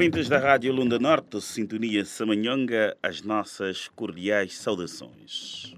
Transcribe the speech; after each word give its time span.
Ouvintes 0.00 0.30
da 0.30 0.38
Rádio 0.38 0.72
Lunda 0.72 0.98
Norte, 0.98 1.38
Sintonia 1.42 2.06
Samanhonga, 2.06 2.96
as 3.02 3.20
nossas 3.20 3.86
cordiais 3.88 4.56
saudações. 4.56 5.76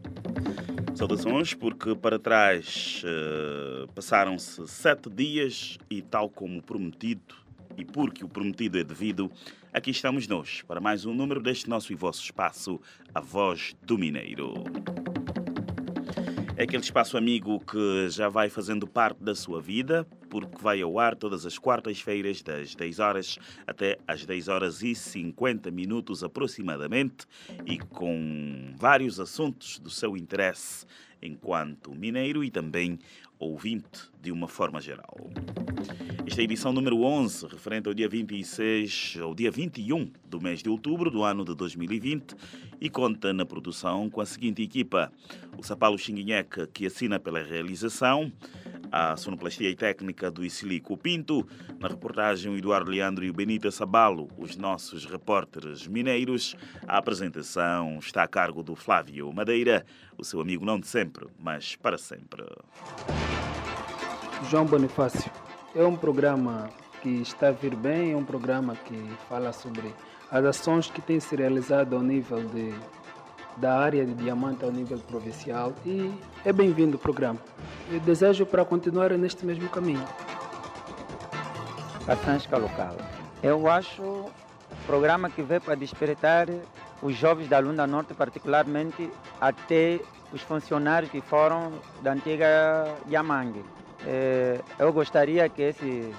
Saudações 0.95 1.55
porque 1.55 1.97
para 1.97 2.21
trás 2.21 3.03
uh, 3.05 3.89
passaram-se 3.93 4.65
sete 4.69 5.11
dias 5.11 5.77
e 5.91 6.01
tal 6.01 6.31
como 6.31 6.63
prometido, 6.63 7.35
e 7.77 7.85
porque 7.85 8.25
o 8.25 8.29
prometido 8.29 8.79
é 8.79 8.85
devido, 8.85 9.29
aqui 9.73 9.91
estamos 9.91 10.29
nós 10.29 10.63
para 10.69 10.81
mais 10.81 11.05
um 11.05 11.13
número 11.13 11.43
deste 11.43 11.69
nosso 11.69 11.93
e 11.93 11.97
vosso 11.97 12.23
espaço, 12.23 12.81
A 13.13 13.21
Voz 13.21 13.75
do 13.83 13.99
Mineiro. 13.99 14.55
É 16.63 16.65
aquele 16.65 16.85
espaço 16.85 17.17
amigo 17.17 17.59
que 17.59 18.09
já 18.09 18.29
vai 18.29 18.49
fazendo 18.49 18.87
parte 18.87 19.21
da 19.21 19.35
sua 19.35 19.61
vida, 19.61 20.07
porque 20.31 20.63
vai 20.63 20.81
ao 20.81 20.97
ar 20.97 21.17
todas 21.17 21.45
as 21.45 21.59
quartas-feiras, 21.59 22.41
das 22.41 22.77
10 22.77 23.01
horas 23.01 23.37
até 23.67 23.99
às 24.07 24.25
10 24.25 24.47
horas 24.47 24.81
e 24.81 24.95
50 24.95 25.73
minutos 25.73 26.23
aproximadamente, 26.23 27.27
e 27.67 27.81
com 27.81 28.73
vários 28.77 29.19
assuntos 29.19 29.81
do 29.81 29.91
seu 29.91 30.17
interesse 30.17 30.87
enquanto 31.21 31.93
mineiro 31.97 32.45
e 32.45 32.51
também 32.51 32.97
ouvinte 33.41 34.13
de 34.21 34.31
uma 34.31 34.47
forma 34.47 34.81
geral. 34.81 35.19
Esta 36.33 36.41
é 36.41 36.45
a 36.45 36.45
edição 36.45 36.73
número 36.73 37.03
11, 37.03 37.47
referente 37.47 37.89
ao 37.89 37.93
dia 37.93 38.09
26, 38.09 39.19
ao 39.21 39.35
dia 39.35 39.51
21 39.51 40.11
do 40.25 40.41
mês 40.41 40.63
de 40.63 40.71
outubro 40.71 41.11
do 41.11 41.23
ano 41.23 41.45
de 41.45 41.55
2020 41.55 42.35
e 42.81 42.89
conta 42.89 43.35
na 43.35 43.45
produção 43.45 44.09
com 44.09 44.19
a 44.19 44.25
seguinte 44.25 44.63
equipa: 44.63 45.13
o 45.59 45.63
Sapalo 45.63 45.99
Xinguinheca, 45.99 46.67
que 46.67 46.87
assina 46.87 47.21
pela 47.21 47.43
realização, 47.43 48.33
a 48.91 49.15
sonoplastia 49.15 49.69
e 49.69 49.77
técnica 49.77 50.31
do 50.31 50.43
Isilico 50.43 50.97
Pinto, 50.97 51.47
na 51.79 51.89
reportagem 51.89 52.51
o 52.51 52.57
Eduardo 52.57 52.91
Leandro 52.91 53.27
e 53.27 53.29
o 53.29 53.35
Benita 53.35 53.71
Sabalo, 53.71 54.31
os 54.39 54.57
nossos 54.57 55.05
repórteres 55.05 55.87
mineiros. 55.87 56.57
A 56.89 56.97
apresentação 56.97 57.99
está 57.99 58.23
a 58.23 58.27
cargo 58.27 58.63
do 58.63 58.75
Flávio 58.75 59.31
Madeira, 59.35 59.85
o 60.17 60.25
seu 60.25 60.41
amigo 60.41 60.65
não 60.65 60.81
de 60.81 60.87
sempre, 60.87 61.27
mas 61.39 61.77
para 61.77 61.99
sempre. 61.99 62.47
João 64.51 64.67
Bonifácio, 64.67 65.31
é 65.75 65.85
um 65.85 65.97
programa 65.97 66.69
que 67.01 67.09
está 67.09 67.49
a 67.49 67.53
vir 67.53 67.75
bem, 67.75 68.13
é 68.13 68.17
um 68.17 68.25
programa 68.25 68.77
que 68.77 69.11
fala 69.29 69.53
sobre 69.53 69.95
as 70.31 70.45
ações 70.45 70.91
que 70.91 71.01
têm 71.01 71.19
se 71.19 71.35
realizado 71.35 71.97
ao 71.97 72.03
nível 72.03 72.45
de, 72.45 72.75
da 73.57 73.79
área 73.79 74.05
de 74.05 74.15
diamante 74.15 74.65
ao 74.65 74.71
nível 74.71 74.99
provincial 74.99 75.73
e 75.85 76.13
é 76.45 76.53
bem-vindo 76.53 76.97
o 76.97 77.01
programa. 77.01 77.39
Eu 77.91 78.01
desejo 78.01 78.45
para 78.45 78.65
continuar 78.65 79.11
neste 79.13 79.45
mesmo 79.47 79.69
caminho. 79.69 80.05
Caçansca 82.07 82.57
local. 82.59 82.97
Eu 83.43 83.69
acho 83.69 84.03
um 84.03 84.87
programa 84.87 85.31
que 85.31 85.43
veio 85.43 85.61
para 85.61 85.75
despertar 85.75 86.49
os 87.01 87.17
jovens 87.17 87.49
da 87.49 87.59
Lunda 87.59 87.87
Norte, 87.87 88.15
particularmente 88.15 89.11
até 89.41 90.01
os 90.33 90.43
funcionários 90.43 91.11
que 91.11 91.21
foram 91.21 91.73
da 92.03 92.13
antiga 92.13 92.95
Yamangue. 94.07 94.65
Eu 94.79 94.93
gostaria 94.93 95.49
que 95.49 95.63
esse, 95.63 96.15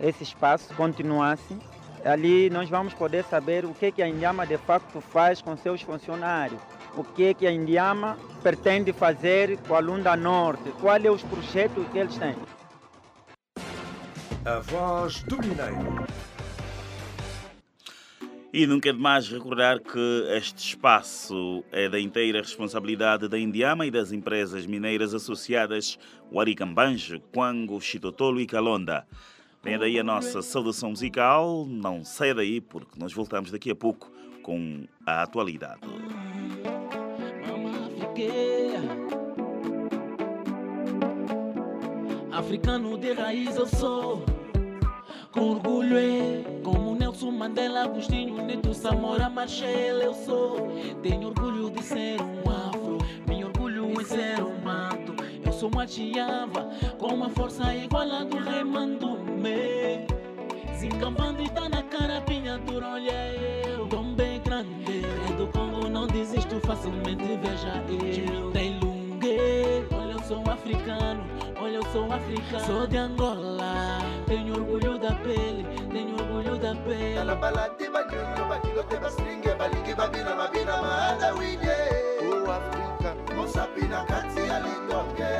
esse 0.00 0.22
espaço 0.22 0.72
continuasse. 0.74 1.58
Ali 2.04 2.50
nós 2.50 2.68
vamos 2.68 2.92
poder 2.92 3.24
saber 3.24 3.64
o 3.64 3.72
que, 3.72 3.90
que 3.90 4.02
a 4.02 4.08
Indiama 4.08 4.46
de 4.46 4.58
facto 4.58 5.00
faz 5.00 5.40
com 5.40 5.56
seus 5.56 5.80
funcionários, 5.80 6.60
o 6.94 7.02
que, 7.02 7.32
que 7.32 7.46
a 7.46 7.50
Indiama 7.50 8.18
pretende 8.42 8.92
fazer 8.92 9.58
com 9.66 9.74
a 9.74 9.78
Lunda 9.78 10.14
Norte, 10.14 10.70
quais 10.82 11.02
são 11.02 11.14
os 11.14 11.22
projetos 11.22 11.86
que 11.88 11.98
eles 11.98 12.16
têm. 12.18 12.36
A 14.44 14.58
voz 14.58 15.22
do 15.22 15.38
Mineiro. 15.38 16.03
E 18.56 18.68
nunca 18.68 18.88
é 18.88 18.92
demais 18.92 19.26
recordar 19.26 19.80
que 19.80 19.98
este 20.28 20.68
espaço 20.68 21.64
é 21.72 21.88
da 21.88 21.98
inteira 21.98 22.38
responsabilidade 22.38 23.26
da 23.26 23.36
Indiama 23.36 23.84
e 23.84 23.90
das 23.90 24.12
empresas 24.12 24.64
mineiras 24.64 25.12
associadas 25.12 25.98
Waricambanjo, 26.32 27.18
Quango, 27.32 27.80
Chitotolo 27.80 28.40
e 28.40 28.46
Calonda. 28.46 29.08
Vem 29.60 29.76
daí 29.76 29.98
a 29.98 30.04
nossa 30.04 30.40
saudação 30.40 30.90
musical, 30.90 31.66
não 31.68 32.04
saia 32.04 32.32
daí 32.32 32.60
porque 32.60 32.96
nós 32.96 33.12
voltamos 33.12 33.50
daqui 33.50 33.72
a 33.72 33.74
pouco 33.74 34.08
com 34.40 34.84
a 35.04 35.22
atualidade. 35.22 35.80
Africano 42.30 42.96
de 42.98 43.14
raiz 43.14 43.56
eu 43.56 43.66
sou, 43.66 44.24
com 45.32 45.40
orgulho 45.40 45.98
é 45.98 46.44
como 46.62 46.94
Mandela, 47.32 47.84
Agostinho 47.84 48.42
Neto, 48.44 48.72
Samora 48.74 49.28
Machel 49.28 49.98
eu 50.00 50.14
sou. 50.14 50.68
Tenho 51.02 51.28
orgulho 51.28 51.70
de 51.70 51.82
ser 51.82 52.20
um 52.20 52.50
afro, 52.50 52.98
meu 53.26 53.48
orgulho 53.48 54.00
é 54.00 54.04
ser 54.04 54.42
um 54.42 54.58
mato. 54.62 55.14
Eu 55.44 55.52
sou 55.52 55.70
uma 55.70 55.86
chiava, 55.86 56.70
com 56.98 57.14
uma 57.14 57.28
força 57.30 57.74
igual 57.74 58.10
a 58.10 58.24
do 58.24 58.38
rei 58.38 58.64
Mandume. 58.64 60.04
E 61.44 61.48
tá 61.50 61.68
na 61.68 61.82
cara, 61.82 62.20
pinhatura, 62.22 62.86
olha 62.88 63.32
eu. 63.66 63.86
Dom 63.86 64.14
bem 64.14 64.40
grande, 64.40 65.02
é 65.28 65.32
do 65.34 65.46
Congo, 65.48 65.88
não 65.88 66.06
desisto 66.06 66.60
facilmente, 66.60 67.24
veja 67.42 67.84
eu. 68.32 68.50
Tem 68.50 68.78
lungue, 68.78 69.84
sou 70.34 70.50
africano, 70.50 71.24
olha 71.60 71.76
eu 71.76 71.82
sou 71.92 72.12
africano. 72.12 72.66
Sou 72.66 72.86
de 72.86 72.96
Angola, 72.96 73.98
tenho 74.26 74.54
orgulho 74.54 74.98
da 74.98 75.14
pele, 75.14 75.64
tenho 75.92 76.14
orgulho 76.16 76.58
da 76.58 76.74
pele. 76.74 77.14
Tala 77.14 77.36
balati 77.36 77.88
banyonyo 77.88 78.44
bakilote 78.48 78.96
basringe 78.96 79.54
balingi 79.54 79.94
babina 79.94 80.34
mabina 80.34 80.82
maada 80.82 81.34
wije 81.34 81.76
O 82.22 82.50
Afrika 82.50 83.14
Mosapina 83.36 84.04
kati 84.06 84.40
ya 84.48 84.58
litonge 84.60 85.32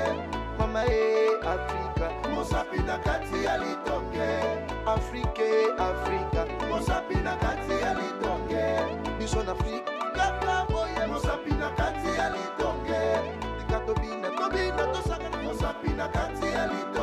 Mama 0.59 0.85
e 0.87 1.31
Afrika 1.43 2.11
Mosapina 2.31 2.99
kati 2.99 3.45
ya 3.45 3.59
litonge 3.59 4.29
Afrike 4.87 5.51
Afrika 5.79 6.47
Mosapina 6.71 7.37
kati 7.37 7.73
ya 7.83 7.95
litonge 7.95 8.65
Bison 9.19 9.49
Afrika 9.49 9.93
kaboye 10.45 11.07
Mosapina 11.09 11.69
kati 11.71 12.09
ya 12.19 12.31
litonge 12.31 12.64
tobina 13.87 14.29
tobina 14.39 14.87
tosaka 14.93 15.37
Mosapina 15.43 16.09
kati 16.09 16.47
ya 16.47 16.67
litonge 16.67 16.94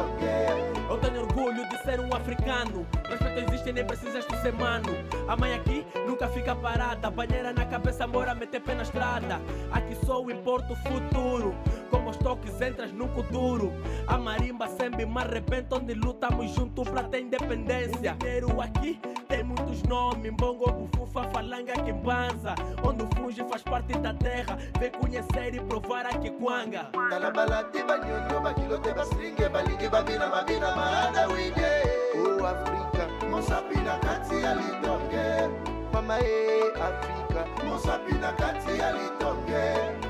Eu 0.92 0.98
tenho 0.98 1.22
orgulho 1.22 1.70
de 1.70 1.78
ser 1.84 2.02
um 2.02 2.14
africano. 2.14 2.86
Respeito 3.08 3.50
existe, 3.50 3.72
nem 3.72 3.86
precisas 3.86 4.28
de 4.28 4.36
ser 4.42 4.52
mano. 4.52 4.90
A 5.26 5.38
mãe 5.38 5.54
aqui 5.54 5.88
nunca 6.06 6.28
fica 6.28 6.54
parada. 6.54 7.10
Banheira 7.10 7.54
na 7.54 7.66
cabeça, 7.66 8.06
bora 8.06 8.36
meter 8.36 8.60
pé 8.60 8.76
na 8.76 8.84
estrada. 8.84 9.40
Aqui 9.72 9.96
só 10.06 10.20
importa 10.30 10.74
o 10.74 10.76
futuro. 10.76 11.56
Como 11.90 12.10
os 12.10 12.18
toques 12.18 12.60
entras 12.60 12.92
no 12.92 13.08
duro. 13.32 13.72
A 14.06 14.18
marimba 14.18 14.68
sempre 14.68 15.06
me 15.06 15.18
arrebenta. 15.18 15.78
Onde 15.78 15.94
lutamos 15.94 16.52
junto 16.52 16.84
pra 16.84 17.04
ter 17.04 17.22
independência. 17.22 18.14
O 18.14 18.18
dinheiro 18.18 18.60
aqui 18.60 19.00
tem 19.30 19.44
muitos 19.44 19.82
nomes. 19.84 20.34
Bongo, 20.34 20.74
bufufa, 20.74 21.24
falanga, 21.30 21.72
quimbanza. 21.72 22.54
Onde 22.84 23.06
funge 23.16 23.42
faz 23.46 23.64
parte 23.64 23.98
da 24.00 24.14
terra. 24.14 24.58
Vem 24.78 24.92
conhecer 24.92 25.56
e 25.56 25.62
provar 25.62 26.06
aqui 26.06 26.30
quanga. 26.32 26.90
Tala 27.10 27.32
balati 27.32 27.82
banyonyo 27.82 28.42
bakilote 28.42 28.94
basringe 28.94 29.48
balingi 29.48 29.88
babina 29.88 30.28
mabina 30.28 30.81
mama 30.82 31.12
dawide 31.14 31.72
o 32.18 32.46
afrika 32.46 33.04
mosapi 33.30 33.78
na 33.86 33.98
kati 34.00 34.36
ya 34.44 34.56
litonge 34.56 35.50
mama 35.94 36.18
e 36.20 36.62
afrika 36.90 37.46
mosapi 37.70 38.14
na 38.14 38.32
kati 38.34 38.80
ya 38.80 38.90
litonge 38.92 39.64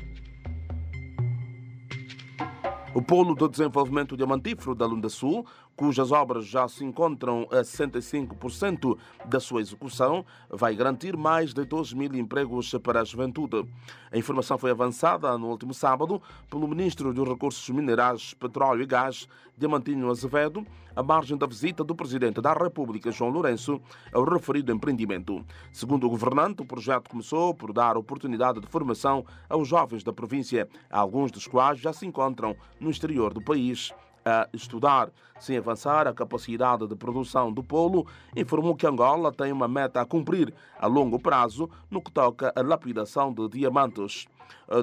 O 2.94 3.00
Polo 3.00 3.34
de 3.34 3.48
Desenvolvimento 3.48 4.18
Diamantífero 4.18 4.74
da 4.74 4.84
Lunda 4.84 5.08
Sul, 5.08 5.46
cujas 5.80 6.12
obras 6.12 6.44
já 6.44 6.68
se 6.68 6.84
encontram 6.84 7.48
a 7.50 7.62
65% 7.62 8.98
da 9.24 9.40
sua 9.40 9.62
execução, 9.62 10.26
vai 10.50 10.76
garantir 10.76 11.16
mais 11.16 11.54
de 11.54 11.64
2 11.64 11.94
mil 11.94 12.14
empregos 12.16 12.70
para 12.82 13.00
a 13.00 13.04
juventude. 13.04 13.66
A 14.12 14.18
informação 14.18 14.58
foi 14.58 14.72
avançada 14.72 15.38
no 15.38 15.48
último 15.48 15.72
sábado 15.72 16.20
pelo 16.50 16.68
Ministro 16.68 17.14
dos 17.14 17.26
Recursos 17.26 17.66
Minerais, 17.70 18.34
Petróleo 18.34 18.82
e 18.82 18.86
Gás, 18.86 19.26
Diamantino 19.56 20.10
Azevedo, 20.10 20.66
à 20.94 21.02
margem 21.02 21.38
da 21.38 21.46
visita 21.46 21.82
do 21.82 21.94
Presidente 21.94 22.42
da 22.42 22.52
República, 22.52 23.10
João 23.10 23.30
Lourenço, 23.30 23.80
ao 24.12 24.24
referido 24.24 24.70
empreendimento. 24.70 25.42
Segundo 25.72 26.06
o 26.06 26.10
governante, 26.10 26.60
o 26.60 26.66
projeto 26.66 27.08
começou 27.08 27.54
por 27.54 27.72
dar 27.72 27.96
oportunidade 27.96 28.60
de 28.60 28.66
formação 28.66 29.24
aos 29.48 29.66
jovens 29.66 30.04
da 30.04 30.12
província, 30.12 30.68
alguns 30.90 31.32
dos 31.32 31.46
quais 31.46 31.78
já 31.78 31.90
se 31.90 32.04
encontram 32.04 32.54
no 32.78 32.90
exterior 32.90 33.32
do 33.32 33.40
país 33.40 33.94
a 34.24 34.48
estudar. 34.52 35.10
Sem 35.38 35.56
avançar 35.56 36.06
a 36.06 36.12
capacidade 36.12 36.86
de 36.86 36.94
produção 36.94 37.52
do 37.52 37.62
polo, 37.62 38.06
informou 38.36 38.76
que 38.76 38.86
Angola 38.86 39.32
tem 39.32 39.52
uma 39.52 39.66
meta 39.66 40.00
a 40.00 40.04
cumprir 40.04 40.52
a 40.78 40.86
longo 40.86 41.18
prazo 41.18 41.70
no 41.90 42.02
que 42.02 42.12
toca 42.12 42.52
à 42.54 42.60
lapidação 42.60 43.32
de 43.32 43.48
diamantes. 43.48 44.26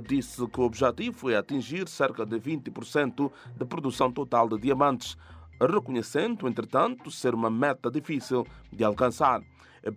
Disse 0.07 0.47
que 0.47 0.59
o 0.59 0.63
objetivo 0.63 1.29
é 1.29 1.35
atingir 1.35 1.87
cerca 1.87 2.25
de 2.25 2.39
20% 2.39 3.31
da 3.55 3.65
produção 3.65 4.11
total 4.11 4.49
de 4.49 4.57
diamantes, 4.57 5.15
reconhecendo, 5.61 6.47
entretanto, 6.47 7.11
ser 7.11 7.35
uma 7.35 7.49
meta 7.49 7.91
difícil 7.91 8.45
de 8.71 8.83
alcançar. 8.83 9.41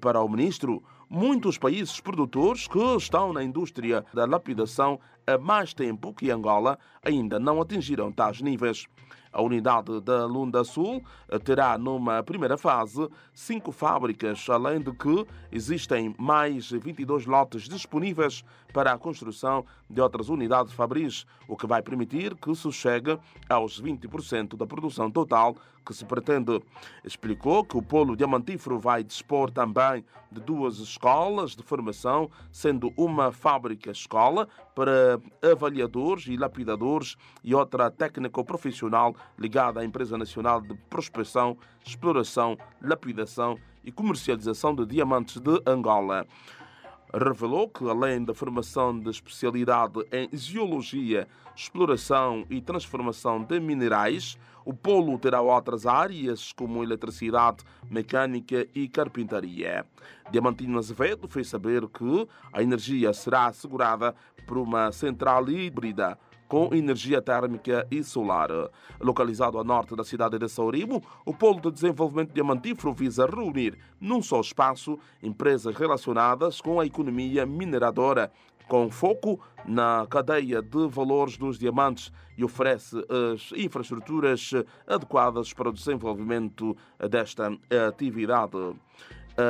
Para 0.00 0.20
o 0.20 0.28
ministro, 0.28 0.82
muitos 1.08 1.56
países 1.56 1.98
produtores 2.00 2.68
que 2.68 2.78
estão 2.96 3.32
na 3.32 3.42
indústria 3.42 4.04
da 4.12 4.26
lapidação 4.26 5.00
há 5.26 5.38
mais 5.38 5.72
tempo 5.72 6.12
que 6.12 6.30
Angola 6.30 6.78
ainda 7.02 7.40
não 7.40 7.60
atingiram 7.60 8.12
tais 8.12 8.40
níveis. 8.40 8.86
A 9.32 9.40
unidade 9.40 10.00
da 10.00 10.26
Lunda 10.26 10.64
Sul 10.64 11.02
terá, 11.44 11.78
numa 11.78 12.22
primeira 12.22 12.56
fase, 12.56 13.08
cinco 13.32 13.70
fábricas, 13.70 14.48
além 14.48 14.80
de 14.80 14.92
que 14.92 15.26
existem 15.52 16.14
mais 16.18 16.70
22 16.70 17.26
lotes 17.26 17.68
disponíveis 17.68 18.44
para 18.72 18.92
a 18.92 18.98
construção 18.98 19.64
de 19.90 20.00
outras 20.00 20.28
unidades 20.28 20.72
fabris, 20.72 21.26
o 21.48 21.56
que 21.56 21.66
vai 21.66 21.82
permitir 21.82 22.36
que 22.36 22.54
se 22.54 22.70
chegue 22.70 23.18
aos 23.48 23.82
20% 23.82 24.56
da 24.56 24.66
produção 24.66 25.10
total 25.10 25.56
que 25.84 25.92
se 25.92 26.04
pretende. 26.04 26.62
Explicou 27.04 27.64
que 27.64 27.76
o 27.76 27.82
polo 27.82 28.16
diamantífero 28.16 28.78
vai 28.78 29.02
dispor 29.02 29.50
também 29.50 30.04
de 30.30 30.40
duas 30.40 30.78
escolas 30.78 31.56
de 31.56 31.62
formação, 31.62 32.30
sendo 32.52 32.92
uma 32.96 33.32
fábrica-escola 33.32 34.46
para 34.74 35.20
avaliadores 35.42 36.26
e 36.28 36.36
lapidadores 36.36 37.16
e 37.42 37.54
outra 37.54 37.90
técnico-profissional 37.90 39.16
ligada 39.36 39.80
à 39.80 39.84
Empresa 39.84 40.16
Nacional 40.16 40.60
de 40.60 40.74
Prospecção, 40.88 41.56
Exploração, 41.84 42.56
Lapidação 42.80 43.58
e 43.84 43.90
Comercialização 43.90 44.74
de 44.74 44.86
Diamantes 44.86 45.40
de 45.40 45.60
Angola 45.66 46.26
revelou 47.12 47.68
que, 47.68 47.88
além 47.88 48.24
da 48.24 48.34
formação 48.34 48.98
de 48.98 49.10
especialidade 49.10 50.04
em 50.12 50.28
geologia, 50.36 51.26
exploração 51.54 52.44
e 52.48 52.60
transformação 52.60 53.42
de 53.42 53.58
minerais, 53.58 54.38
o 54.64 54.72
polo 54.72 55.18
terá 55.18 55.40
outras 55.40 55.86
áreas 55.86 56.52
como 56.52 56.82
eletricidade, 56.82 57.64
mecânica 57.90 58.66
e 58.74 58.88
carpintaria. 58.88 59.84
Diamantino 60.30 60.78
Azevedo 60.78 61.26
fez 61.26 61.48
saber 61.48 61.86
que 61.88 62.28
a 62.52 62.62
energia 62.62 63.12
será 63.12 63.46
assegurada 63.46 64.14
por 64.46 64.58
uma 64.58 64.92
central 64.92 65.48
híbrida 65.48 66.18
com 66.50 66.74
energia 66.74 67.22
térmica 67.22 67.86
e 67.92 68.02
solar. 68.02 68.50
Localizado 69.00 69.56
a 69.56 69.62
norte 69.62 69.94
da 69.94 70.02
cidade 70.02 70.36
de 70.36 70.48
Saurimo, 70.48 71.00
o 71.24 71.32
Polo 71.32 71.60
de 71.60 71.70
Desenvolvimento 71.70 72.32
Diamantífero 72.34 72.92
visa 72.92 73.24
reunir 73.24 73.78
num 74.00 74.20
só 74.20 74.40
espaço 74.40 74.98
empresas 75.22 75.76
relacionadas 75.76 76.60
com 76.60 76.80
a 76.80 76.84
economia 76.84 77.46
mineradora, 77.46 78.32
com 78.66 78.90
foco 78.90 79.38
na 79.64 80.04
cadeia 80.10 80.60
de 80.60 80.88
valores 80.88 81.36
dos 81.36 81.56
diamantes 81.56 82.12
e 82.36 82.42
oferece 82.42 82.96
as 82.98 83.52
infraestruturas 83.56 84.50
adequadas 84.88 85.52
para 85.52 85.68
o 85.68 85.72
desenvolvimento 85.72 86.76
desta 87.08 87.56
atividade. 87.88 88.74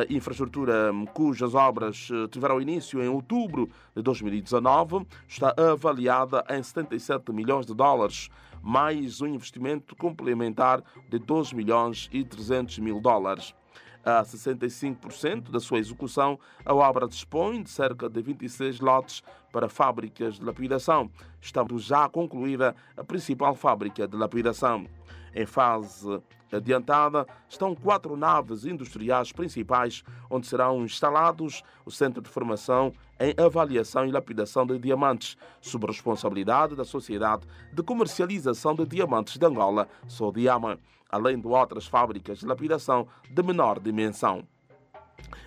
Infraestrutura 0.08 0.92
cujas 1.14 1.54
obras 1.54 2.08
tiveram 2.30 2.60
início 2.60 3.02
em 3.02 3.08
outubro 3.08 3.68
de 3.94 4.02
2019 4.02 5.06
está 5.26 5.54
avaliada 5.56 6.44
em 6.50 6.62
77 6.62 7.32
milhões 7.32 7.66
de 7.66 7.74
dólares, 7.74 8.28
mais 8.62 9.20
um 9.20 9.26
investimento 9.26 9.96
complementar 9.96 10.82
de 11.08 11.18
12 11.18 11.54
milhões 11.54 12.08
e 12.12 12.24
300 12.24 12.78
mil 12.78 13.00
dólares. 13.00 13.54
A 14.02 14.22
65% 14.22 15.50
da 15.50 15.60
sua 15.60 15.78
execução, 15.78 16.38
a 16.64 16.74
obra 16.74 17.06
dispõe 17.06 17.62
de 17.62 17.68
cerca 17.68 18.08
de 18.08 18.22
26 18.22 18.80
lotes 18.80 19.22
para 19.52 19.68
fábricas 19.68 20.36
de 20.36 20.44
lapidação, 20.44 21.10
estando 21.40 21.78
já 21.78 22.08
concluída 22.08 22.74
a 22.96 23.04
principal 23.04 23.54
fábrica 23.54 24.08
de 24.08 24.16
lapidação. 24.16 24.86
Em 25.34 25.46
fase 25.46 26.20
adiantada 26.52 27.26
estão 27.48 27.74
quatro 27.74 28.16
naves 28.16 28.64
industriais 28.64 29.32
principais, 29.32 30.02
onde 30.28 30.46
serão 30.46 30.84
instalados 30.84 31.62
o 31.84 31.90
Centro 31.90 32.20
de 32.20 32.28
Formação 32.28 32.92
em 33.18 33.34
Avaliação 33.42 34.06
e 34.06 34.10
Lapidação 34.10 34.66
de 34.66 34.78
Diamantes, 34.78 35.36
sob 35.60 35.86
responsabilidade 35.86 36.74
da 36.74 36.84
Sociedade 36.84 37.46
de 37.72 37.82
Comercialização 37.82 38.74
de 38.74 38.86
Diamantes 38.86 39.36
de 39.36 39.46
Angola, 39.46 39.88
Sodiama, 40.08 40.78
além 41.08 41.38
de 41.38 41.46
outras 41.46 41.86
fábricas 41.86 42.38
de 42.38 42.46
lapidação 42.46 43.06
de 43.28 43.42
menor 43.42 43.78
dimensão. 43.78 44.46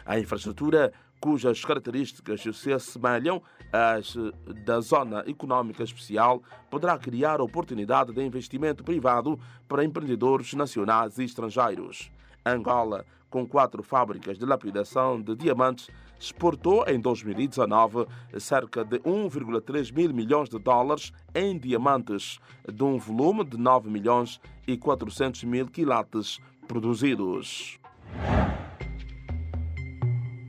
A 0.05 0.19
infraestrutura 0.19 0.93
cujas 1.19 1.63
características 1.63 2.43
se 2.53 2.73
assemelham 2.73 3.41
às 3.73 4.15
da 4.63 4.79
Zona 4.79 5.23
Econômica 5.27 5.83
Especial, 5.83 6.41
poderá 6.69 6.97
criar 6.97 7.41
oportunidade 7.41 8.13
de 8.13 8.23
investimento 8.23 8.83
privado 8.83 9.37
para 9.67 9.83
empreendedores 9.83 10.53
nacionais 10.53 11.17
e 11.17 11.23
estrangeiros. 11.23 12.11
Angola 12.45 13.03
com 13.33 13.47
quatro 13.47 13.81
fábricas 13.81 14.37
de 14.37 14.45
lapidação 14.45 15.19
de 15.19 15.35
diamantes, 15.35 15.89
exportou 16.19 16.85
em 16.87 16.99
2019 16.99 18.05
cerca 18.37 18.85
de 18.85 18.99
1,3 18.99 19.91
mil 19.91 20.13
milhões 20.13 20.49
de 20.49 20.59
dólares 20.59 21.11
em 21.33 21.57
diamantes, 21.57 22.39
de 22.71 22.83
um 22.83 22.99
volume 22.99 23.43
de 23.43 23.57
9 23.57 23.89
milhões 23.89 24.39
e 24.67 24.77
400 24.77 25.45
mil 25.45 25.65
quilates 25.65 26.39
produzidos. 26.67 27.79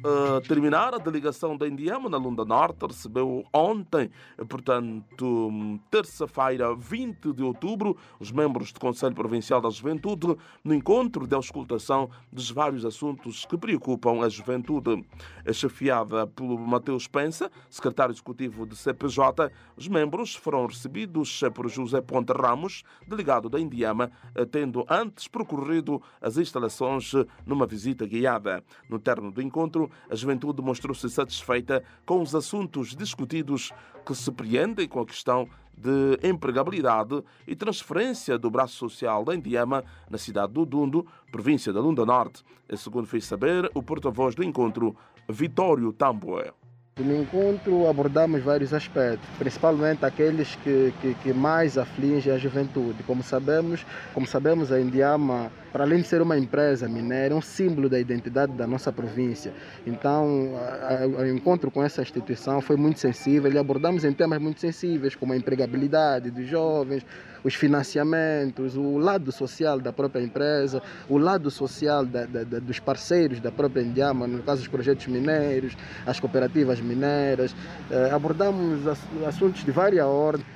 Uh, 0.04 0.38
terminar, 0.42 0.94
a 0.94 0.98
delegação 0.98 1.56
da 1.56 1.66
Indiama 1.66 2.10
na 2.10 2.18
Lunda 2.18 2.44
Norte 2.44 2.84
recebeu 2.84 3.42
ontem, 3.50 4.10
portanto, 4.50 5.50
terça-feira, 5.90 6.74
20 6.76 7.32
de 7.32 7.42
outubro, 7.42 7.96
os 8.20 8.30
membros 8.30 8.70
do 8.70 8.78
Conselho 8.78 9.14
Provincial 9.14 9.62
da 9.62 9.70
Juventude 9.70 10.36
no 10.62 10.74
encontro 10.74 11.26
de 11.26 11.34
auscultação 11.34 12.10
dos 12.30 12.50
vários 12.50 12.84
assuntos 12.84 13.46
que 13.46 13.56
preocupam 13.56 14.22
a 14.22 14.28
juventude. 14.28 15.02
Chefiada 15.54 16.26
pelo 16.26 16.58
Mateus 16.58 17.08
Pensa, 17.08 17.50
secretário 17.70 18.12
executivo 18.12 18.66
de 18.66 18.76
CPJ, 18.76 19.50
os 19.74 19.88
membros 19.88 20.34
foram 20.34 20.66
recebidos 20.66 21.40
por 21.54 21.66
José 21.70 22.02
Ponte 22.02 22.30
Ramos, 22.30 22.82
delegado 23.08 23.48
da 23.48 23.58
Indiama, 23.58 24.12
tendo 24.50 24.84
antes 24.86 25.28
percorrido 25.28 26.02
as 26.20 26.36
instalações 26.36 27.14
numa 27.46 27.66
visita 27.66 28.04
guiada. 28.04 28.62
No 28.86 28.98
termo 28.98 29.32
do 29.32 29.40
encontro, 29.40 29.90
a 30.10 30.14
juventude 30.14 30.62
mostrou-se 30.62 31.08
satisfeita 31.08 31.82
com 32.04 32.20
os 32.20 32.34
assuntos 32.34 32.94
discutidos 32.94 33.72
que 34.04 34.14
se 34.14 34.30
preendem 34.32 34.88
com 34.88 35.00
a 35.00 35.06
questão 35.06 35.48
de 35.76 36.18
empregabilidade 36.22 37.22
e 37.46 37.56
transferência 37.56 38.38
do 38.38 38.50
braço 38.50 38.74
social 38.76 39.24
da 39.24 39.34
Indiama 39.34 39.84
na 40.08 40.18
cidade 40.18 40.52
do 40.52 40.64
Dundo, 40.64 41.06
província 41.32 41.72
da 41.72 41.80
Lunda 41.80 42.06
Norte, 42.06 42.44
segundo 42.76 43.06
fez 43.06 43.24
saber 43.24 43.70
o 43.74 43.82
porta-voz 43.82 44.34
do 44.34 44.44
encontro, 44.44 44.96
Vitório 45.28 45.92
Tamboé. 45.92 46.52
No 46.96 47.20
encontro 47.20 47.88
abordamos 47.88 48.40
vários 48.44 48.72
aspectos, 48.72 49.28
principalmente 49.36 50.04
aqueles 50.04 50.54
que, 50.62 50.94
que, 51.00 51.14
que, 51.14 51.32
mais 51.32 51.76
afligem 51.76 52.32
a 52.32 52.38
juventude. 52.38 53.02
Como 53.02 53.20
sabemos, 53.20 53.84
como 54.12 54.28
sabemos, 54.28 54.70
a 54.70 54.80
Indiama, 54.80 55.50
para 55.72 55.82
além 55.82 56.02
de 56.02 56.06
ser 56.06 56.22
uma 56.22 56.38
empresa 56.38 56.88
mineira, 56.88 57.34
é 57.34 57.36
um 57.36 57.42
símbolo 57.42 57.88
da 57.88 57.98
identidade 57.98 58.52
da 58.52 58.64
nossa 58.64 58.92
província. 58.92 59.52
Então, 59.84 60.52
o 61.18 61.26
encontro 61.26 61.68
com 61.68 61.82
essa 61.82 62.00
instituição 62.00 62.60
foi 62.60 62.76
muito 62.76 63.00
sensível 63.00 63.52
e 63.52 63.58
abordamos 63.58 64.04
em 64.04 64.12
temas 64.12 64.40
muito 64.40 64.60
sensíveis, 64.60 65.16
como 65.16 65.32
a 65.32 65.36
empregabilidade 65.36 66.30
dos 66.30 66.46
jovens, 66.46 67.04
os 67.44 67.54
financiamentos, 67.54 68.76
o 68.76 68.96
lado 68.96 69.30
social 69.30 69.78
da 69.78 69.92
própria 69.92 70.22
empresa, 70.22 70.82
o 71.08 71.18
lado 71.18 71.50
social 71.50 72.04
da, 72.04 72.24
da, 72.24 72.42
da, 72.42 72.58
dos 72.58 72.80
parceiros 72.80 73.38
da 73.38 73.52
própria 73.52 73.82
Indiama, 73.82 74.26
no 74.26 74.42
caso 74.42 74.62
dos 74.62 74.68
projetos 74.68 75.06
mineiros, 75.06 75.76
as 76.06 76.18
cooperativas 76.18 76.80
mineiras. 76.80 77.54
Eh, 77.90 78.10
abordamos 78.10 78.86
assuntos 79.26 79.62
de 79.64 79.70
várias 79.70 80.06
ordens. 80.06 80.54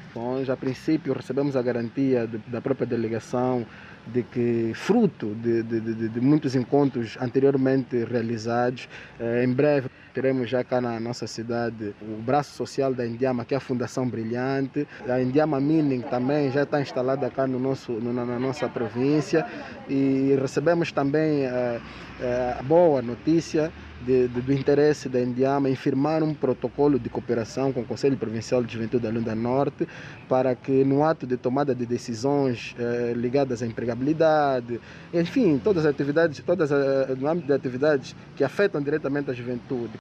A 0.50 0.56
princípio, 0.56 1.12
recebemos 1.12 1.54
a 1.54 1.62
garantia 1.62 2.26
de, 2.26 2.38
da 2.50 2.60
própria 2.60 2.86
delegação 2.86 3.64
de 4.12 4.22
que, 4.22 4.72
fruto 4.74 5.34
de, 5.34 5.62
de, 5.62 5.80
de, 5.80 6.08
de 6.08 6.20
muitos 6.20 6.54
encontros 6.54 7.16
anteriormente 7.20 8.04
realizados, 8.04 8.88
eh, 9.20 9.44
em 9.44 9.52
breve 9.52 9.88
teremos 10.14 10.50
já 10.50 10.64
cá 10.64 10.80
na 10.80 10.98
nossa 10.98 11.26
cidade 11.26 11.94
o 12.02 12.20
braço 12.20 12.56
social 12.56 12.92
da 12.92 13.06
Indiama, 13.06 13.44
que 13.44 13.54
é 13.54 13.56
a 13.56 13.60
Fundação 13.60 14.08
Brilhante. 14.08 14.86
A 15.08 15.20
Indiama 15.20 15.60
Mining 15.60 16.00
também 16.00 16.50
já 16.50 16.64
está 16.64 16.80
instalada 16.80 17.30
cá 17.30 17.46
no 17.46 17.58
nosso, 17.58 17.92
no, 17.92 18.12
na 18.12 18.38
nossa 18.38 18.68
província 18.68 19.46
e 19.88 20.36
recebemos 20.40 20.90
também 20.90 21.44
eh, 21.44 21.80
eh, 22.20 22.56
a 22.58 22.62
boa 22.62 23.00
notícia 23.00 23.70
de, 24.00 24.28
de, 24.28 24.40
do 24.40 24.52
interesse 24.52 25.08
da 25.08 25.20
Indiama 25.20 25.68
em 25.68 25.74
firmar 25.74 26.22
um 26.22 26.34
protocolo 26.34 26.98
de 26.98 27.08
cooperação 27.08 27.72
com 27.72 27.80
o 27.80 27.84
Conselho 27.84 28.16
Provincial 28.16 28.62
de 28.62 28.72
Juventude 28.72 29.02
da 29.02 29.10
Lunda 29.10 29.34
Norte 29.34 29.88
para 30.28 30.54
que 30.54 30.84
no 30.84 31.04
ato 31.04 31.26
de 31.26 31.36
tomada 31.36 31.74
de 31.74 31.84
decisões 31.84 32.74
eh, 32.78 33.12
ligadas 33.16 33.62
à 33.62 33.66
empregabilidade, 33.66 34.80
enfim, 35.12 35.58
todas 35.58 35.84
as 35.84 35.90
atividades, 35.90 36.42
todas 36.44 36.70
as, 36.70 37.18
no 37.18 37.28
âmbito 37.28 37.46
de 37.46 37.52
atividades 37.52 38.14
que 38.36 38.44
afetam 38.44 38.80
diretamente 38.80 39.30
a 39.30 39.34
juventude. 39.34 39.92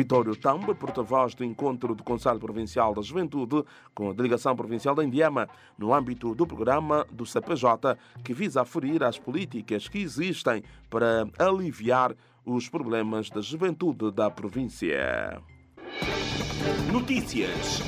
Vitório 0.00 0.34
Tamba, 0.34 0.74
porta-voz 0.74 1.34
do 1.34 1.44
encontro 1.44 1.94
do 1.94 2.02
Conselho 2.02 2.40
Provincial 2.40 2.94
da 2.94 3.02
Juventude 3.02 3.62
com 3.94 4.08
a 4.08 4.12
Delegação 4.14 4.56
Provincial 4.56 4.94
da 4.94 5.04
Indiama, 5.04 5.46
no 5.76 5.92
âmbito 5.92 6.34
do 6.34 6.46
programa 6.46 7.06
do 7.12 7.26
CPJ, 7.26 7.98
que 8.24 8.32
visa 8.32 8.62
aferir 8.62 9.04
as 9.04 9.18
políticas 9.18 9.88
que 9.88 9.98
existem 9.98 10.62
para 10.88 11.28
aliviar 11.38 12.16
os 12.46 12.66
problemas 12.66 13.28
da 13.28 13.42
juventude 13.42 14.10
da 14.10 14.30
província. 14.30 15.42
Notícias, 16.90 17.80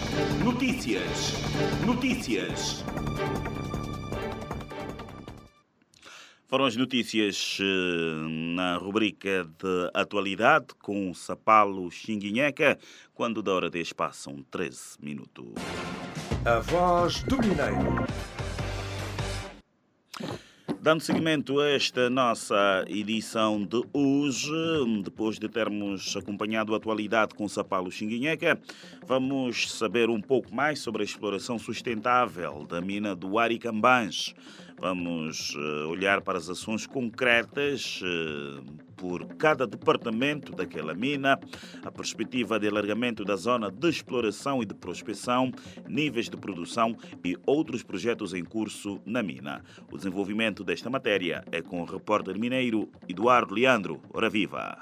notícias, 0.44 1.32
notícias. 1.86 2.84
Foram 6.52 6.66
as 6.66 6.76
notícias 6.76 7.56
na 8.54 8.76
rubrica 8.76 9.42
de 9.58 9.90
atualidade 9.94 10.66
com 10.82 11.14
Sapalo 11.14 11.90
Xinguinheca, 11.90 12.78
quando 13.14 13.42
da 13.42 13.54
hora 13.54 13.70
10 13.70 13.94
passam 13.94 14.44
13 14.50 14.98
minutos. 15.00 15.54
A 16.44 16.58
voz 16.58 17.22
do 17.22 17.38
Mineiro. 17.38 18.04
Dando 20.78 21.00
seguimento 21.00 21.58
a 21.58 21.70
esta 21.70 22.10
nossa 22.10 22.84
edição 22.86 23.64
de 23.64 23.80
hoje, 23.90 24.52
depois 25.02 25.38
de 25.38 25.48
termos 25.48 26.14
acompanhado 26.16 26.74
a 26.74 26.76
atualidade 26.76 27.34
com 27.34 27.48
Sapalo 27.48 27.90
Xinguinheca, 27.90 28.60
vamos 29.06 29.72
saber 29.72 30.10
um 30.10 30.20
pouco 30.20 30.54
mais 30.54 30.80
sobre 30.80 31.00
a 31.00 31.04
exploração 31.04 31.58
sustentável 31.58 32.66
da 32.68 32.82
mina 32.82 33.16
do 33.16 33.38
Aricambães. 33.38 34.34
Vamos 34.82 35.54
olhar 35.88 36.20
para 36.22 36.38
as 36.38 36.50
ações 36.50 36.88
concretas 36.88 38.00
por 38.96 39.24
cada 39.36 39.64
departamento 39.64 40.50
daquela 40.50 40.92
mina, 40.92 41.38
a 41.84 41.92
perspectiva 41.92 42.58
de 42.58 42.66
alargamento 42.66 43.24
da 43.24 43.36
zona 43.36 43.70
de 43.70 43.88
exploração 43.88 44.60
e 44.60 44.66
de 44.66 44.74
prospecção, 44.74 45.52
níveis 45.88 46.28
de 46.28 46.36
produção 46.36 46.96
e 47.24 47.38
outros 47.46 47.84
projetos 47.84 48.34
em 48.34 48.44
curso 48.44 49.00
na 49.06 49.22
mina. 49.22 49.62
O 49.88 49.96
desenvolvimento 49.96 50.64
desta 50.64 50.90
matéria 50.90 51.44
é 51.52 51.62
com 51.62 51.80
o 51.80 51.84
repórter 51.84 52.36
mineiro 52.36 52.90
Eduardo 53.08 53.54
Leandro. 53.54 54.02
Ora 54.12 54.28
viva! 54.28 54.76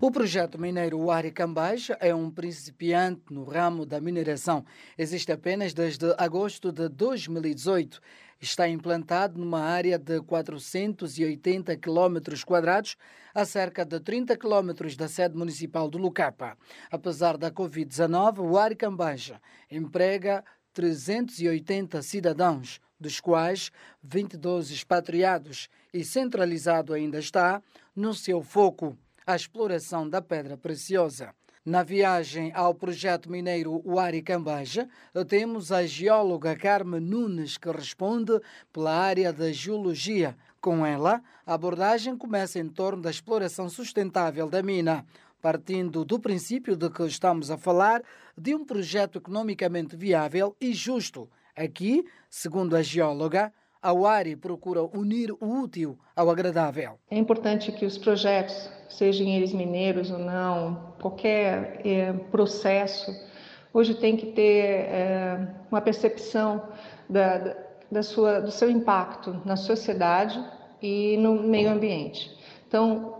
O 0.00 0.10
projeto 0.10 0.58
mineiro 0.58 0.98
Uari 0.98 1.30
Cambaixa 1.30 1.94
é 2.00 2.14
um 2.14 2.30
principiante 2.30 3.20
no 3.30 3.44
ramo 3.44 3.84
da 3.84 4.00
mineração. 4.00 4.64
Existe 4.96 5.30
apenas 5.30 5.74
desde 5.74 6.14
agosto 6.16 6.72
de 6.72 6.88
2018 6.88 8.00
está 8.40 8.68
implantado 8.68 9.38
numa 9.38 9.60
área 9.60 9.98
de 9.98 10.20
480 10.22 11.76
km 11.76 12.42
quadrados, 12.44 12.96
a 13.34 13.44
cerca 13.44 13.84
de 13.84 14.00
30 14.00 14.36
km 14.36 14.72
da 14.96 15.08
sede 15.08 15.36
municipal 15.36 15.88
do 15.88 15.98
Lucapa. 15.98 16.56
Apesar 16.90 17.36
da 17.36 17.50
Covid-19, 17.50 18.38
o 18.40 18.58
Aricambanja 18.58 19.40
emprega 19.70 20.42
380 20.72 22.00
cidadãos, 22.02 22.80
dos 22.98 23.20
quais 23.20 23.70
22 24.02 24.70
expatriados, 24.70 25.68
e 25.92 26.04
centralizado 26.04 26.94
ainda 26.94 27.18
está 27.18 27.62
no 27.94 28.14
seu 28.14 28.42
foco 28.42 28.96
a 29.26 29.36
exploração 29.36 30.08
da 30.08 30.22
pedra 30.22 30.56
preciosa. 30.56 31.34
Na 31.64 31.82
viagem 31.82 32.50
ao 32.54 32.74
projeto 32.74 33.30
mineiro 33.30 33.82
Uari 33.84 34.22
Cambaja, 34.22 34.88
temos 35.28 35.70
a 35.70 35.84
geóloga 35.84 36.56
Carmen 36.56 37.02
Nunes, 37.02 37.58
que 37.58 37.70
responde 37.70 38.40
pela 38.72 38.96
área 38.96 39.30
da 39.30 39.52
geologia. 39.52 40.34
Com 40.58 40.86
ela, 40.86 41.22
a 41.44 41.52
abordagem 41.52 42.16
começa 42.16 42.58
em 42.58 42.66
torno 42.66 43.02
da 43.02 43.10
exploração 43.10 43.68
sustentável 43.68 44.48
da 44.48 44.62
mina, 44.62 45.04
partindo 45.42 46.02
do 46.02 46.18
princípio 46.18 46.74
de 46.74 46.88
que 46.88 47.04
estamos 47.04 47.50
a 47.50 47.58
falar 47.58 48.02
de 48.38 48.54
um 48.54 48.64
projeto 48.64 49.18
economicamente 49.18 49.94
viável 49.94 50.56
e 50.58 50.72
justo. 50.72 51.28
Aqui, 51.54 52.06
segundo 52.30 52.74
a 52.74 52.80
geóloga, 52.80 53.52
a 53.82 53.92
UARI 53.92 54.36
procura 54.36 54.82
unir 54.82 55.32
o 55.32 55.62
útil 55.62 55.98
ao 56.14 56.30
agradável. 56.30 56.98
É 57.10 57.16
importante 57.16 57.72
que 57.72 57.86
os 57.86 57.96
projetos, 57.96 58.70
sejam 58.88 59.26
eles 59.26 59.52
mineiros 59.52 60.10
ou 60.10 60.18
não, 60.18 60.94
qualquer 61.00 61.80
é, 61.84 62.12
processo, 62.30 63.10
hoje 63.72 63.94
tem 63.94 64.16
que 64.16 64.26
ter 64.26 64.64
é, 64.64 65.48
uma 65.70 65.80
percepção 65.80 66.62
da, 67.08 67.56
da 67.90 68.02
sua, 68.02 68.40
do 68.40 68.50
seu 68.50 68.70
impacto 68.70 69.40
na 69.44 69.56
sociedade 69.56 70.42
e 70.82 71.16
no 71.16 71.42
meio 71.42 71.70
ambiente. 71.70 72.30
Então, 72.66 73.19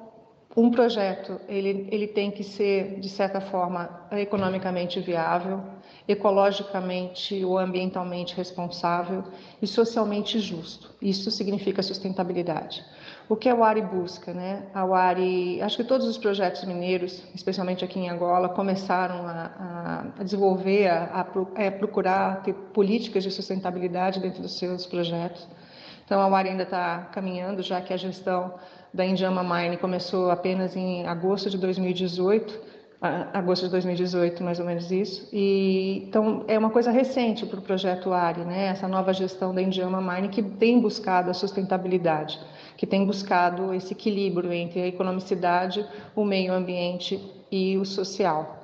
um 0.56 0.70
projeto 0.70 1.40
ele, 1.48 1.88
ele 1.92 2.08
tem 2.08 2.30
que 2.30 2.42
ser, 2.42 2.98
de 2.98 3.08
certa 3.08 3.40
forma, 3.40 3.88
economicamente 4.10 4.98
viável, 4.98 5.62
ecologicamente 6.08 7.44
ou 7.44 7.56
ambientalmente 7.56 8.34
responsável 8.34 9.22
e 9.62 9.66
socialmente 9.66 10.40
justo. 10.40 10.90
Isso 11.00 11.30
significa 11.30 11.82
sustentabilidade. 11.82 12.84
O 13.28 13.36
que 13.36 13.48
a 13.48 13.54
UARI 13.54 13.82
busca? 13.82 14.34
Né? 14.34 14.66
A 14.74 14.84
UARI, 14.84 15.62
acho 15.62 15.76
que 15.76 15.84
todos 15.84 16.08
os 16.08 16.18
projetos 16.18 16.64
mineiros, 16.64 17.22
especialmente 17.32 17.84
aqui 17.84 18.00
em 18.00 18.10
Angola, 18.10 18.48
começaram 18.48 19.24
a, 19.28 20.12
a 20.18 20.24
desenvolver, 20.24 20.88
a, 20.88 21.20
a, 21.20 21.62
é, 21.62 21.70
procurar 21.70 22.42
ter 22.42 22.54
políticas 22.54 23.22
de 23.22 23.30
sustentabilidade 23.30 24.18
dentro 24.18 24.42
dos 24.42 24.58
seus 24.58 24.84
projetos. 24.84 25.46
Então, 26.04 26.20
a 26.20 26.26
UARI 26.26 26.48
ainda 26.48 26.64
está 26.64 27.02
caminhando, 27.12 27.62
já 27.62 27.80
que 27.80 27.94
a 27.94 27.96
gestão 27.96 28.54
da 28.92 29.04
Indiama 29.04 29.42
Mine 29.42 29.76
começou 29.76 30.30
apenas 30.30 30.76
em 30.76 31.06
agosto 31.06 31.48
de 31.48 31.58
2018, 31.58 32.70
agosto 33.00 33.64
de 33.64 33.70
2018, 33.70 34.42
mais 34.44 34.60
ou 34.60 34.66
menos 34.66 34.90
isso. 34.90 35.28
E, 35.32 36.04
então, 36.06 36.44
é 36.46 36.58
uma 36.58 36.70
coisa 36.70 36.90
recente 36.90 37.46
para 37.46 37.58
o 37.58 37.62
projeto 37.62 38.12
ARI, 38.12 38.44
né? 38.44 38.66
essa 38.66 38.86
nova 38.86 39.12
gestão 39.12 39.54
da 39.54 39.62
Indiama 39.62 40.00
Mine 40.00 40.28
que 40.28 40.42
tem 40.42 40.78
buscado 40.80 41.30
a 41.30 41.34
sustentabilidade, 41.34 42.38
que 42.76 42.86
tem 42.86 43.06
buscado 43.06 43.72
esse 43.72 43.92
equilíbrio 43.92 44.52
entre 44.52 44.82
a 44.82 44.86
economicidade, 44.86 45.86
o 46.14 46.24
meio 46.24 46.52
ambiente 46.52 47.18
e 47.50 47.78
o 47.78 47.84
social. 47.84 48.59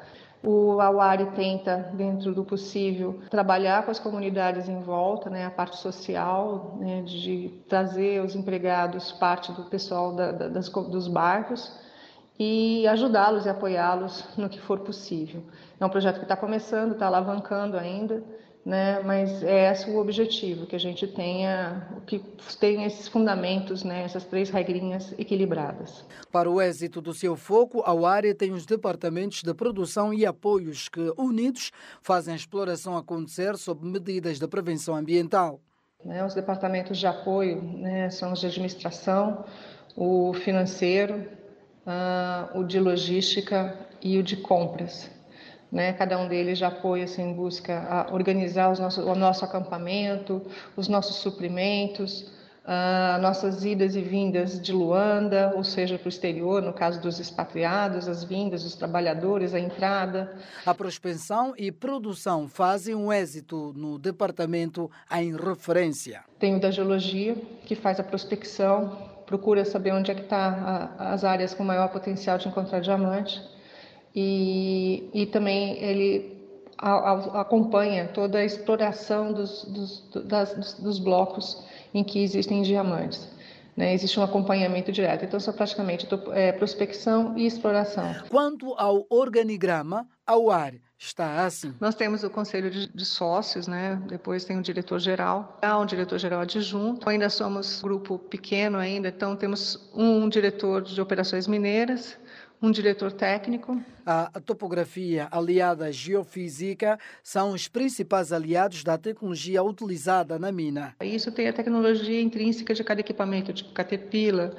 O 0.48 0.80
Awari 0.80 1.26
tenta, 1.32 1.90
dentro 1.94 2.32
do 2.32 2.44
possível, 2.44 3.18
trabalhar 3.28 3.84
com 3.84 3.90
as 3.90 3.98
comunidades 3.98 4.68
em 4.68 4.80
volta, 4.80 5.28
né, 5.28 5.44
a 5.44 5.50
parte 5.50 5.76
social, 5.76 6.76
né, 6.78 7.02
de 7.02 7.50
trazer 7.68 8.22
os 8.22 8.36
empregados, 8.36 9.10
parte 9.10 9.50
do 9.50 9.64
pessoal 9.64 10.14
da, 10.14 10.30
da, 10.30 10.46
das, 10.46 10.68
dos 10.68 11.08
barcos, 11.08 11.76
e 12.38 12.86
ajudá-los 12.86 13.44
e 13.44 13.48
apoiá-los 13.48 14.24
no 14.36 14.48
que 14.48 14.60
for 14.60 14.78
possível. 14.78 15.42
É 15.80 15.84
um 15.84 15.88
projeto 15.88 16.18
que 16.18 16.24
está 16.24 16.36
começando, 16.36 16.92
está 16.92 17.08
alavancando 17.08 17.76
ainda, 17.76 18.22
né? 18.66 19.00
Mas 19.04 19.44
é 19.44 19.70
esse 19.70 19.88
o 19.88 19.96
objetivo, 19.96 20.66
que 20.66 20.74
a 20.74 20.80
gente 20.80 21.06
tenha, 21.06 21.86
que 22.04 22.18
tenha 22.58 22.88
esses 22.88 23.06
fundamentos, 23.06 23.84
né? 23.84 24.02
Essas 24.02 24.24
três 24.24 24.50
regrinhas 24.50 25.14
equilibradas. 25.16 26.04
Para 26.32 26.50
o 26.50 26.60
êxito 26.60 27.00
do 27.00 27.14
seu 27.14 27.36
foco, 27.36 27.82
a 27.82 28.10
área 28.10 28.34
tem 28.34 28.50
os 28.52 28.66
departamentos 28.66 29.44
de 29.44 29.54
produção 29.54 30.12
e 30.12 30.26
apoios 30.26 30.88
que, 30.88 31.12
unidos, 31.16 31.70
fazem 32.02 32.32
a 32.34 32.36
exploração 32.36 32.96
acontecer 32.96 33.56
sob 33.56 33.86
medidas 33.86 34.40
de 34.40 34.48
prevenção 34.48 34.96
ambiental. 34.96 35.60
Né? 36.04 36.24
Os 36.24 36.34
departamentos 36.34 36.98
de 36.98 37.06
apoio 37.06 37.62
né? 37.62 38.10
são 38.10 38.32
os 38.32 38.40
de 38.40 38.46
administração, 38.46 39.44
o 39.96 40.34
financeiro, 40.34 41.24
uh, 41.86 42.58
o 42.58 42.64
de 42.64 42.80
logística 42.80 43.78
e 44.02 44.18
o 44.18 44.24
de 44.24 44.36
compras. 44.36 45.08
Né? 45.70 45.92
Cada 45.92 46.18
um 46.18 46.28
deles 46.28 46.58
já 46.58 46.68
apoia 46.68 47.04
assim, 47.04 47.22
em 47.22 47.32
busca 47.32 47.78
a 47.88 48.14
organizar 48.14 48.70
os 48.70 48.78
nossos, 48.78 49.04
o 49.04 49.14
nosso 49.14 49.44
acampamento, 49.44 50.42
os 50.76 50.88
nossos 50.88 51.16
suprimentos, 51.16 52.30
uh, 52.66 53.20
nossas 53.20 53.64
idas 53.64 53.94
e 53.94 54.00
vindas 54.00 54.60
de 54.60 54.72
Luanda, 54.72 55.52
ou 55.54 55.64
seja, 55.64 55.98
para 55.98 56.06
o 56.06 56.08
exterior, 56.08 56.60
no 56.62 56.72
caso 56.72 57.00
dos 57.00 57.18
expatriados, 57.18 58.08
as 58.08 58.24
vindas 58.24 58.62
dos 58.62 58.74
trabalhadores, 58.74 59.54
a 59.54 59.60
entrada. 59.60 60.34
A 60.64 60.74
prospecção 60.74 61.54
e 61.56 61.70
produção 61.70 62.48
fazem 62.48 62.94
um 62.94 63.12
êxito 63.12 63.72
no 63.76 63.98
departamento 63.98 64.90
em 65.12 65.34
referência. 65.36 66.22
Tem 66.38 66.56
o 66.56 66.60
da 66.60 66.70
geologia, 66.70 67.36
que 67.64 67.74
faz 67.74 68.00
a 68.00 68.02
prospecção, 68.04 68.96
procura 69.26 69.64
saber 69.64 69.92
onde 69.92 70.10
é 70.10 70.14
que 70.14 70.22
está 70.22 70.94
as 70.98 71.24
áreas 71.24 71.54
com 71.54 71.64
maior 71.64 71.88
potencial 71.88 72.38
de 72.38 72.48
encontrar 72.48 72.80
diamante 72.80 73.55
e, 74.16 75.10
e 75.12 75.26
também 75.26 75.76
ele 75.82 76.34
a, 76.78 76.90
a, 76.90 77.40
acompanha 77.42 78.08
toda 78.08 78.38
a 78.38 78.44
exploração 78.44 79.30
dos, 79.32 79.64
dos, 79.64 80.24
das, 80.24 80.74
dos 80.74 80.98
blocos 80.98 81.62
em 81.92 82.02
que 82.02 82.22
existem 82.22 82.62
diamantes. 82.62 83.28
Né? 83.76 83.92
Existe 83.92 84.18
um 84.18 84.22
acompanhamento 84.22 84.90
direto. 84.90 85.26
Então, 85.26 85.38
são 85.38 85.52
praticamente 85.52 86.08
é, 86.32 86.50
prospecção 86.52 87.36
e 87.36 87.46
exploração. 87.46 88.14
Quanto 88.30 88.72
ao 88.78 89.06
organigrama, 89.10 90.08
ao 90.26 90.50
ar 90.50 90.72
está 90.98 91.44
assim. 91.44 91.74
Nós 91.78 91.94
temos 91.94 92.24
o 92.24 92.30
conselho 92.30 92.70
de, 92.70 92.88
de 92.88 93.04
sócios, 93.04 93.66
né? 93.66 94.00
Depois 94.08 94.46
tem 94.46 94.58
o 94.58 94.62
diretor 94.62 94.98
geral, 94.98 95.58
há 95.60 95.78
um 95.78 95.84
diretor 95.84 96.18
geral 96.18 96.40
adjunto. 96.40 97.06
Ainda 97.08 97.28
somos 97.28 97.82
grupo 97.82 98.18
pequeno 98.18 98.78
ainda, 98.78 99.08
então 99.08 99.36
temos 99.36 99.90
um 99.94 100.26
diretor 100.26 100.80
de 100.80 100.98
operações 100.98 101.46
mineiras, 101.46 102.16
um 102.60 102.70
diretor 102.70 103.12
técnico. 103.12 103.80
A 104.04 104.40
topografia 104.40 105.28
aliada 105.30 105.86
à 105.86 105.90
geofísica 105.90 106.98
são 107.22 107.52
os 107.52 107.68
principais 107.68 108.32
aliados 108.32 108.84
da 108.84 108.96
tecnologia 108.96 109.62
utilizada 109.62 110.38
na 110.38 110.52
mina. 110.52 110.94
Isso 111.02 111.32
tem 111.32 111.48
a 111.48 111.52
tecnologia 111.52 112.20
intrínseca 112.20 112.72
de 112.72 112.84
cada 112.84 113.00
equipamento, 113.00 113.52
tipo 113.52 113.72
Caterpillar, 113.72 114.52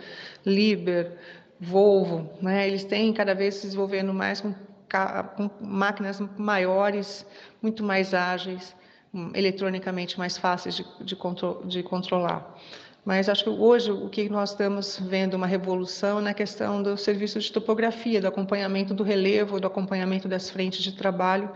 Liber, 0.45 1.17
Volvo. 1.59 2.29
Né? 2.41 2.67
Eles 2.67 2.83
têm 2.83 3.13
cada 3.13 3.33
vez 3.33 3.55
se 3.55 3.67
desenvolvendo 3.67 4.13
mais 4.13 4.41
com, 4.41 4.53
com 5.35 5.49
máquinas 5.61 6.19
maiores, 6.37 7.25
muito 7.61 7.83
mais 7.83 8.13
ágeis, 8.13 8.75
hum, 9.13 9.31
eletronicamente 9.33 10.19
mais 10.19 10.37
fáceis 10.37 10.75
de, 10.75 10.85
de, 11.03 11.15
contro 11.15 11.63
de 11.65 11.81
controlar. 11.81 12.55
Mas 13.07 13.29
acho 13.29 13.45
que 13.45 13.49
hoje 13.49 13.89
o 13.89 14.09
que 14.09 14.27
nós 14.27 14.49
estamos 14.49 14.99
vendo 14.99 15.35
uma 15.35 15.47
revolução 15.47 16.19
na 16.19 16.33
questão 16.33 16.83
do 16.83 16.97
serviço 16.97 17.39
de 17.39 17.49
topografia, 17.49 18.19
do 18.19 18.27
acompanhamento 18.27 18.93
do 18.93 19.01
relevo, 19.01 19.61
do 19.61 19.67
acompanhamento 19.67 20.27
das 20.27 20.49
frentes 20.49 20.83
de 20.83 20.91
trabalho 20.91 21.49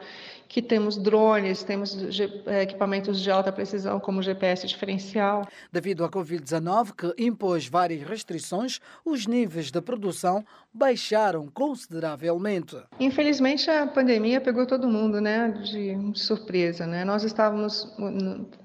que 0.52 0.62
temos 0.62 0.98
drones, 0.98 1.64
temos 1.64 1.98
é, 2.46 2.64
equipamentos 2.64 3.22
de 3.22 3.32
alta 3.32 3.54
precisão, 3.54 4.02
como 4.02 4.22
GPS 4.22 4.68
diferencial. 4.68 5.48
Devido 5.72 6.04
à 6.04 6.10
Covid-19, 6.10 6.92
que 6.94 7.24
impôs 7.24 7.70
várias 7.70 8.04
restrições, 8.04 8.82
os 9.06 9.26
níveis 9.26 9.72
de 9.72 9.82
produção 9.82 10.44
baixaram 10.74 11.48
consideravelmente. 11.48 12.76
Infelizmente, 13.00 13.72
a 13.72 13.88
pandemia 13.88 14.42
pegou 14.42 14.66
todo 14.66 14.90
mundo 14.90 15.22
né, 15.22 15.48
de 15.64 16.20
surpresa. 16.20 16.86
Né? 16.86 17.06
Nós 17.06 17.24
estávamos, 17.24 17.88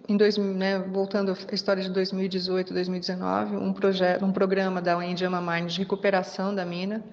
em 0.09 0.17
dois, 0.17 0.37
né, 0.37 0.81
voltando 0.81 1.31
à 1.31 1.55
história 1.55 1.85
de 1.85 1.91
2018, 1.91 2.75
2019, 2.75 3.57
um, 3.59 3.73
projeto, 3.73 4.25
um 4.25 4.33
programa 4.33 4.83
da 4.83 5.05
Indiama 5.07 5.41
Mine 5.41 5.69
de 5.69 5.79
recuperação 5.79 6.53
da 6.53 6.65
mina. 6.65 7.05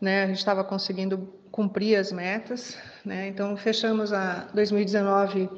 Né? 0.00 0.24
A 0.24 0.26
gente 0.26 0.38
estava 0.38 0.62
conseguindo 0.62 1.32
cumprir 1.50 1.96
as 1.96 2.12
metas. 2.12 2.76
Né? 3.04 3.28
Então, 3.28 3.56
fechamos 3.56 4.12
a 4.12 4.48
2019 4.52 5.48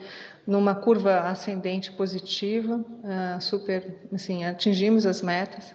numa 0.47 0.75
curva 0.75 1.21
ascendente 1.21 1.93
positiva, 1.93 2.77
uh, 2.77 3.41
super, 3.41 3.99
assim, 4.15 4.45
atingimos 4.47 5.05
as 5.05 5.21
metas. 5.21 5.75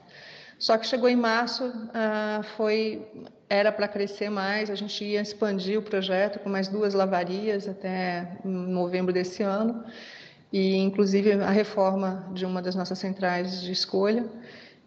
Só 0.58 0.78
que 0.78 0.88
chegou 0.88 1.08
em 1.08 1.15
março, 1.15 1.67
uh, 1.67 2.41
foi 2.56 3.06
era 3.49 3.71
para 3.71 3.88
crescer 3.88 4.32
mais, 4.32 4.71
a 4.71 4.76
gente 4.76 5.04
ia 5.04 5.21
expandir 5.21 5.78
o 5.78 5.82
projeto 5.84 6.39
com 6.39 6.49
mais 6.49 6.67
duas 6.67 6.95
lavarias 6.95 7.67
até 7.67 8.39
novembro 8.43 9.13
desse 9.13 9.43
ano, 9.43 9.84
e 10.52 10.76
inclusive 10.78 11.34
a 11.34 11.52
reforma 11.52 12.28
de 12.34 12.45
uma 12.45 12.63
das 12.63 12.73
nossas 12.73 12.97
centrais 12.97 13.62
de 13.62 13.71
escolha 13.71 14.26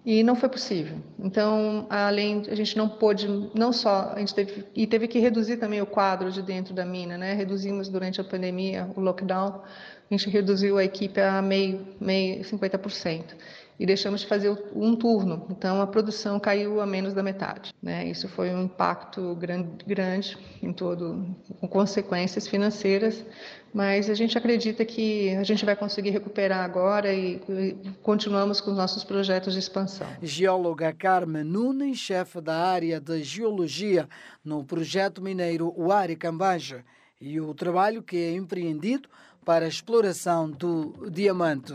e 0.07 0.23
não 0.23 0.37
foi 0.37 0.49
possível. 0.49 0.99
Então, 1.19 1.85
além 1.91 2.45
a 2.49 2.55
gente 2.55 2.79
não 2.79 2.89
pôde, 2.89 3.27
não 3.53 3.73
só 3.73 4.13
a 4.15 4.21
gente 4.21 4.33
teve 4.33 4.65
e 4.73 4.87
teve 4.87 5.09
que 5.09 5.19
reduzir 5.19 5.57
também 5.57 5.83
o 5.83 5.87
quadro 5.87 6.31
de 6.31 6.41
dentro 6.41 6.73
da 6.73 6.87
mina, 6.87 7.19
né? 7.19 7.35
Reduzimos 7.35 7.89
durante 7.89 8.21
a 8.21 8.25
pandemia 8.25 8.89
o 8.95 9.01
lockdown, 9.01 9.63
a 10.09 10.15
gente 10.15 10.31
reduziu 10.31 10.79
a 10.79 10.85
equipe 10.85 11.21
a 11.21 11.43
meio, 11.43 11.85
meio 12.01 12.45
50% 12.45 13.35
e 13.79 13.85
deixamos 13.85 14.23
de 14.23 14.27
fazer 14.27 14.57
um 14.75 14.95
turno. 14.97 15.47
Então 15.51 15.81
a 15.81 15.87
produção 15.87 16.41
caiu 16.41 16.81
a 16.81 16.87
menos 16.87 17.13
da 17.13 17.23
metade. 17.23 17.75
Né? 17.83 18.07
Isso 18.07 18.29
foi 18.29 18.51
um 18.55 18.65
impacto 18.65 19.35
grande, 19.35 19.85
grande 19.87 20.39
em 20.63 20.73
todo, 20.73 21.27
com 21.61 21.69
consequências 21.69 22.47
financeiras, 22.47 23.25
mas 23.77 24.09
a 24.09 24.15
gente 24.15 24.39
acredita 24.39 24.87
que 24.87 25.37
a 25.37 25.43
gente 25.43 25.63
vai 25.63 25.77
conseguir 25.77 26.09
recuperar 26.09 26.65
agora 26.65 27.13
e, 27.13 27.35
e 27.47 27.77
continuamos 28.03 28.59
com 28.59 28.71
os 28.71 28.77
nossos 28.79 29.05
projetos 29.05 29.53
de 29.53 29.59
expansão. 29.59 30.07
Geóloga 30.23 30.95
Carmen 30.95 31.45
Nunes, 31.45 31.99
chefe 31.99 32.41
da 32.41 32.57
área 32.57 32.99
de 32.99 33.23
geologia 33.23 34.09
no 34.43 34.65
projeto 34.65 35.21
mineiro 35.21 35.75
Uari 35.77 36.17
Cambaja, 36.17 36.83
e 37.21 37.39
o 37.39 37.53
trabalho 37.53 38.03
que 38.03 38.17
é 38.17 38.33
empreendido 38.33 39.11
para 39.45 39.67
a 39.67 39.69
exploração 39.69 40.51
do 40.51 41.11
diamante. 41.11 41.75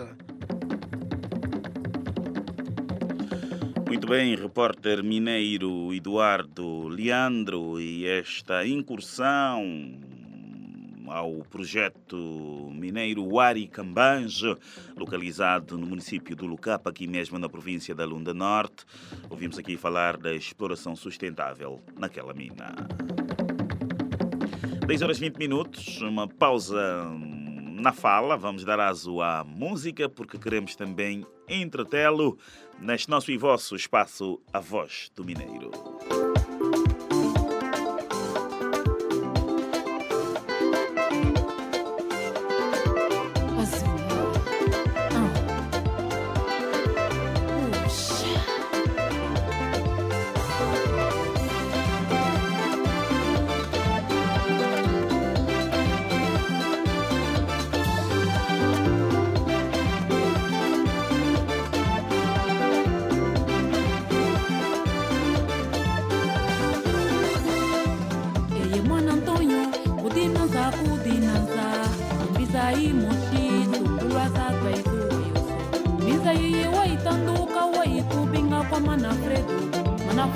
Muito 3.85 4.07
bem, 4.07 4.35
repórter 4.35 5.03
mineiro 5.03 5.93
Eduardo 5.93 6.87
Leandro, 6.87 7.79
e 7.79 8.07
esta 8.07 8.65
incursão 8.65 10.09
ao 11.07 11.43
projeto 11.49 12.69
mineiro 12.71 13.23
Wari 13.23 13.67
Cambange, 13.67 14.55
localizado 14.95 15.77
no 15.77 15.85
município 15.85 16.35
do 16.35 16.45
Lucapa, 16.45 16.89
aqui 16.89 17.07
mesmo 17.07 17.39
na 17.39 17.49
província 17.49 17.95
da 17.95 18.05
Lunda 18.05 18.33
Norte. 18.33 18.85
Ouvimos 19.29 19.57
aqui 19.57 19.77
falar 19.77 20.17
da 20.17 20.33
exploração 20.33 20.95
sustentável 20.95 21.79
naquela 21.97 22.33
mina. 22.33 22.75
10 24.85 25.01
horas 25.01 25.19
20 25.19 25.37
minutos, 25.37 26.01
uma 26.01 26.27
pausa 26.27 27.05
na 27.81 27.91
fala. 27.91 28.37
Vamos 28.37 28.63
dar 28.63 28.79
aso 28.79 29.21
à 29.21 29.43
música, 29.43 30.07
porque 30.07 30.37
queremos 30.37 30.75
também 30.75 31.25
entretê-lo 31.47 32.37
neste 32.79 33.09
nosso 33.09 33.31
e 33.31 33.37
vosso 33.37 33.75
espaço 33.75 34.39
A 34.53 34.59
Voz 34.59 35.11
do 35.15 35.23
Mineiro. 35.23 35.71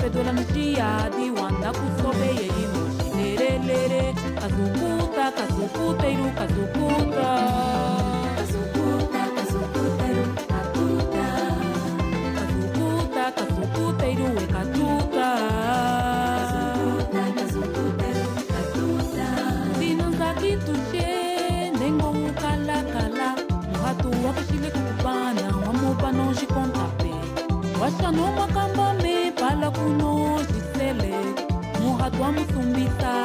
fedora 0.06 0.32
no 0.32 0.44
dia 0.54 1.10
de 1.18 1.32
Wanda 1.32 1.72
Kusobe 1.72 2.30
e 2.30 2.48
Imoshi 2.64 3.10
Lere 3.18 3.58
Lere 3.66 4.14
Kazukuta, 4.40 5.26
Kazukuta, 5.38 6.06
Iru 6.14 6.30
Kazukuta 6.38 7.30
Kazukuta, 8.38 9.22
Kazukuta, 9.36 10.06
Iru 10.12 10.26
Katuta 10.52 11.26
Kazukuta, 12.38 13.24
Kazukuta, 13.38 14.06
Iru 14.14 14.30
Katuta 14.54 15.28
Kazukuta, 16.38 17.24
Kazukuta, 17.38 18.06
Iru 18.12 18.28
Katuta 18.54 19.28
Sinos 19.80 20.22
aqui 20.30 20.52
tu 20.66 20.74
che, 20.92 21.10
nengo 21.80 22.10
ukala 22.30 22.78
kala 22.94 23.30
Muhatu 23.74 24.10
wakishile 24.26 24.70
kukubana, 24.70 25.46
wamupa 25.66 26.10
non 26.12 26.32
shikontape 26.36 27.12
Washa 27.82 28.10
no 28.12 28.26
maka 28.38 28.55
como 32.26 32.44
zumbitar. 32.48 33.25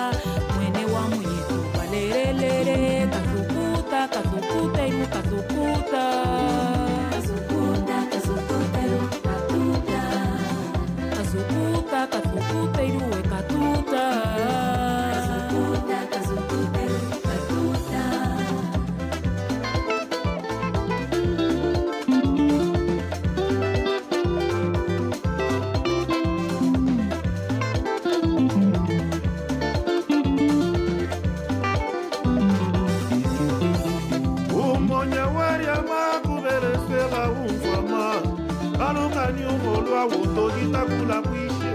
takula 40.72 41.22
kuishe 41.22 41.72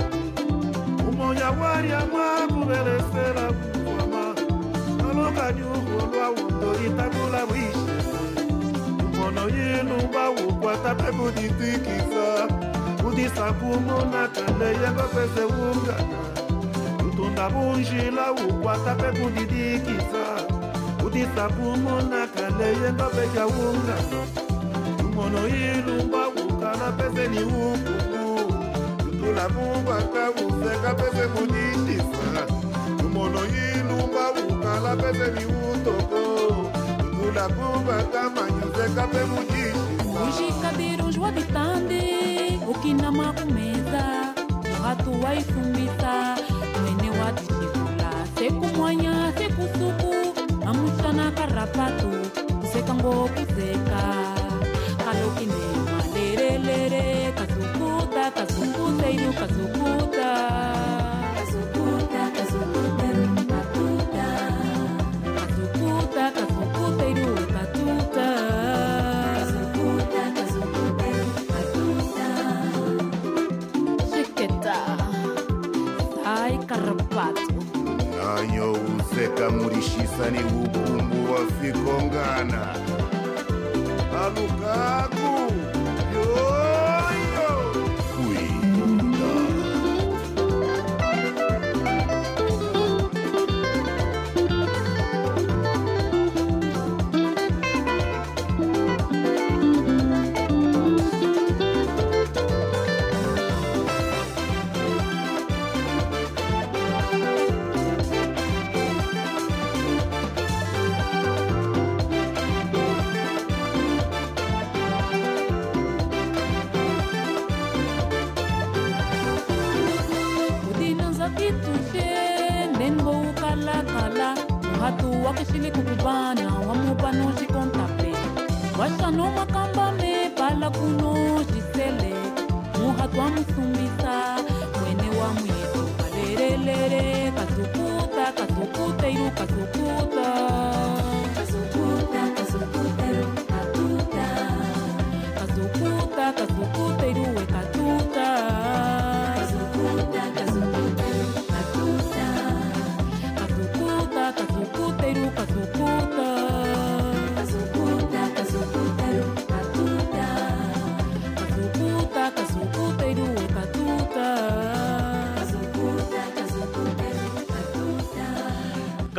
umonya 1.09 1.49
waria 1.51 1.99
mwakuvelesela 2.11 3.53
kukwama. 3.53 4.35
Nolokanyuhu 4.97 5.95
lwawundo 6.13 6.73
itakula 6.87 7.45
kuishe 7.45 7.95
tumono 8.99 9.49
yinu 9.49 9.97
vawukwata 10.13 10.95
pekuditikisa 10.95 12.47
kudisa 13.03 13.53
kumonakale 13.53 14.67
yekokwesewungana 14.81 16.17
tutunda 16.97 17.49
bunjila 17.49 18.31
wukwata 18.31 18.95
pekudidikisa 18.95 20.23
kudisa 21.03 21.49
kumonakale 21.49 22.67
yengopekya 22.83 23.45
wungana 23.45 24.19
tumono 24.97 25.47
yinu 25.47 26.11
vawukala 26.11 26.91
peseni 26.91 27.43
wukuma 27.43 28.04
kula 29.25 29.49
mubaka 29.49 30.23
ufeka 30.31 30.93
pese 30.93 31.23
kudidisa 31.33 32.41
lumono 33.01 33.41
yilumba 33.53 34.23
sekusuku 49.37 50.15
karapatu 51.31 52.11
Kaseinu 59.05 59.33
Kazukuta. 59.33 60.31
Kazukuta, 61.35 62.21
Kazukuta, 62.35 63.09
Patuta. 63.51 64.27
Kazukuta, 65.37 66.23
Kazukuta, 66.35 67.05
Patuta. 67.53 68.27
Kazukuta, 69.37 70.23
Kazukuta, 70.37 71.09
Patuta. 71.51 72.27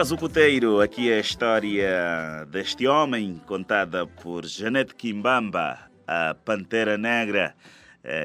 Casucoteiro, 0.06 0.80
aqui 0.80 1.10
é 1.10 1.16
a 1.16 1.20
história 1.20 2.46
deste 2.48 2.86
homem 2.86 3.42
contada 3.44 4.06
por 4.06 4.46
Janete 4.46 4.94
Kimbamba, 4.94 5.80
a 6.06 6.32
Pantera 6.32 6.96
Negra, 6.96 7.56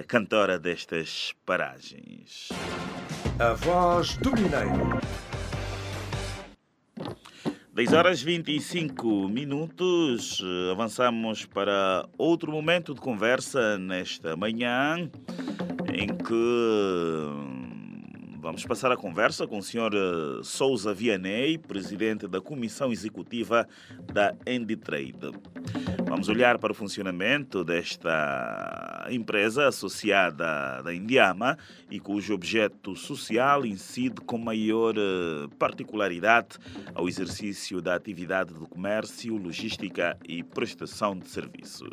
cantora 0.08 0.60
destas 0.60 1.34
paragens. 1.44 2.50
A 3.40 3.54
voz 3.54 4.16
do 4.18 4.30
Mineiro. 4.30 5.02
10 7.74 7.94
horas 7.94 8.22
25 8.22 9.28
minutos. 9.28 10.40
Avançamos 10.72 11.48
para 11.48 12.08
outro 12.16 12.52
momento 12.52 12.94
de 12.94 13.02
conversa 13.02 13.80
nesta 13.80 14.38
manhã, 14.38 15.10
em 15.92 16.10
que 16.10 17.51
Vamos 18.42 18.66
passar 18.66 18.92
a 18.92 18.98
conversa 18.98 19.46
com 19.46 19.60
o 19.60 19.62
Sr. 19.62 19.94
Eh, 19.94 20.44
Souza 20.44 20.96
Vianney, 20.96 21.60
presidente 21.60 22.28
da 22.28 22.42
Comissão 22.42 22.92
Executiva 22.92 23.68
da 24.12 24.36
Enditrade. 24.48 25.32
Vamos 26.08 26.28
olhar 26.28 26.58
para 26.58 26.72
o 26.72 26.76
funcionamento 26.76 27.64
desta 27.64 29.06
empresa 29.12 29.68
associada 29.68 30.82
da 30.82 30.92
Indiama 30.92 31.56
e 31.90 32.00
cujo 32.00 32.34
objeto 32.34 32.96
social 32.96 33.64
incide 33.64 34.20
com 34.22 34.40
maior 34.40 34.96
eh, 34.98 35.48
particularidade 35.60 36.58
ao 36.96 37.08
exercício 37.08 37.80
da 37.80 37.94
atividade 37.94 38.56
de 38.56 38.66
comércio, 38.66 39.38
logística 39.38 40.18
e 40.28 40.42
prestação 40.42 41.16
de 41.16 41.28
serviços. 41.30 41.92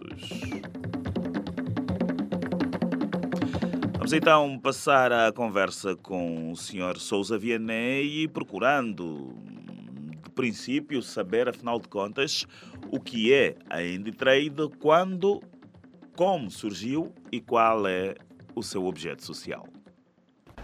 Vamos 4.09 4.17
então 4.17 4.59
passar 4.59 5.13
a 5.13 5.31
conversa 5.31 5.95
com 5.95 6.51
o 6.51 6.57
Sr. 6.57 6.97
Souza 6.97 7.37
Vianney, 7.37 8.27
procurando, 8.27 9.35
de 10.25 10.31
princípio, 10.31 11.03
saber, 11.03 11.47
afinal 11.47 11.79
de 11.79 11.89
contas, 11.89 12.47
o 12.91 12.99
que 12.99 13.35
é 13.35 13.55
a 13.69 13.83
IndyTrade, 13.83 14.71
quando, 14.79 15.43
como 16.17 16.51
surgiu 16.51 17.13
e 17.31 17.39
qual 17.39 17.87
é 17.87 18.15
o 18.57 18.63
seu 18.63 18.87
objeto 18.87 19.23
social. 19.23 19.69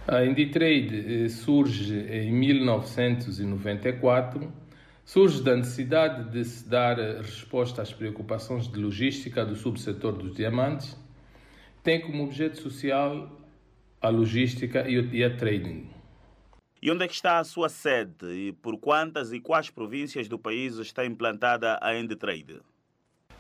A 0.09 0.25
IndyTrade 0.25 1.25
eh, 1.25 1.29
surge 1.29 1.99
em 1.99 2.33
1994 2.33 4.51
surge 5.05 5.43
da 5.43 5.55
necessidade 5.55 6.31
de 6.31 6.43
se 6.47 6.67
dar 6.67 6.97
resposta 6.97 7.83
às 7.83 7.93
preocupações 7.93 8.67
de 8.67 8.79
logística 8.79 9.45
do 9.45 9.55
subsetor 9.55 10.15
dos 10.15 10.35
diamantes 10.35 11.04
tem 11.85 12.01
como 12.01 12.25
objeto 12.25 12.61
social 12.61 13.31
a 14.01 14.09
logística 14.09 14.89
e 14.89 15.23
a 15.23 15.37
trading. 15.37 15.89
E 16.83 16.91
onde 16.91 17.05
é 17.05 17.09
que 17.09 17.15
está 17.15 17.39
a 17.39 17.45
sua 17.45 17.69
sede? 17.69 18.27
E 18.27 18.53
por 18.53 18.79
quantas 18.79 19.33
e 19.33 19.41
quais 19.41 19.71
províncias 19.71 20.29
do 20.29 20.39
país 20.39 20.77
está 20.77 21.05
implantada 21.07 21.79
a 21.81 21.95
Enditrade? 21.95 22.61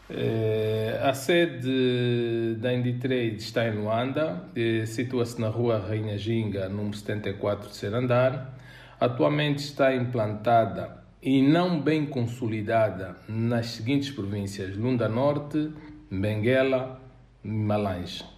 É, 0.09 1.01
a 1.03 1.13
sede 1.15 2.57
da 2.59 2.73
Enditrade 2.73 3.37
está 3.37 3.67
em 3.67 3.77
Luanda, 3.77 4.49
situa-se 4.87 5.41
na 5.41 5.49
rua 5.49 5.79
Rainha 5.79 6.17
Ginga, 6.17 6.69
número 6.69 6.97
74, 6.97 7.69
terceiro 7.69 7.97
andar. 7.97 8.59
Atualmente 9.01 9.59
está 9.59 9.95
implantada 9.95 11.03
e 11.23 11.43
não 11.43 11.81
bem 11.81 12.07
consolidada 12.07 13.17
nas 13.29 13.67
seguintes 13.67 14.11
províncias: 14.11 14.77
Lunda 14.77 15.09
Norte, 15.09 15.71
Benguela 16.11 17.01
e 17.43 17.49
Malange. 17.49 18.34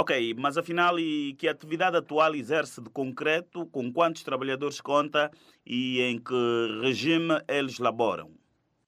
Ok, 0.00 0.34
mas 0.38 0.56
afinal, 0.56 0.98
e 0.98 1.34
que 1.34 1.46
atividade 1.46 1.94
atual 1.94 2.34
exerce 2.34 2.80
de 2.80 2.88
concreto, 2.88 3.66
com 3.66 3.92
quantos 3.92 4.22
trabalhadores 4.22 4.80
conta 4.80 5.30
e 5.66 6.00
em 6.00 6.18
que 6.18 6.80
regime 6.80 7.38
eles 7.46 7.78
laboram? 7.78 8.30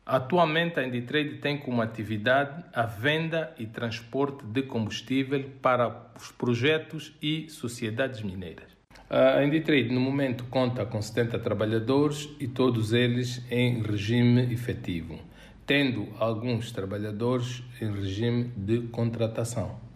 Atualmente, 0.07 0.81
a 0.81 0.87
Inditrade 0.87 1.37
tem 1.37 1.59
como 1.59 1.83
atividade 1.83 2.65
a 2.73 2.87
venda 2.87 3.55
e 3.59 3.67
transporte 3.67 4.43
de 4.47 4.63
combustível 4.63 5.51
para 5.61 6.11
os 6.19 6.33
projetos 6.33 7.15
e 7.21 7.47
sociedades 7.51 8.23
mineiras. 8.23 8.75
A 9.11 9.45
Inditrade, 9.45 9.93
no 9.93 10.01
momento, 10.01 10.45
conta 10.45 10.87
com 10.87 11.03
70 11.03 11.39
trabalhadores 11.41 12.31
e 12.41 12.49
todos 12.49 12.95
eles 12.95 13.45
em 13.51 13.83
regime 13.83 14.51
efetivo, 14.51 15.21
tendo 15.67 16.09
alguns 16.19 16.73
trabalhadores 16.73 17.63
em 17.83 17.93
regime 17.93 18.45
de 18.57 18.89
contratação. 18.89 19.92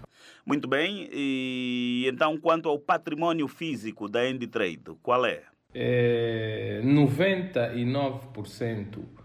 Muito 0.47 0.69
bem, 0.69 1.09
e 1.13 2.07
então 2.07 2.39
quanto 2.39 2.69
ao 2.69 2.79
património 2.79 3.49
físico 3.49 4.09
da 4.09 4.31
Enditrade, 4.31 4.95
qual 5.03 5.27
é? 5.27 5.43
é 5.75 6.81
99% 6.85 9.17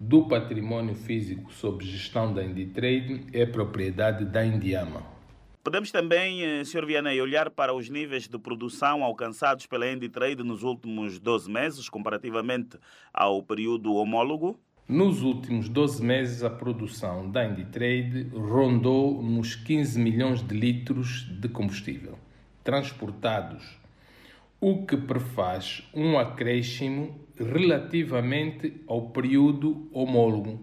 do 0.00 0.26
património 0.26 0.94
físico 0.94 1.52
sob 1.52 1.84
gestão 1.84 2.32
da 2.32 2.42
Enditrade 2.42 3.26
é 3.32 3.44
propriedade 3.44 4.24
da 4.24 4.44
Indiama. 4.44 5.02
Podemos 5.62 5.92
também, 5.92 6.42
eh, 6.42 6.64
Sr. 6.64 6.86
Vianney, 6.86 7.20
olhar 7.20 7.50
para 7.50 7.74
os 7.74 7.90
níveis 7.90 8.26
de 8.26 8.38
produção 8.38 9.04
alcançados 9.04 9.66
pela 9.66 9.86
Enditrade 9.86 10.42
nos 10.42 10.62
últimos 10.62 11.20
12 11.20 11.50
meses, 11.50 11.90
comparativamente 11.90 12.78
ao 13.12 13.42
período 13.42 13.94
homólogo? 13.94 14.58
Nos 14.90 15.22
últimos 15.22 15.68
12 15.68 16.04
meses, 16.04 16.42
a 16.42 16.50
produção 16.50 17.30
da 17.30 17.46
Inditrade 17.46 18.26
rondou 18.34 19.22
nos 19.22 19.54
15 19.54 19.96
milhões 19.96 20.42
de 20.42 20.52
litros 20.52 21.28
de 21.30 21.48
combustível 21.48 22.18
transportados, 22.64 23.78
o 24.60 24.84
que 24.84 24.96
prefaz 24.96 25.88
um 25.94 26.18
acréscimo 26.18 27.20
relativamente 27.38 28.82
ao 28.88 29.10
período 29.10 29.88
homólogo, 29.92 30.58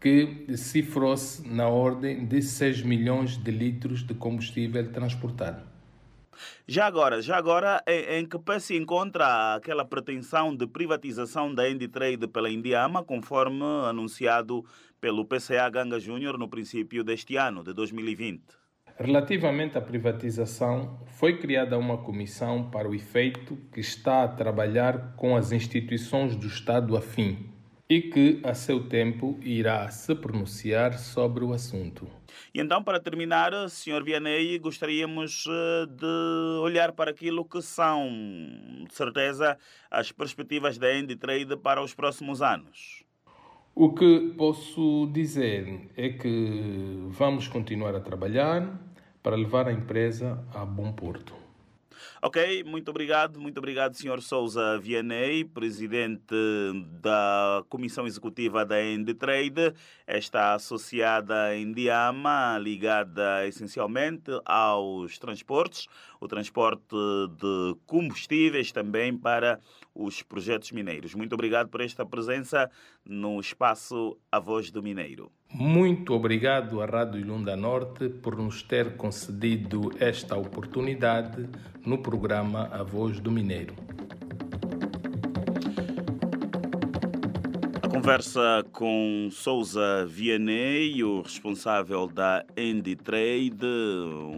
que 0.00 0.46
cifrou-se 0.56 1.48
na 1.48 1.68
ordem 1.68 2.26
de 2.26 2.42
6 2.42 2.82
milhões 2.82 3.36
de 3.36 3.52
litros 3.52 4.04
de 4.04 4.14
combustível 4.14 4.90
transportado. 4.90 5.62
Já 6.66 6.86
agora, 6.86 7.20
já 7.20 7.36
agora, 7.36 7.82
em, 7.86 8.20
em 8.20 8.26
que 8.26 8.38
pé 8.38 8.58
se 8.58 8.76
encontra 8.76 9.54
aquela 9.54 9.84
pretensão 9.84 10.54
de 10.54 10.66
privatização 10.66 11.54
da 11.54 11.68
Enditrade 11.68 12.26
pela 12.28 12.50
Indiama, 12.50 13.04
conforme 13.04 13.64
anunciado 13.88 14.64
pelo 15.00 15.24
PCA 15.24 15.68
Ganga 15.70 15.98
Júnior 15.98 16.38
no 16.38 16.48
princípio 16.48 17.02
deste 17.02 17.36
ano, 17.36 17.64
de 17.64 17.72
2020? 17.72 18.42
Relativamente 18.98 19.78
à 19.78 19.80
privatização, 19.80 21.00
foi 21.06 21.38
criada 21.38 21.78
uma 21.78 21.96
comissão 21.96 22.70
para 22.70 22.88
o 22.88 22.94
efeito 22.94 23.56
que 23.72 23.80
está 23.80 24.24
a 24.24 24.28
trabalhar 24.28 25.14
com 25.16 25.34
as 25.34 25.52
instituições 25.52 26.36
do 26.36 26.46
Estado 26.46 26.94
afim 26.96 27.49
e 27.90 28.00
que, 28.00 28.40
a 28.44 28.54
seu 28.54 28.88
tempo, 28.88 29.36
irá 29.42 29.90
se 29.90 30.14
pronunciar 30.14 30.96
sobre 30.96 31.42
o 31.42 31.52
assunto. 31.52 32.06
E 32.54 32.60
então, 32.60 32.84
para 32.84 33.00
terminar, 33.00 33.52
Sr. 33.68 34.04
Vianney, 34.04 34.60
gostaríamos 34.60 35.44
eh, 35.48 35.86
de 35.86 36.60
olhar 36.62 36.92
para 36.92 37.10
aquilo 37.10 37.44
que 37.44 37.60
são, 37.60 38.08
de 38.86 38.94
certeza, 38.94 39.58
as 39.90 40.12
perspectivas 40.12 40.78
da 40.78 40.94
Enditrade 40.94 41.56
para 41.56 41.82
os 41.82 41.92
próximos 41.92 42.40
anos. 42.40 43.02
O 43.74 43.92
que 43.92 44.34
posso 44.38 45.10
dizer 45.12 45.90
é 45.96 46.10
que 46.10 47.08
vamos 47.08 47.48
continuar 47.48 47.96
a 47.96 48.00
trabalhar 48.00 48.80
para 49.20 49.34
levar 49.34 49.66
a 49.66 49.72
empresa 49.72 50.44
a 50.54 50.64
bom 50.64 50.92
porto. 50.92 51.34
Ok, 52.22 52.64
muito 52.64 52.90
obrigado, 52.90 53.40
muito 53.40 53.56
obrigado, 53.56 53.94
Sr. 53.94 54.20
Souza 54.20 54.78
Vianney, 54.78 55.42
presidente 55.42 56.34
da 57.00 57.64
Comissão 57.66 58.06
Executiva 58.06 58.62
da 58.62 58.84
Endetrade, 58.84 59.72
está 60.06 60.52
associada 60.52 61.44
à 61.44 61.56
Indiama, 61.56 62.58
ligada 62.58 63.46
essencialmente 63.46 64.30
aos 64.44 65.18
transportes, 65.18 65.86
o 66.20 66.28
transporte 66.28 66.94
de 67.38 67.74
combustíveis 67.86 68.70
também 68.70 69.16
para 69.16 69.58
os 69.94 70.22
projetos 70.22 70.72
mineiros. 70.72 71.14
Muito 71.14 71.32
obrigado 71.32 71.70
por 71.70 71.80
esta 71.80 72.04
presença 72.04 72.70
no 73.02 73.40
espaço 73.40 74.18
A 74.30 74.38
Voz 74.38 74.70
do 74.70 74.82
Mineiro. 74.82 75.32
Muito 75.52 76.14
obrigado 76.14 76.80
à 76.80 76.86
Rádio 76.86 77.26
Lunda 77.26 77.56
Norte 77.56 78.08
por 78.08 78.36
nos 78.36 78.62
ter 78.62 78.96
concedido 78.96 79.90
esta 79.98 80.36
oportunidade 80.36 81.48
no 81.84 81.98
programa 81.98 82.68
A 82.70 82.84
Voz 82.84 83.18
do 83.18 83.32
Mineiro. 83.32 83.74
A 87.82 87.88
conversa 87.88 88.64
com 88.70 89.28
Souza 89.32 90.06
Vianney, 90.06 91.02
o 91.02 91.20
responsável 91.20 92.06
da 92.06 92.44
Endy 92.56 92.94
Trade, 92.94 93.66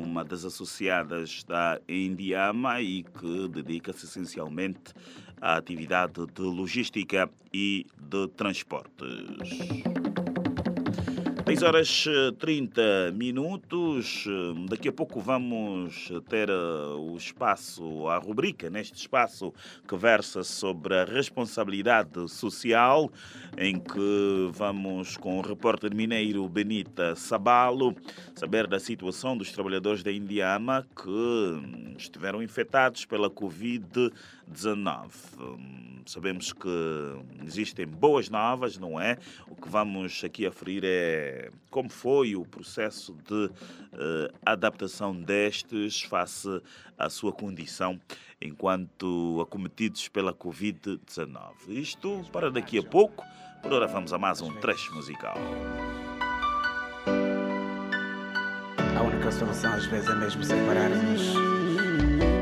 uma 0.03 0.25
das 0.25 0.46
associadas 0.46 1.44
da 1.44 1.79
Indiama 1.87 2.81
e 2.81 3.03
que 3.05 3.48
dedica-se 3.48 4.07
essencialmente 4.07 4.94
à 5.40 5.57
atividade 5.59 6.25
de 6.35 6.42
logística 6.42 7.29
e 7.53 7.87
de 8.01 8.29
transportes. 8.29 10.21
10 11.44 11.62
horas 11.64 12.05
30 12.38 12.81
eh, 12.81 13.11
minutos. 13.11 14.24
Eh, 14.28 14.66
daqui 14.68 14.88
a 14.88 14.92
pouco 14.92 15.20
vamos 15.20 16.09
ter 16.28 16.48
eh, 16.48 16.52
o 16.96 17.16
espaço, 17.16 18.07
a 18.07 18.16
rubrica 18.18 18.70
neste 18.70 18.96
espaço 18.96 19.52
que 19.87 19.96
versa 19.96 20.44
sobre 20.44 20.94
a 20.94 21.05
responsabilidade 21.05 22.28
social, 22.31 23.11
em 23.59 23.78
que 23.78 24.50
vamos 24.52 25.16
com 25.16 25.38
o 25.38 25.40
repórter 25.40 25.92
mineiro 25.92 26.48
Benita 26.48 27.16
Sabalo 27.16 27.96
saber 28.37 28.68
da 28.68 28.78
situação 28.78 29.37
dos 29.37 29.50
trabalhadores 29.50 30.05
da 30.05 30.12
Indiama 30.12 30.87
que 30.94 31.96
estiveram 31.98 32.40
infectados 32.40 33.05
pela 33.05 33.28
Covid-19. 33.28 34.12
Sabemos 36.06 36.52
que 36.52 36.68
existem 37.44 37.86
boas 37.86 38.28
novas, 38.28 38.78
não 38.78 39.00
é? 39.00 39.18
O 39.48 39.54
que 39.54 39.68
vamos 39.68 40.22
aqui 40.24 40.46
aferir 40.46 40.82
é 40.84 41.50
como 41.70 41.88
foi 41.88 42.34
o 42.34 42.44
processo 42.44 43.16
de 43.26 43.44
uh, 43.44 43.50
adaptação 44.44 45.14
destes 45.14 46.02
face 46.02 46.48
à 46.98 47.08
sua 47.08 47.32
condição 47.32 48.00
enquanto 48.40 49.40
acometidos 49.40 50.08
pela 50.08 50.34
Covid-19. 50.34 51.68
Isto 51.68 52.24
para 52.32 52.50
daqui 52.50 52.78
a 52.78 52.82
pouco. 52.82 53.24
Por 53.62 53.72
ora 53.72 53.86
vamos 53.86 54.12
a 54.12 54.18
mais 54.18 54.40
um 54.40 54.52
trecho 54.56 54.92
musical. 54.92 55.36
A 58.96 59.02
única 59.02 59.30
solução 59.30 59.72
às 59.72 59.86
vezes 59.86 60.08
é 60.08 60.14
mesmo 60.16 60.42
separar-nos. 60.42 62.41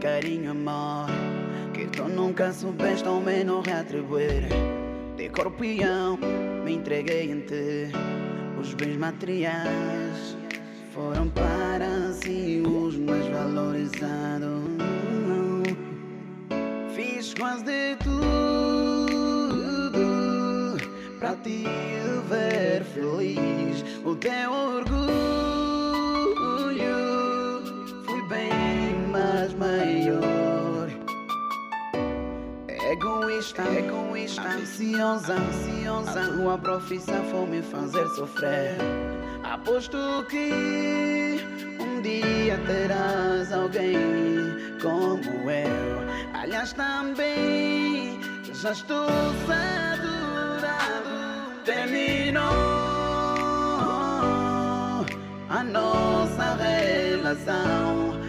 Carinho, 0.00 0.50
amor. 0.50 1.06
Que 1.72 1.86
tu 1.86 2.08
nunca 2.08 2.52
soubeste 2.52 3.06
ao 3.06 3.20
menos 3.20 3.66
retribuir 3.66 4.48
De 5.16 5.30
alma 5.84 6.18
me 6.64 6.74
entreguei 6.74 7.30
em 7.30 7.40
ti. 7.40 7.92
Os 8.60 8.74
bens 8.74 8.96
materiais 8.96 10.36
foram 10.92 11.28
para 11.30 12.12
si 12.12 12.62
os 12.66 12.96
mais 12.96 13.26
valorizados. 13.28 14.64
Fiz 16.94 17.34
quase 17.34 17.64
de 17.64 17.96
tudo 18.02 18.36
para 21.18 21.36
te 21.36 21.64
ver 22.28 22.82
feliz. 22.84 23.84
O 24.04 24.16
teu 24.16 24.52
orgulho 24.52 25.55
Egoísta, 33.06 33.62
egoísta, 33.62 34.48
ansiosa, 34.48 35.34
ansiosa. 35.34 36.22
A 36.22 36.36
tua 36.36 36.58
profissão 36.58 37.22
foi 37.30 37.46
me 37.46 37.62
fazer 37.62 38.04
sofrer. 38.08 38.76
Aposto 39.44 40.26
que 40.28 41.38
um 41.78 42.02
dia 42.02 42.58
terás 42.66 43.52
alguém 43.52 43.94
como 44.82 45.48
eu. 45.48 46.00
Aliás, 46.34 46.72
também 46.72 48.18
já 48.52 48.72
estou 48.72 49.06
saturado. 49.46 50.66
Terminou 51.64 52.42
a 55.48 55.62
nossa 55.62 56.56
relação. 56.56 58.25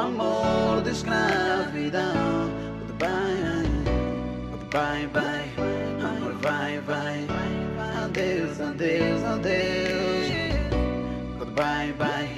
Amor 0.00 0.82
de 0.82 0.90
escravidão. 0.90 2.50
Goodbye, 2.86 3.64
goodbye, 4.50 5.06
bye, 5.08 5.50
amor, 6.02 6.34
vai, 6.40 6.78
vai. 6.80 7.26
Adeus, 8.04 8.60
adeus, 8.60 9.22
adeus. 9.24 10.28
Goodbye, 11.38 11.92
bye, 11.98 12.30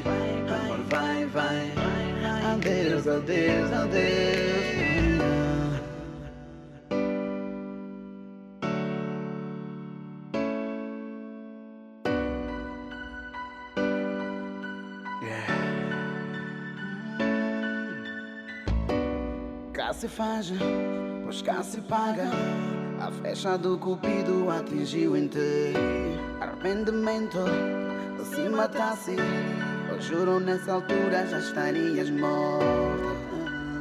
amor, 0.48 0.79
vai, 0.90 1.27
vai. 1.27 1.72
Adeus, 2.53 3.07
adeus, 3.07 3.72
adeus. 3.72 4.82
Faz, 20.12 20.53
pois 21.25 21.42
cá 21.42 21.62
se 21.62 21.81
paga. 21.81 22.31
A 23.01 23.11
flecha 23.11 23.57
do 23.59 23.79
cupido 23.79 24.48
atingiu 24.51 25.16
em 25.16 25.27
ti. 25.27 25.72
Arrependimento, 26.40 27.38
se 28.25 28.48
matasse, 28.48 29.16
eu 29.90 30.01
juro 30.01 30.38
nessa 30.38 30.75
altura 30.75 31.27
já 31.27 31.38
estarias 31.38 32.11
morto. 32.11 32.62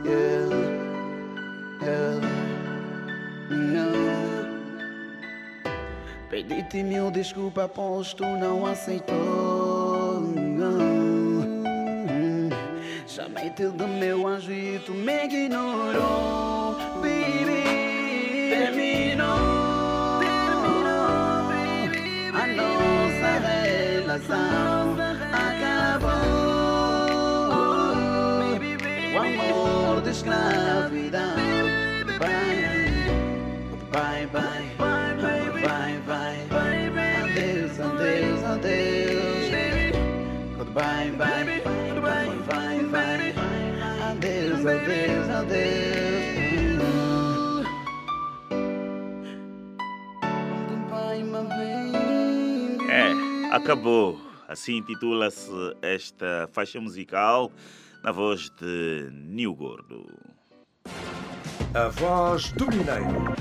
Yeah, 0.05 0.49
yeah, 1.83 2.21
yeah. 3.51 4.11
Pedi-te 6.29 6.81
mil 6.81 7.11
desculpa, 7.11 7.67
pois 7.67 8.13
tu 8.13 8.23
não 8.23 8.65
aceitou. 8.65 9.50
De 13.61 13.85
meu 13.85 14.25
anjo 14.27 14.51
e 14.51 14.79
tu 14.79 14.91
me 14.91 15.25
ignorou, 15.25 16.75
baby. 16.95 17.61
Terminou, 18.49 19.37
terminou. 20.19 21.45
A 22.33 22.47
nossa 22.57 23.31
relação 23.45 24.97
acabou. 25.31 26.09
O 29.13 29.17
amor 29.19 30.01
de 30.01 30.09
É, 52.89 53.55
acabou. 53.55 54.19
Assim 54.47 54.77
intitula-se 54.77 55.49
esta 55.81 56.49
faixa 56.51 56.79
musical 56.79 57.51
na 58.03 58.11
voz 58.11 58.49
de 58.59 59.09
Nil 59.11 59.55
Gordo. 59.55 60.05
A 61.73 61.87
voz 61.87 62.51
do 62.51 62.67
Mineiro. 62.67 63.33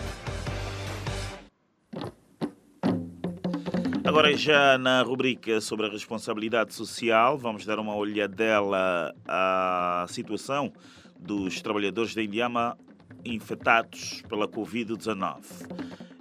Agora, 4.05 4.37
já 4.37 4.79
na 4.79 5.03
rubrica 5.03 5.61
sobre 5.61 5.87
a 5.87 5.91
responsabilidade 5.91 6.75
social, 6.75 7.39
vamos 7.39 7.65
dar 7.65 7.79
uma 7.79 7.95
olhadela 7.95 9.15
à 9.27 10.07
situação 10.09 10.73
dos 11.21 11.61
trabalhadores 11.61 12.15
da 12.15 12.23
Indiama 12.23 12.77
infectados 13.25 14.23
pela 14.29 14.49
Covid-19. 14.49 15.43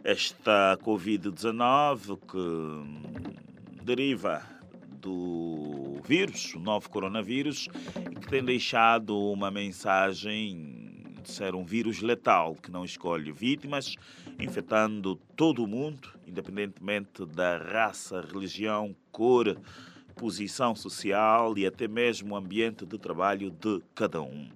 Esta 0.04 0.78
Covid-19 0.84 2.18
que 2.28 3.84
deriva 3.84 4.42
do 5.02 6.00
vírus, 6.06 6.54
o 6.56 6.60
novo 6.60 6.90
coronavírus, 6.90 7.68
que 8.22 8.28
tem 8.28 8.44
deixado 8.44 9.18
uma 9.18 9.50
mensagem 9.50 10.80
de 11.22 11.32
ser 11.32 11.56
um 11.56 11.64
vírus 11.64 12.02
letal 12.02 12.56
que 12.56 12.72
não 12.72 12.84
escolhe 12.84 13.32
vítimas, 13.32 13.96
infectando 14.40 15.16
todo 15.36 15.64
o 15.64 15.68
mundo, 15.68 16.10
independentemente 16.26 17.26
da 17.26 17.58
raça, 17.58 18.22
religião, 18.22 18.96
cor, 19.12 19.58
posição 20.16 20.76
social 20.76 21.58
e 21.58 21.66
até 21.66 21.88
mesmo 21.88 22.34
o 22.34 22.38
ambiente 22.38 22.86
de 22.86 22.98
trabalho 22.98 23.52
de 23.52 23.82
cada 23.96 24.22
um. 24.22 24.50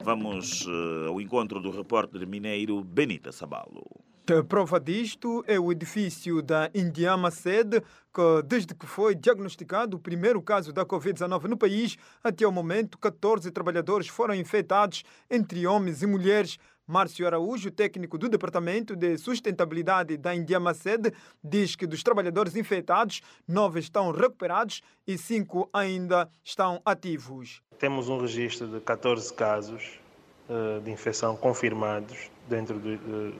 Vamos 0.00 0.66
uh, 0.66 1.08
ao 1.08 1.20
encontro 1.20 1.60
do 1.60 1.70
repórter 1.70 2.26
mineiro 2.26 2.82
Benita 2.82 3.32
Sabalo. 3.32 3.84
A 4.30 4.44
prova 4.44 4.78
disto 4.78 5.42
é 5.46 5.58
o 5.58 5.72
edifício 5.72 6.42
da 6.42 6.70
Indiama 6.74 7.30
Sede, 7.30 7.80
que 8.12 8.42
desde 8.44 8.74
que 8.74 8.86
foi 8.86 9.14
diagnosticado 9.14 9.96
o 9.96 10.00
primeiro 10.00 10.42
caso 10.42 10.70
da 10.70 10.84
Covid-19 10.84 11.44
no 11.44 11.56
país, 11.56 11.96
até 12.22 12.46
o 12.46 12.52
momento 12.52 12.98
14 12.98 13.50
trabalhadores 13.50 14.06
foram 14.06 14.34
infectados, 14.34 15.02
entre 15.30 15.66
homens 15.66 16.02
e 16.02 16.06
mulheres. 16.06 16.58
Márcio 16.88 17.26
Araújo, 17.26 17.70
técnico 17.70 18.16
do 18.16 18.30
Departamento 18.30 18.96
de 18.96 19.18
Sustentabilidade 19.18 20.16
da 20.16 20.34
Indiama 20.34 20.72
Sede, 20.72 21.12
diz 21.44 21.76
que 21.76 21.86
dos 21.86 22.02
trabalhadores 22.02 22.56
infectados, 22.56 23.20
nove 23.46 23.78
estão 23.78 24.10
recuperados 24.10 24.80
e 25.06 25.18
cinco 25.18 25.68
ainda 25.70 26.30
estão 26.42 26.80
ativos. 26.86 27.60
Temos 27.78 28.08
um 28.08 28.18
registro 28.18 28.66
de 28.66 28.80
14 28.80 29.34
casos 29.34 30.00
uh, 30.48 30.80
de 30.80 30.90
infecção 30.90 31.36
confirmados 31.36 32.30
dentro 32.48 32.78
do, 32.78 32.96
do, 32.96 33.34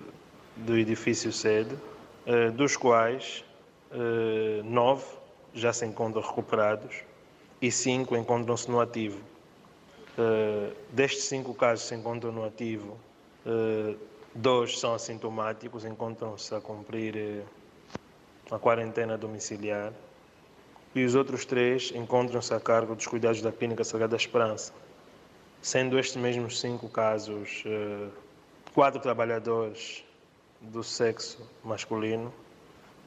do 0.59 0.77
edifício 0.77 1.33
sede, 1.33 1.75
uh, 1.75 2.53
dos 2.53 2.77
quais 2.77 3.43
nove 4.67 5.07
já 5.55 5.73
se 5.73 5.87
encontram 5.87 6.21
recuperados 6.21 6.97
e 7.63 7.73
cinco 7.73 8.15
encontram-se 8.15 8.71
no 8.71 8.83
ativo. 8.83 9.19
destes 10.93 11.25
cinco 11.25 11.55
casos 11.55 11.89
se 11.89 11.95
encontram 11.95 12.31
no 12.31 12.45
ativo, 12.45 12.99
dois 14.35 14.79
são 14.79 14.95
assintomáticos, 14.95 15.85
encontram-se 15.85 16.55
a 16.55 16.61
cumprir 16.61 17.45
a 18.51 18.59
quarentena 18.59 19.19
domiciliar 19.19 19.93
e 20.95 21.05
os 21.05 21.15
outros 21.15 21.45
três 21.45 21.93
encontram-se 21.95 22.53
a 22.55 22.61
cargo 22.61 22.95
dos 22.95 23.07
cuidados 23.07 23.43
da 23.43 23.53
Clínica 23.53 23.85
Sagrada 23.85 24.17
Esperança. 24.17 24.73
Sendo 25.61 25.99
estes 25.99 26.17
mesmos 26.17 26.61
cinco 26.61 26.89
casos, 26.89 27.63
eh, 27.67 28.09
quatro 28.75 29.01
trabalhadores 29.01 30.05
do 30.61 30.83
sexo 30.83 31.39
masculino 31.63 32.33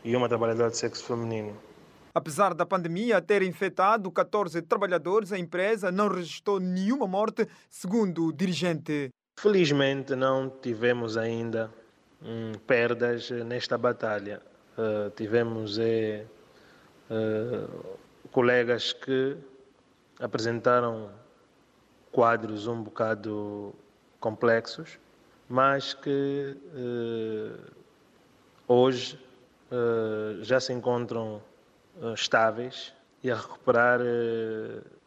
e 0.04 0.16
uma 0.16 0.30
trabalhadora 0.30 0.70
de 0.70 0.78
sexo 0.78 1.04
feminino. 1.04 1.58
Apesar 2.14 2.54
da 2.54 2.66
pandemia 2.66 3.22
ter 3.22 3.42
infectado 3.42 4.12
14 4.12 4.62
trabalhadores, 4.62 5.32
a 5.32 5.40
empresa 5.40 5.92
não 5.92 6.10
registrou 6.10 6.60
nenhuma 6.60 7.08
morte, 7.08 7.48
segundo 7.70 8.28
o 8.28 8.34
dirigente. 8.34 9.10
Felizmente 9.42 10.16
não 10.16 10.52
tivemos 10.52 11.18
ainda 11.18 11.72
hum, 12.22 12.52
perdas 12.68 13.32
nesta 13.32 13.76
batalha. 13.76 14.40
Uh, 14.78 15.10
tivemos 15.16 15.80
uh, 15.80 16.28
colegas 18.32 18.94
que 18.94 19.36
apresentaram 20.20 21.10
quadros 22.12 22.68
um 22.68 22.84
bocado 22.84 23.74
complexos, 24.20 25.00
mas 25.50 25.96
que 25.96 26.56
uh, 26.76 27.58
hoje 28.68 29.20
já 30.42 30.60
se 30.60 30.72
encontram 30.72 31.42
estáveis 32.14 32.94
e 33.24 33.32
a 33.32 33.36
recuperar 33.36 34.02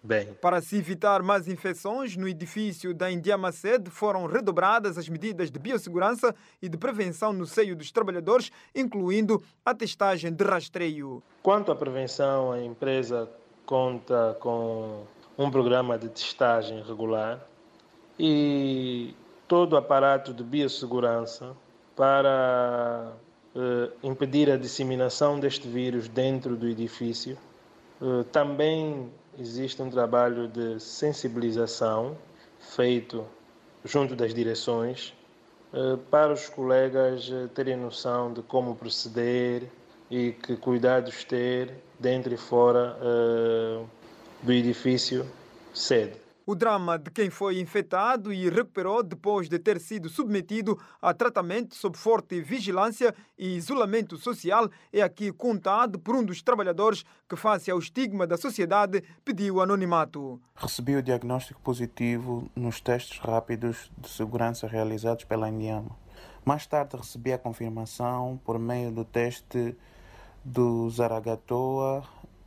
bem. 0.05 0.35
Para 0.35 0.61
se 0.61 0.77
evitar 0.77 1.23
mais 1.23 1.49
infecções, 1.49 2.17
no 2.17 2.29
edifício 2.29 2.93
da 2.93 3.11
Indiama 3.11 3.51
Sede 3.51 3.91
foram 3.91 4.27
redobradas 4.27 4.99
as 4.99 5.09
medidas 5.09 5.51
de 5.51 5.59
biossegurança 5.59 6.35
e 6.61 6.69
de 6.69 6.77
prevenção 6.77 7.33
no 7.33 7.47
seio 7.47 7.75
dos 7.75 7.91
trabalhadores, 7.91 8.53
incluindo 8.75 9.43
a 9.65 9.75
testagem 9.75 10.31
de 10.31 10.45
rastreio. 10.45 11.23
Quanto 11.43 11.73
à 11.73 11.77
prevenção, 11.77 12.53
a 12.53 12.63
empresa 12.63 13.29
conta 13.65 14.37
com 14.41 15.05
um 15.39 15.51
programa 15.51 15.99
de 15.99 16.09
testagem 16.11 16.83
regular 16.83 17.41
e 18.19 19.15
todo 19.49 19.73
o 19.73 19.77
aparato 19.77 20.35
de 20.35 20.45
biossegurança 20.45 21.57
para 21.97 23.13
eh, 23.57 23.91
impedir 24.03 24.51
a 24.51 24.57
disseminação 24.57 25.41
deste 25.41 25.67
vírus 25.67 26.09
dentro 26.09 26.57
do 26.57 26.69
edifício. 26.69 27.39
Eh, 28.03 28.25
também 28.31 29.11
existe 29.39 29.81
um 29.83 29.91
trabalho 29.91 30.49
de 30.49 30.81
sensibilização 30.81 32.17
feito 32.59 33.25
junto 33.85 34.15
das 34.17 34.33
direções 34.33 35.15
eh, 35.73 35.99
para 36.11 36.33
os 36.33 36.49
colegas 36.49 37.31
terem 37.55 37.77
noção 37.77 38.33
de 38.33 38.43
como 38.43 38.75
proceder 38.75 39.69
e 40.11 40.33
que 40.33 40.57
cuidados 40.57 41.25
ter 41.25 41.73
dentro 41.99 42.33
e 42.33 42.37
fora 42.37 42.97
do 44.43 44.53
edifício 44.53 45.27
sede. 45.73 46.24
O 46.47 46.55
drama 46.55 46.99
de 46.99 47.11
quem 47.11 47.31
foi 47.31 47.59
infectado 47.59 48.31
e 48.31 48.51
recuperou 48.51 49.03
depois 49.03 49.49
de 49.49 49.59
ter 49.59 49.81
sido 49.81 50.11
submetido 50.11 50.79
a 51.01 51.15
tratamento 51.15 51.75
sob 51.75 51.97
forte 51.97 52.39
vigilância 52.43 53.15
e 53.39 53.57
isolamento 53.57 54.19
social 54.19 54.69
é 54.93 55.01
aqui 55.01 55.33
contado 55.33 55.99
por 55.99 56.15
um 56.15 56.23
dos 56.23 56.43
trabalhadores 56.43 57.03
que, 57.27 57.35
face 57.35 57.71
ao 57.71 57.79
estigma 57.79 58.27
da 58.27 58.37
sociedade, 58.37 59.03
pediu 59.25 59.63
anonimato. 59.63 60.39
Recebi 60.55 60.97
o 60.97 61.03
diagnóstico 61.03 61.63
positivo 61.63 62.51
nos 62.55 62.79
testes 62.79 63.19
rápidos 63.21 63.91
de 63.97 64.11
segurança 64.11 64.67
realizados 64.67 65.25
pela 65.25 65.49
Indiama. 65.49 65.97
Mais 66.45 66.67
tarde 66.67 66.95
recebi 66.95 67.33
a 67.33 67.39
confirmação 67.39 68.39
por 68.45 68.59
meio 68.59 68.93
do 68.93 69.03
teste 69.03 69.75
do 70.45 70.91
Zaragatoa 70.91 72.05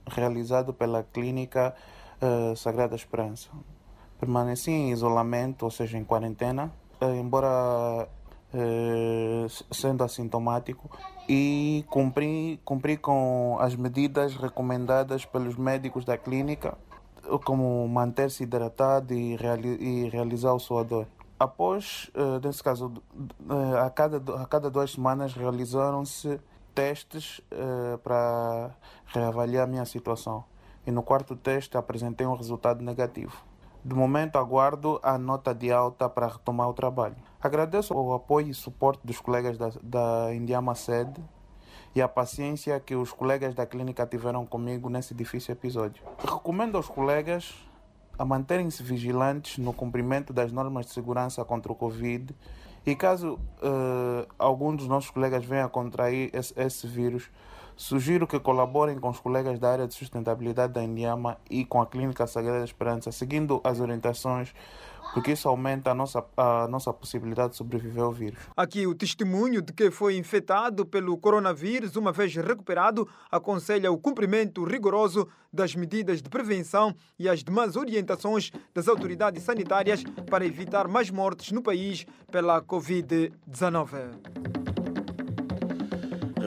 realizado 0.07 0.71
pela 0.71 1.01
clínica 1.01 1.73
uh, 2.21 2.55
Sagrada 2.55 2.95
Esperança. 2.95 3.49
Permaneci 4.19 4.71
em 4.71 4.91
isolamento, 4.91 5.63
ou 5.63 5.71
seja, 5.71 5.97
em 5.97 6.03
quarentena, 6.03 6.71
uh, 7.01 7.13
embora 7.13 8.07
uh, 8.53 9.73
sendo 9.73 10.03
assintomático, 10.03 10.89
e 11.29 11.85
cumpri, 11.89 12.59
cumpri 12.63 12.97
com 12.97 13.57
as 13.59 13.75
medidas 13.75 14.35
recomendadas 14.35 15.25
pelos 15.25 15.55
médicos 15.55 16.05
da 16.05 16.17
clínica, 16.17 16.77
como 17.43 17.87
manter-se 17.87 18.43
hidratado 18.43 19.13
e, 19.13 19.35
reali 19.35 19.77
e 19.79 20.09
realizar 20.09 20.53
o 20.53 20.59
suador. 20.59 21.05
Após, 21.37 22.09
nesse 22.41 22.63
caso, 22.63 22.91
a 23.83 23.89
cada, 23.89 24.41
a 24.41 24.45
cada 24.45 24.69
duas 24.71 24.93
semanas 24.93 25.33
realizaram-se 25.33 26.39
testes 26.77 27.41
uh, 27.51 27.97
para 27.97 28.69
reavaliar 29.07 29.63
a 29.63 29.67
minha 29.67 29.83
situação. 29.83 30.45
E 30.85 30.91
no 30.91 31.01
quarto 31.01 31.35
teste 31.35 31.75
apresentei 31.75 32.27
um 32.27 32.35
resultado 32.35 32.83
negativo. 32.83 33.46
De 33.87 33.95
momento 33.95 34.37
aguardo 34.37 34.99
a 35.01 35.17
nota 35.17 35.55
de 35.55 35.71
alta 35.71 36.09
para 36.09 36.27
retomar 36.27 36.67
o 36.67 36.73
trabalho. 36.73 37.15
Agradeço 37.41 37.93
o 37.93 38.13
apoio 38.13 38.49
e 38.49 38.53
suporte 38.53 38.99
dos 39.07 39.21
colegas 39.21 39.57
da, 39.57 39.71
da 39.81 40.35
Indiama 40.35 40.75
Sede 40.75 41.23
e 41.95 42.01
a 42.01 42.07
paciência 42.09 42.77
que 42.81 42.93
os 42.93 43.13
colegas 43.13 43.55
da 43.55 43.65
clínica 43.65 44.05
tiveram 44.05 44.45
comigo 44.45 44.89
nesse 44.89 45.13
difícil 45.13 45.53
episódio. 45.53 46.03
Recomendo 46.19 46.75
aos 46.75 46.89
colegas 46.89 47.55
a 48.19 48.25
manterem-se 48.25 48.83
vigilantes 48.83 49.57
no 49.57 49.71
cumprimento 49.71 50.33
das 50.33 50.51
normas 50.51 50.87
de 50.87 50.91
segurança 50.91 51.45
contra 51.45 51.71
o 51.71 51.75
Covid 51.75 52.35
e 52.85 52.93
caso 52.93 53.35
uh, 53.35 54.27
algum 54.37 54.75
dos 54.75 54.89
nossos 54.89 55.11
colegas 55.11 55.45
venha 55.45 55.63
a 55.63 55.69
contrair 55.69 56.29
esse, 56.33 56.53
esse, 56.59 56.85
vírus, 56.85 57.31
sugiro 57.77 58.27
que 58.27 58.39
colaborem 58.39 58.99
com 58.99 59.09
os 59.09 59.19
colegas 59.19 59.59
da 59.59 59.71
área 59.71 59.87
de 59.87 59.93
sustentabilidade 59.93 60.73
da 60.73 60.83
Indiama 60.83 61.37
e 61.49 61.63
com 61.63 61.79
a 61.79 61.85
Clínica 61.85 62.27
Sagrada 62.27 62.65
Esperança, 62.65 63.11
seguindo 63.11 63.61
as 63.63 63.79
orientações 63.79 64.53
porque 65.13 65.31
isso 65.31 65.47
aumenta 65.47 65.91
a 65.91 65.95
nossa, 65.95 66.23
a 66.35 66.67
nossa 66.67 66.93
possibilidade 66.93 67.51
de 67.51 67.57
sobreviver 67.57 68.03
ao 68.03 68.11
vírus. 68.11 68.39
Aqui 68.55 68.85
o 68.85 68.95
testemunho 68.95 69.61
de 69.61 69.73
que 69.73 69.89
foi 69.89 70.17
infectado 70.17 70.85
pelo 70.85 71.17
coronavírus, 71.17 71.95
uma 71.95 72.11
vez 72.11 72.35
recuperado, 72.35 73.07
aconselha 73.31 73.91
o 73.91 73.97
cumprimento 73.97 74.63
rigoroso 74.63 75.27
das 75.51 75.75
medidas 75.75 76.21
de 76.21 76.29
prevenção 76.29 76.93
e 77.17 77.27
as 77.27 77.43
demais 77.43 77.75
orientações 77.75 78.51
das 78.73 78.87
autoridades 78.87 79.43
sanitárias 79.43 80.03
para 80.29 80.45
evitar 80.45 80.87
mais 80.87 81.09
mortes 81.09 81.51
no 81.51 81.61
país 81.61 82.05
pela 82.31 82.61
Covid-19. 82.61 84.76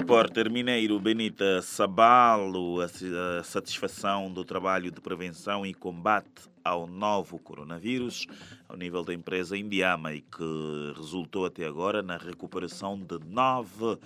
Repórter 0.01 0.51
mineiro 0.51 0.99
Benita 0.99 1.61
Sabalo, 1.61 2.79
a 2.81 3.45
satisfação 3.45 4.33
do 4.33 4.43
trabalho 4.47 4.91
de 4.91 4.99
prevenção 4.99 5.67
e 5.67 5.75
combate 5.75 6.49
ao 6.65 6.87
novo 6.87 7.39
coronavírus 7.39 8.27
ao 8.67 8.79
nível 8.79 9.05
da 9.05 9.13
empresa 9.13 9.59
Indiama 9.59 10.15
e 10.15 10.23
que 10.23 10.95
resultou 10.97 11.45
até 11.45 11.67
agora 11.67 12.03
na 12.03 12.17
recuperação 12.17 12.99
de 12.99 13.19
nove 13.27 13.99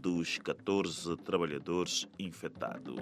dos 0.00 0.38
14 0.38 1.18
trabalhadores 1.18 2.08
infectados. 2.18 2.96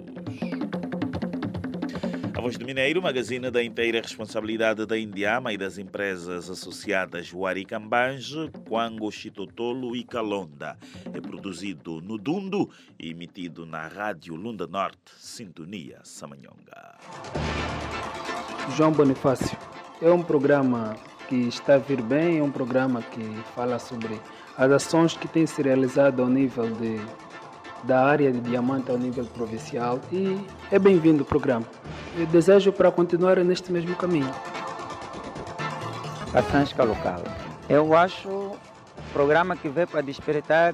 A 2.41 2.43
Voz 2.43 2.57
do 2.57 2.65
Mineiro, 2.65 3.03
magazine 3.03 3.51
da 3.51 3.63
inteira 3.63 4.01
responsabilidade 4.01 4.83
da 4.87 4.97
Indiama 4.97 5.53
e 5.53 5.57
das 5.59 5.77
empresas 5.77 6.49
associadas 6.49 7.31
Huaricambange, 7.31 8.49
Quango, 8.67 9.11
Chitotolo 9.11 9.95
e 9.95 10.03
Calonda. 10.03 10.75
É 11.13 11.21
produzido 11.21 12.01
no 12.01 12.17
Dundo 12.17 12.67
e 12.99 13.11
emitido 13.11 13.63
na 13.63 13.87
Rádio 13.87 14.33
Lunda 14.33 14.65
Norte, 14.65 15.11
Sintonia 15.19 15.99
Samanhonga. 16.03 16.97
João 18.75 18.91
Bonifácio, 18.91 19.55
é 20.01 20.09
um 20.09 20.23
programa 20.23 20.95
que 21.29 21.35
está 21.35 21.75
a 21.75 21.77
vir 21.77 22.01
bem, 22.01 22.39
é 22.39 22.43
um 22.43 22.51
programa 22.51 23.03
que 23.03 23.21
fala 23.53 23.77
sobre 23.77 24.19
as 24.57 24.71
ações 24.71 25.15
que 25.15 25.27
têm 25.27 25.45
se 25.45 25.61
realizado 25.61 26.23
ao 26.23 26.27
nível 26.27 26.71
de 26.71 26.99
da 27.83 28.05
área 28.05 28.31
de 28.31 28.39
diamante 28.41 28.91
ao 28.91 28.97
nível 28.97 29.25
provincial 29.25 29.99
e 30.11 30.39
é 30.71 30.77
bem-vindo 30.77 31.23
o 31.23 31.25
programa. 31.25 31.65
Eu 32.17 32.25
desejo 32.27 32.71
para 32.71 32.91
continuar 32.91 33.37
neste 33.37 33.71
mesmo 33.71 33.95
caminho. 33.95 34.31
A 36.33 36.41
Francisca 36.41 36.83
Local. 36.83 37.23
Eu 37.67 37.95
acho 37.95 38.29
um 38.29 38.57
programa 39.13 39.55
que 39.55 39.67
veio 39.67 39.87
para 39.87 40.01
despertar 40.01 40.73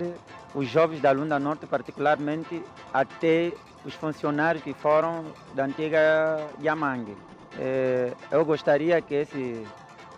os 0.54 0.68
jovens 0.68 1.02
da 1.02 1.12
Lunda 1.12 1.40
Norte, 1.40 1.66
particularmente 1.66 2.62
até 2.94 3.52
os 3.86 3.94
funcionários 3.94 4.64
que 4.64 4.74
foram 4.74 5.26
da 5.54 5.66
antiga 5.66 6.46
Yamangue. 6.62 7.16
É, 7.60 8.12
eu 8.32 8.46
gostaria 8.46 9.02
que 9.02 9.16
esse 9.16 9.66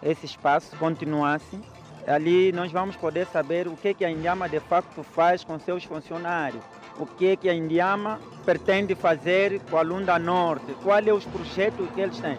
esse 0.01 0.25
espaço 0.25 0.75
continuasse, 0.77 1.59
ali 2.07 2.51
nós 2.51 2.71
vamos 2.71 2.95
poder 2.95 3.27
saber 3.27 3.67
o 3.67 3.75
que, 3.75 3.93
que 3.93 4.05
a 4.05 4.09
Indiama 4.09 4.47
de 4.47 4.59
facto 4.59 5.03
faz 5.03 5.43
com 5.43 5.59
seus 5.59 5.83
funcionários, 5.83 6.63
o 7.00 7.06
que, 7.06 7.38
que 7.38 7.50
a 7.50 7.54
Indiama 7.54 8.20
pretende 8.45 8.93
fazer 8.93 9.60
com 9.70 9.78
a 9.78 9.82
Lunda 9.82 10.20
Norte, 10.20 10.74
quais 10.84 11.06
são 11.06 11.18
os 11.18 11.26
projetos 11.26 11.89
que 11.91 12.02
eles 12.02 12.20
têm. 12.20 12.38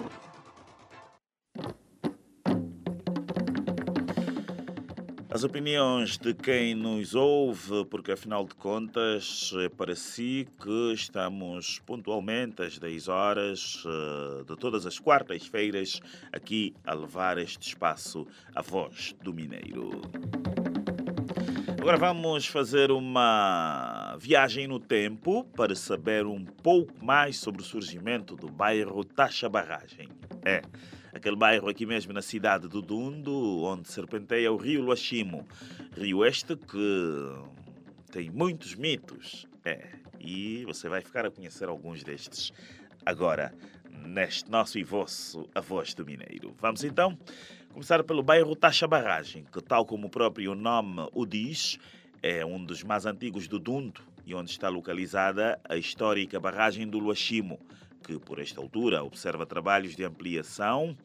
As 5.32 5.44
opiniões 5.44 6.18
de 6.18 6.34
quem 6.34 6.74
nos 6.74 7.14
ouve, 7.14 7.84
porque 7.86 8.12
afinal 8.12 8.44
de 8.44 8.54
contas 8.56 9.52
é 9.64 9.68
para 9.68 9.94
si 9.94 10.46
que 10.60 10.92
estamos 10.92 11.78
pontualmente 11.86 12.62
às 12.62 12.78
10 12.78 13.08
horas 13.08 13.84
eh, 13.86 14.44
de 14.44 14.56
todas 14.56 14.84
as 14.86 14.98
quartas-feiras 14.98 16.00
aqui 16.32 16.74
a 16.84 16.94
levar 16.94 17.38
este 17.38 17.68
espaço 17.68 18.26
à 18.54 18.60
voz 18.60 19.14
do 19.22 19.32
Mineiro. 19.32 20.02
Agora 21.80 21.96
vamos 21.96 22.46
fazer 22.46 22.90
uma 22.90 24.14
viagem 24.20 24.66
no 24.66 24.78
tempo 24.78 25.44
para 25.56 25.74
saber 25.74 26.26
um 26.26 26.44
pouco 26.44 27.02
mais 27.02 27.38
sobre 27.38 27.62
o 27.62 27.64
surgimento 27.64 28.36
do 28.36 28.48
bairro 28.48 29.02
Taxa 29.02 29.48
Barragem. 29.48 30.06
É, 30.44 30.60
aquele 31.10 31.36
bairro 31.36 31.70
aqui 31.70 31.86
mesmo 31.86 32.12
na 32.12 32.20
cidade 32.20 32.68
do 32.68 32.82
Dundo, 32.82 33.62
onde 33.62 33.88
serpenteia 33.88 34.52
o 34.52 34.58
rio 34.58 34.82
Luachimo. 34.82 35.48
Rio 35.96 36.22
este 36.22 36.54
que 36.54 37.34
tem 38.12 38.28
muitos 38.28 38.74
mitos. 38.74 39.46
É, 39.64 39.88
e 40.20 40.66
você 40.66 40.86
vai 40.86 41.00
ficar 41.00 41.24
a 41.24 41.30
conhecer 41.30 41.66
alguns 41.66 42.04
destes 42.04 42.52
agora, 43.06 43.54
neste 44.06 44.50
nosso 44.50 44.78
e 44.78 44.84
vosso 44.84 45.48
A 45.54 45.62
Voz 45.62 45.94
do 45.94 46.04
Mineiro. 46.04 46.54
Vamos 46.60 46.84
então 46.84 47.18
começar 47.72 48.02
pelo 48.02 48.22
bairro 48.22 48.56
Taxa 48.56 48.86
Barragem, 48.86 49.44
que, 49.50 49.62
tal 49.62 49.86
como 49.86 50.08
o 50.08 50.10
próprio 50.10 50.54
nome 50.54 51.08
o 51.12 51.24
diz, 51.24 51.78
é 52.22 52.44
um 52.44 52.62
dos 52.62 52.82
mais 52.82 53.06
antigos 53.06 53.46
do 53.46 53.58
Dundo 53.58 54.00
e 54.26 54.34
onde 54.34 54.50
está 54.50 54.68
localizada 54.68 55.58
a 55.68 55.76
histórica 55.76 56.40
barragem 56.40 56.86
do 56.86 56.98
Luachimo, 56.98 57.60
que 58.02 58.18
por 58.18 58.40
esta 58.40 58.60
altura 58.60 59.04
observa 59.04 59.46
trabalhos 59.46 59.94
de 59.94 60.04
ampliação 60.04 60.96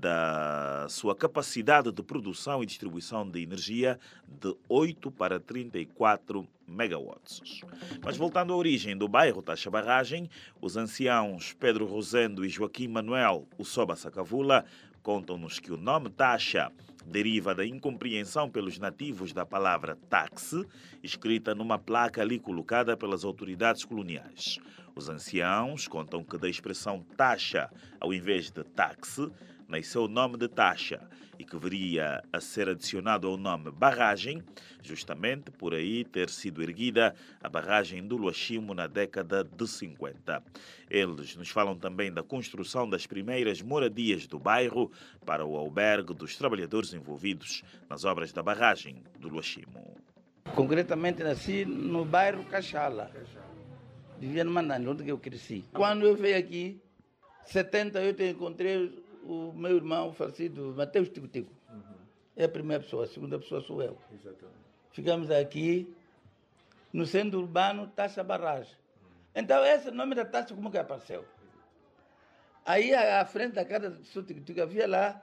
da 0.00 0.86
sua 0.88 1.14
capacidade 1.14 1.90
de 1.90 2.02
produção 2.02 2.62
e 2.62 2.66
distribuição 2.66 3.28
de 3.28 3.42
energia 3.42 3.98
de 4.26 4.54
8 4.68 5.10
para 5.10 5.38
34 5.40 6.46
megawatts. 6.66 7.60
Mas 8.02 8.16
voltando 8.16 8.52
à 8.52 8.56
origem 8.56 8.96
do 8.96 9.06
bairro 9.08 9.42
Taxa 9.42 9.70
Barragem, 9.70 10.28
os 10.60 10.76
anciãos 10.76 11.52
Pedro 11.52 11.86
Rosendo 11.86 12.44
e 12.44 12.48
Joaquim 12.48 12.88
Manuel 12.88 13.46
Usoba 13.58 13.96
Sacavula 13.96 14.64
contam-nos 15.02 15.58
que 15.58 15.72
o 15.72 15.76
nome 15.76 16.08
taxa 16.10 16.70
deriva 17.04 17.54
da 17.54 17.66
incompreensão 17.66 18.48
pelos 18.48 18.78
nativos 18.78 19.32
da 19.32 19.44
palavra 19.44 19.96
táxi, 20.08 20.64
escrita 21.02 21.54
numa 21.54 21.78
placa 21.78 22.22
ali 22.22 22.38
colocada 22.38 22.96
pelas 22.96 23.24
autoridades 23.24 23.84
coloniais. 23.84 24.58
Os 24.94 25.08
anciãos 25.08 25.88
contam 25.88 26.22
que 26.22 26.38
da 26.38 26.48
expressão 26.48 27.02
taxa 27.16 27.70
ao 28.02 28.12
invés 28.12 28.50
de 28.50 28.64
táxi, 28.64 29.30
nasceu 29.68 30.04
o 30.04 30.08
nome 30.08 30.36
de 30.36 30.48
taxa 30.48 31.00
e 31.42 31.44
que 31.44 31.58
viria 31.58 32.22
a 32.32 32.40
ser 32.40 32.68
adicionado 32.68 33.26
ao 33.26 33.36
nome 33.36 33.72
barragem, 33.72 34.40
justamente 34.80 35.50
por 35.50 35.74
aí 35.74 36.04
ter 36.04 36.30
sido 36.30 36.62
erguida 36.62 37.16
a 37.42 37.48
barragem 37.48 38.06
do 38.06 38.16
Luachimo 38.16 38.72
na 38.72 38.86
década 38.86 39.42
de 39.42 39.66
50. 39.66 40.40
Eles 40.88 41.34
nos 41.34 41.48
falam 41.48 41.76
também 41.76 42.12
da 42.12 42.22
construção 42.22 42.88
das 42.88 43.08
primeiras 43.08 43.60
moradias 43.60 44.28
do 44.28 44.38
bairro 44.38 44.92
para 45.26 45.44
o 45.44 45.56
albergue 45.56 46.14
dos 46.14 46.36
trabalhadores 46.36 46.94
envolvidos 46.94 47.64
nas 47.90 48.04
obras 48.04 48.32
da 48.32 48.40
barragem 48.40 49.02
do 49.18 49.28
Luachimo. 49.28 49.96
Concretamente 50.54 51.24
nasci 51.24 51.64
no 51.64 52.04
bairro 52.04 52.44
Cachala. 52.44 53.10
Vivia 54.20 54.44
no 54.44 54.52
Manani, 54.52 54.86
onde 54.86 55.08
eu 55.08 55.18
cresci. 55.18 55.64
Quando 55.72 56.06
eu 56.06 56.14
veio 56.14 56.38
aqui, 56.38 56.80
78 57.46 58.22
eu 58.22 58.30
encontrei 58.30 59.01
o 59.22 59.52
meu 59.52 59.76
irmão 59.76 60.12
falecido, 60.12 60.74
Mateus 60.76 61.08
Tico 61.08 61.28
Tico. 61.28 61.52
Uhum. 61.70 61.94
É 62.36 62.44
a 62.44 62.48
primeira 62.48 62.82
pessoa, 62.82 63.04
a 63.04 63.08
segunda 63.08 63.38
pessoa 63.38 63.60
sou 63.60 63.82
eu. 63.82 63.96
Exatamente. 64.12 64.62
Ficamos 64.90 65.30
aqui 65.30 65.94
no 66.92 67.06
centro 67.06 67.40
urbano 67.40 67.86
Taxa 67.88 68.22
Barragem. 68.22 68.74
Uhum. 68.74 69.10
Então, 69.34 69.64
esse 69.64 69.90
nome 69.90 70.14
da 70.14 70.24
taxa 70.24 70.54
como 70.54 70.70
que 70.70 70.78
apareceu? 70.78 71.24
Aí, 72.64 72.94
à 72.94 73.24
frente 73.24 73.54
da 73.54 73.64
casa 73.64 73.90
do 73.90 74.22
Tico 74.22 74.40
Tico, 74.40 74.60
havia 74.62 74.86
lá 74.86 75.22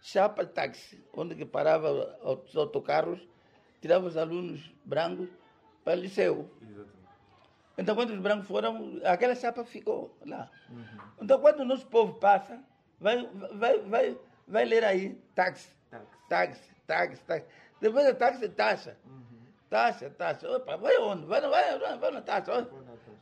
chapa 0.00 0.44
táxi, 0.44 1.02
onde 1.14 1.34
que 1.34 1.44
parava 1.44 2.18
os 2.22 2.56
autocarros, 2.56 3.20
tirava 3.80 4.06
os 4.06 4.16
alunos 4.16 4.72
brancos 4.84 5.28
para 5.84 5.98
o 5.98 6.00
liceu. 6.00 6.50
Exatamente. 6.60 7.02
Então, 7.78 7.94
quando 7.94 8.10
os 8.10 8.18
brancos 8.18 8.46
foram, 8.46 9.00
aquela 9.04 9.34
chapa 9.34 9.64
ficou 9.64 10.16
lá. 10.26 10.50
Uhum. 10.68 10.84
Então, 11.22 11.40
quando 11.40 11.60
o 11.60 11.64
nosso 11.64 11.86
povo 11.86 12.14
passa, 12.14 12.62
vai, 13.02 13.28
vai, 13.52 13.78
vai, 13.80 14.18
vai 14.46 14.64
ler 14.64 14.84
aí 14.84 15.14
táxi, 15.34 15.68
táxi, 16.28 16.70
táxi, 16.86 17.22
táxi. 17.24 17.46
Depois 17.80 18.06
é 18.06 18.14
táxi, 18.14 18.48
taxa. 18.48 18.96
Taxa, 19.68 20.10
taxa. 20.10 20.48
Opa, 20.56 20.76
vai 20.76 20.96
onde? 20.98 21.26
Vai, 21.26 21.40
vai, 21.40 21.78
vai, 21.78 21.98
vai 21.98 22.10
na 22.12 22.22
taxa. 22.22 22.68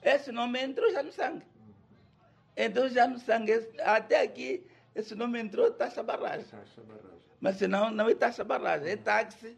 Esse 0.03 0.31
nome 0.31 0.61
entrou 0.61 0.91
já 0.93 1.03
no 1.03 1.11
sangue. 1.11 1.47
Entrou 2.57 2.89
já 2.89 3.07
no 3.07 3.19
sangue. 3.19 3.71
Até 3.81 4.21
aqui, 4.21 4.67
esse 4.95 5.15
nome 5.15 5.41
entrou 5.41 5.71
taxa 5.71 6.03
barragem. 6.03 6.47
Mas 7.41 7.57
senão, 7.57 7.91
não 7.91 8.09
é 8.09 8.15
taxa 8.15 8.45
barragem, 8.45 8.91
é 8.91 8.97
táxi. 8.97 9.57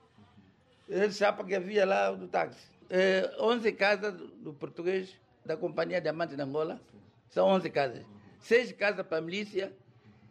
É 0.89 1.11
chapa 1.11 1.43
que 1.45 1.55
havia 1.55 1.85
lá 1.85 2.13
do 2.13 2.29
táxi. 2.29 2.71
É, 2.89 3.35
11 3.41 3.73
casas 3.73 4.15
do 4.15 4.53
português, 4.53 5.17
da 5.45 5.57
Companhia 5.57 6.01
Diamante 6.01 6.37
de 6.37 6.43
Angola. 6.43 6.81
São 7.31 7.49
11 7.49 7.71
casas. 7.71 8.05
Seis 8.39 8.71
casas 8.73 9.07
para 9.07 9.19
a 9.19 9.21
milícia 9.21 9.73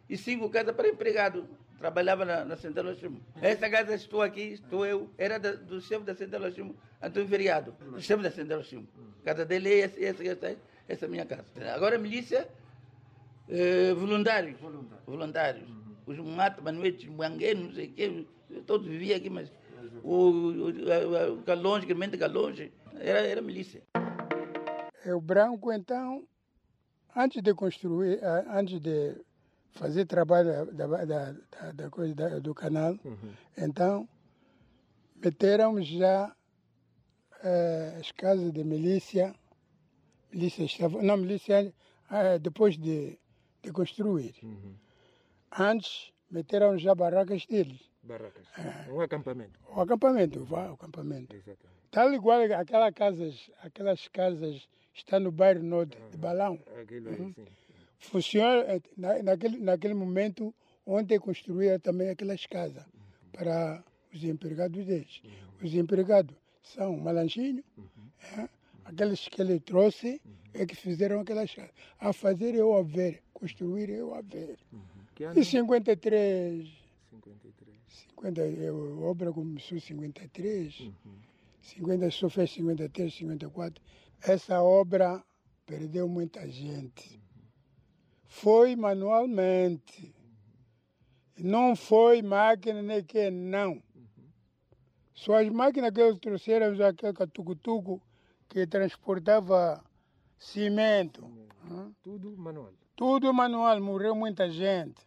e 0.08 0.16
cinco 0.16 0.48
casas 0.50 0.74
para 0.74 0.88
empregado. 0.88 1.48
Trabalhava 1.78 2.24
na, 2.24 2.44
na 2.44 2.56
Central 2.56 2.92
Oximo. 2.92 3.20
Essa 3.40 3.68
casa 3.68 3.94
estou 3.94 4.22
aqui, 4.22 4.52
estou 4.52 4.86
eu, 4.86 5.10
era 5.18 5.38
da, 5.38 5.52
do 5.52 5.80
chefe 5.80 6.04
da 6.04 6.14
Central 6.14 6.44
Oximo, 6.44 6.76
Antônio 7.02 7.28
Feriado, 7.28 7.74
o 7.92 8.00
chefe 8.00 8.22
da 8.22 8.30
Central 8.30 8.60
Oximo. 8.60 8.86
Casa 9.24 9.44
dele 9.44 9.68
é 9.68 9.80
essa, 9.80 10.00
essa, 10.00 10.24
essa, 10.24 10.56
essa 10.88 11.04
é 11.04 11.08
a 11.08 11.10
minha 11.10 11.26
casa. 11.26 11.44
Agora 11.74 11.98
milícia, 11.98 12.48
eh, 13.48 13.92
voluntários. 13.94 14.60
Voluntários. 15.04 15.68
Os 16.06 16.18
mato, 16.18 16.62
manuetes, 16.62 17.08
mangueiros, 17.08 17.64
não 17.64 17.72
sei 17.72 17.86
o 17.86 17.92
quê, 17.92 18.26
todos 18.64 18.86
viviam 18.86 19.16
aqui, 19.16 19.30
mas 19.30 19.52
o, 20.02 20.14
o, 20.14 20.70
o, 20.70 21.32
o 21.34 21.42
Calonge, 21.42 21.86
Clemente 21.86 22.16
Calonge, 22.16 22.72
era, 23.00 23.20
era 23.20 23.42
milícia. 23.42 23.82
É 25.04 25.12
o 25.12 25.20
branco, 25.20 25.72
então, 25.72 26.24
antes 27.16 27.42
de 27.42 27.52
construir, 27.54 28.20
eh, 28.22 28.44
antes 28.48 28.80
de 28.80 29.16
fazer 29.72 30.06
trabalho 30.06 30.66
da, 30.72 30.86
da, 30.86 31.04
da, 31.32 31.72
da 31.72 31.90
coisa 31.90 32.40
do 32.40 32.54
canal. 32.54 32.92
Uhum. 33.04 33.32
Então, 33.56 34.08
meteram 35.22 35.80
já 35.82 36.34
eh, 37.42 37.96
as 38.00 38.12
casas 38.12 38.52
de 38.52 38.64
milícia. 38.64 39.34
Milícia 40.32 40.64
estava, 40.64 41.02
não, 41.02 41.16
milícia 41.16 41.72
eh, 42.10 42.38
depois 42.38 42.76
de, 42.78 43.18
de 43.62 43.72
construir. 43.72 44.34
Uhum. 44.42 44.74
Antes, 45.58 46.12
meteram 46.30 46.78
já 46.78 46.94
barracas 46.94 47.44
deles. 47.46 47.80
Barracas. 48.02 48.46
Um 48.90 49.00
acampamento. 49.00 49.60
O 49.68 49.80
acampamento, 49.80 50.44
vá, 50.44 50.70
o 50.70 50.74
acampamento. 50.74 51.34
Exatamente. 51.36 51.72
Tal 51.90 52.12
igual 52.14 52.40
aquelas 52.58 52.94
casas, 52.94 53.50
aquelas 53.62 54.08
casas 54.08 54.66
está 54.94 55.20
no 55.20 55.30
bairro 55.30 55.62
norte 55.62 55.96
de 56.10 56.16
Balão. 56.16 56.58
Aquilo 56.80 57.10
aí, 57.10 57.20
Uhum. 57.20 57.32
sim. 57.34 57.46
Funciona 58.02 58.62
eh, 58.64 58.80
na, 58.96 59.22
naquele, 59.22 59.58
naquele 59.58 59.94
momento 59.94 60.54
onde 60.84 61.18
construíram 61.18 61.78
também 61.78 62.10
aquelas 62.10 62.44
casas 62.46 62.84
para 63.32 63.82
os 64.12 64.22
empregados 64.24 64.84
deles. 64.84 65.22
Os 65.62 65.72
empregados 65.74 66.34
são 66.62 66.96
Malanchinho, 66.96 67.62
é, 68.36 68.48
aqueles 68.84 69.28
que 69.28 69.40
ele 69.40 69.60
trouxe 69.60 70.20
é 70.52 70.66
que 70.66 70.74
fizeram 70.74 71.20
aquelas 71.20 71.54
casas. 71.54 71.72
A 71.98 72.12
fazer 72.12 72.54
eu 72.54 72.74
a 72.74 72.82
ver, 72.82 73.22
construir 73.32 73.88
eu 73.90 74.14
a 74.14 74.20
ver. 74.20 74.58
Ano? 75.20 75.38
Em 75.38 75.44
53, 75.44 76.68
53. 77.10 77.78
50, 78.16 78.40
eh, 78.40 78.68
a 78.68 79.04
obra 79.04 79.32
começou 79.32 79.78
em 79.78 79.80
53, 79.80 80.90
50, 81.62 82.10
só 82.10 82.28
fez 82.28 82.50
53, 82.50 83.14
54. 83.14 83.82
Essa 84.22 84.60
obra 84.60 85.22
perdeu 85.64 86.08
muita 86.08 86.48
gente. 86.50 87.21
Foi 88.32 88.74
manualmente. 88.74 90.12
Não 91.38 91.76
foi 91.76 92.22
máquina 92.22 92.82
nem 92.82 93.04
que 93.04 93.30
não. 93.30 93.80
Só 95.14 95.34
as 95.34 95.48
máquinas 95.50 95.92
que 95.92 96.00
eles 96.00 96.18
trouxeram, 96.18 96.84
aquele 96.84 97.12
tucutuco 97.28 98.02
que 98.48 98.66
transportava 98.66 99.84
cimento. 100.38 101.22
Tudo 102.02 102.36
manual. 102.36 102.72
Tudo 102.96 103.32
manual, 103.34 103.80
morreu 103.80 104.16
muita 104.16 104.50
gente. 104.50 105.06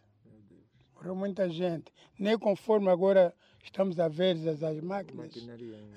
morreu 0.94 1.14
muita 1.14 1.50
gente. 1.50 1.92
Nem 2.18 2.38
conforme 2.38 2.88
agora 2.88 3.34
estamos 3.62 3.98
a 3.98 4.08
ver 4.08 4.36
as, 4.48 4.62
as 4.62 4.80
máquinas. 4.80 5.36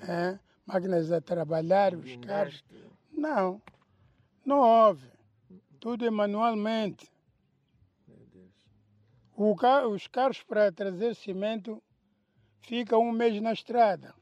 É, 0.02 0.38
máquinas 0.66 1.10
a 1.12 1.20
trabalhar, 1.20 1.94
os 1.94 2.16
carros. 2.16 2.62
Não, 3.10 3.62
não 4.44 4.58
houve. 4.58 5.08
Tudo 5.78 6.04
é 6.04 6.10
manualmente. 6.10 7.10
Os 9.42 10.06
carros 10.06 10.42
para 10.42 10.70
trazer 10.70 11.14
cimento 11.14 11.82
ficam 12.60 13.00
um 13.00 13.10
mês 13.10 13.40
na 13.40 13.54
estrada. 13.54 14.14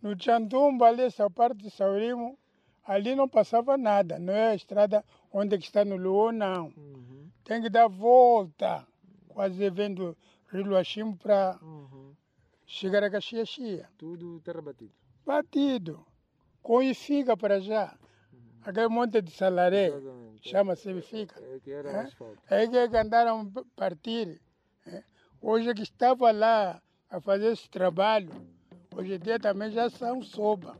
No 0.00 0.16
Tchandumba, 0.16 0.86
ali, 0.86 1.02
essa 1.02 1.28
parte 1.28 1.58
de 1.58 1.70
Saurimo, 1.70 2.38
ali 2.82 3.14
não 3.14 3.28
passava 3.28 3.76
nada. 3.76 4.18
Não 4.18 4.32
é 4.32 4.52
a 4.52 4.54
estrada 4.54 5.04
onde 5.30 5.58
que 5.58 5.64
está 5.64 5.84
no 5.84 5.94
Luô, 5.94 6.32
não. 6.32 6.72
Tem 7.44 7.60
que 7.60 7.68
dar 7.68 7.86
volta, 7.86 8.86
quase 9.28 9.68
vendo 9.68 10.16
Rio 10.48 10.64
Luachimo 10.64 11.18
para 11.18 11.60
chegar 12.64 13.04
a 13.04 13.10
Caxias. 13.10 13.58
Tudo 13.98 14.40
terra 14.40 14.62
batida. 14.62 14.94
Batido. 15.26 16.06
Com 16.62 16.82
Ifica 16.82 17.36
para 17.36 17.60
já. 17.60 17.94
Aquele 18.64 18.88
monte 18.88 19.22
de 19.22 19.30
salaré, 19.30 19.90
chama-se 20.42 20.90
Ifica. 20.90 21.40
É 21.40 21.58
que 21.60 21.70
era 21.70 21.90
É? 21.90 22.00
asfalto. 22.00 22.38
É 22.48 22.66
que 22.66 22.88
que 22.88 22.96
andaram 22.96 23.50
a 23.56 23.62
partir. 23.76 24.40
é. 24.86 25.02
Hoje 25.40 25.72
que 25.74 25.82
estava 25.82 26.30
lá 26.30 26.80
a 27.08 27.20
fazer 27.20 27.52
esse 27.52 27.68
trabalho, 27.70 28.30
hoje 28.94 29.14
em 29.14 29.18
dia 29.18 29.38
também 29.38 29.70
já 29.70 29.88
são 29.88 30.22
soba. 30.22 30.76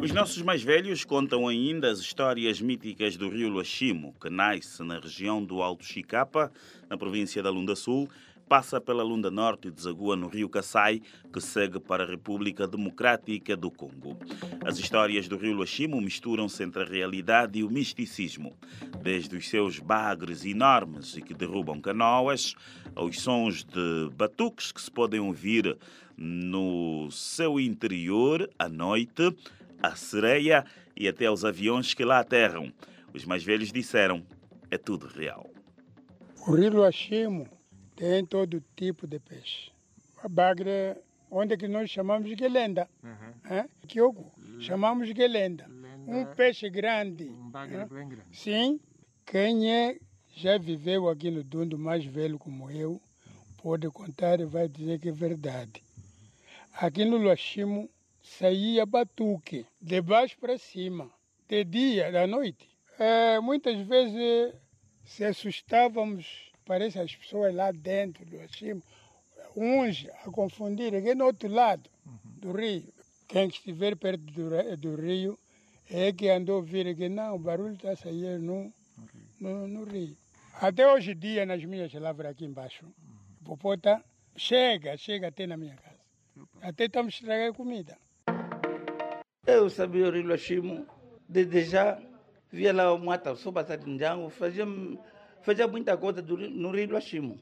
Os 0.00 0.12
nossos 0.12 0.40
mais 0.42 0.62
velhos 0.62 1.04
contam 1.04 1.48
ainda 1.48 1.90
as 1.90 1.98
histórias 1.98 2.60
míticas 2.60 3.16
do 3.16 3.28
rio 3.28 3.48
Luachimo, 3.48 4.14
que 4.20 4.30
nasce 4.30 4.82
na 4.84 5.00
região 5.00 5.42
do 5.44 5.60
Alto 5.60 5.84
Chicapa, 5.84 6.52
na 6.88 6.96
província 6.96 7.42
da 7.42 7.50
Lunda 7.50 7.74
Sul, 7.74 8.08
passa 8.48 8.80
pela 8.80 9.02
Lunda 9.02 9.30
Norte 9.30 9.68
e 9.68 9.70
desagua 9.70 10.16
no 10.16 10.26
rio 10.26 10.48
Kassai, 10.48 11.02
que 11.30 11.40
segue 11.40 11.78
para 11.78 12.04
a 12.04 12.06
República 12.06 12.66
Democrática 12.66 13.54
do 13.54 13.70
Congo. 13.70 14.16
As 14.64 14.78
histórias 14.78 15.28
do 15.28 15.36
rio 15.36 15.54
Luachimo 15.54 16.00
misturam-se 16.00 16.62
entre 16.62 16.82
a 16.82 16.86
realidade 16.86 17.58
e 17.58 17.64
o 17.64 17.70
misticismo, 17.70 18.56
desde 19.02 19.36
os 19.36 19.48
seus 19.48 19.78
bagres 19.78 20.46
enormes 20.46 21.14
e 21.16 21.20
que 21.20 21.34
derrubam 21.34 21.78
canoas, 21.78 22.54
aos 22.94 23.20
sons 23.20 23.64
de 23.64 24.10
batuques 24.16 24.72
que 24.72 24.80
se 24.80 24.90
podem 24.90 25.20
ouvir 25.20 25.76
no 26.16 27.10
seu 27.10 27.60
interior 27.60 28.48
à 28.58 28.68
noite, 28.68 29.36
a 29.82 29.94
sereia 29.94 30.64
e 30.96 31.06
até 31.06 31.26
aos 31.26 31.44
aviões 31.44 31.92
que 31.92 32.04
lá 32.04 32.20
aterram. 32.20 32.72
Os 33.12 33.26
mais 33.26 33.44
velhos 33.44 33.70
disseram: 33.70 34.24
é 34.70 34.78
tudo 34.78 35.06
real. 35.06 35.50
O 36.46 36.54
rio 36.54 36.72
Luachimo 36.72 37.57
tem 37.98 38.24
todo 38.24 38.62
tipo 38.76 39.08
de 39.08 39.18
peixe. 39.18 39.72
A 40.22 40.28
bagre, 40.28 40.96
onde 41.28 41.56
que 41.56 41.66
nós 41.66 41.90
chamamos 41.90 42.34
de 42.36 42.48
lenda. 42.48 42.88
É? 43.50 43.64
Kyogo, 43.88 44.32
chamamos 44.60 45.12
de 45.12 45.26
lenda. 45.26 45.68
Um 46.06 46.24
peixe 46.36 46.70
grande. 46.70 47.24
Um 47.24 47.50
bagre 47.50 47.84
bem 47.86 48.08
grande. 48.08 48.36
Sim. 48.36 48.80
Quem 49.26 49.70
é, 49.70 49.98
já 50.36 50.56
viveu 50.56 51.08
aqui 51.08 51.28
no 51.28 51.42
Dundo, 51.42 51.76
mais 51.76 52.04
velho 52.04 52.38
como 52.38 52.70
eu, 52.70 53.02
pode 53.60 53.90
contar 53.90 54.38
e 54.38 54.44
vai 54.44 54.68
dizer 54.68 55.00
que 55.00 55.08
é 55.08 55.12
verdade. 55.12 55.82
Aqui 56.74 57.04
no 57.04 57.16
Luachimo 57.16 57.90
saía 58.22 58.86
batuque, 58.86 59.66
de 59.82 60.00
baixo 60.00 60.38
para 60.38 60.56
cima, 60.56 61.10
de 61.48 61.64
dia, 61.64 62.12
da 62.12 62.28
noite. 62.28 62.68
É, 62.96 63.40
muitas 63.40 63.76
vezes 63.80 64.54
se 65.04 65.24
assustávamos, 65.24 66.47
parece 66.68 67.00
as 67.00 67.16
pessoas 67.16 67.54
lá 67.54 67.72
dentro 67.72 68.24
do 68.26 68.36
Luachimo, 68.36 68.82
uns 69.56 70.06
a 70.24 70.30
confundir, 70.30 70.94
aqui 70.94 71.14
no 71.14 71.24
outro 71.24 71.48
lado 71.48 71.88
do 72.42 72.52
rio. 72.52 72.92
Quem 73.26 73.48
estiver 73.48 73.96
perto 73.96 74.22
do, 74.22 74.76
do 74.76 74.94
rio 74.94 75.38
é 75.90 76.12
que 76.12 76.28
andou 76.28 76.56
a 76.56 76.58
ouvir 76.58 76.94
que 76.94 77.08
não, 77.08 77.34
o 77.36 77.38
barulho 77.38 77.74
está 77.74 77.92
a 77.92 77.96
sair 77.96 78.38
no, 78.38 78.72
no, 79.40 79.66
no 79.66 79.84
rio. 79.84 80.14
Até 80.60 80.86
hoje 80.92 81.12
em 81.12 81.18
dia, 81.18 81.46
nas 81.46 81.64
minhas 81.64 81.92
lavras 81.94 82.32
aqui 82.32 82.44
embaixo, 82.44 82.84
o 83.40 83.44
popota 83.44 84.04
chega, 84.36 84.96
chega 84.96 85.28
até 85.28 85.46
na 85.46 85.56
minha 85.56 85.74
casa. 85.76 85.98
Até 86.60 86.84
estamos 86.84 87.14
estragando 87.14 87.54
comida. 87.54 87.96
Eu 89.46 89.70
sabia 89.70 90.06
o 90.06 90.10
Rio 90.10 90.26
Luachimo, 90.26 90.86
desde 91.28 91.64
já 91.64 91.98
via 92.50 92.72
lá 92.72 92.92
o 92.92 92.98
Mata, 92.98 93.34
passar 93.34 93.76
de 93.76 93.88
Njango, 93.90 94.28
fazia, 94.28 94.66
fazia 95.42 95.66
muita 95.68 95.96
coisa 95.96 96.20
do, 96.22 96.34
Rio- 96.36 96.50
no 96.50 96.70
Rio 96.70 96.90
Luachimo. 96.90 97.38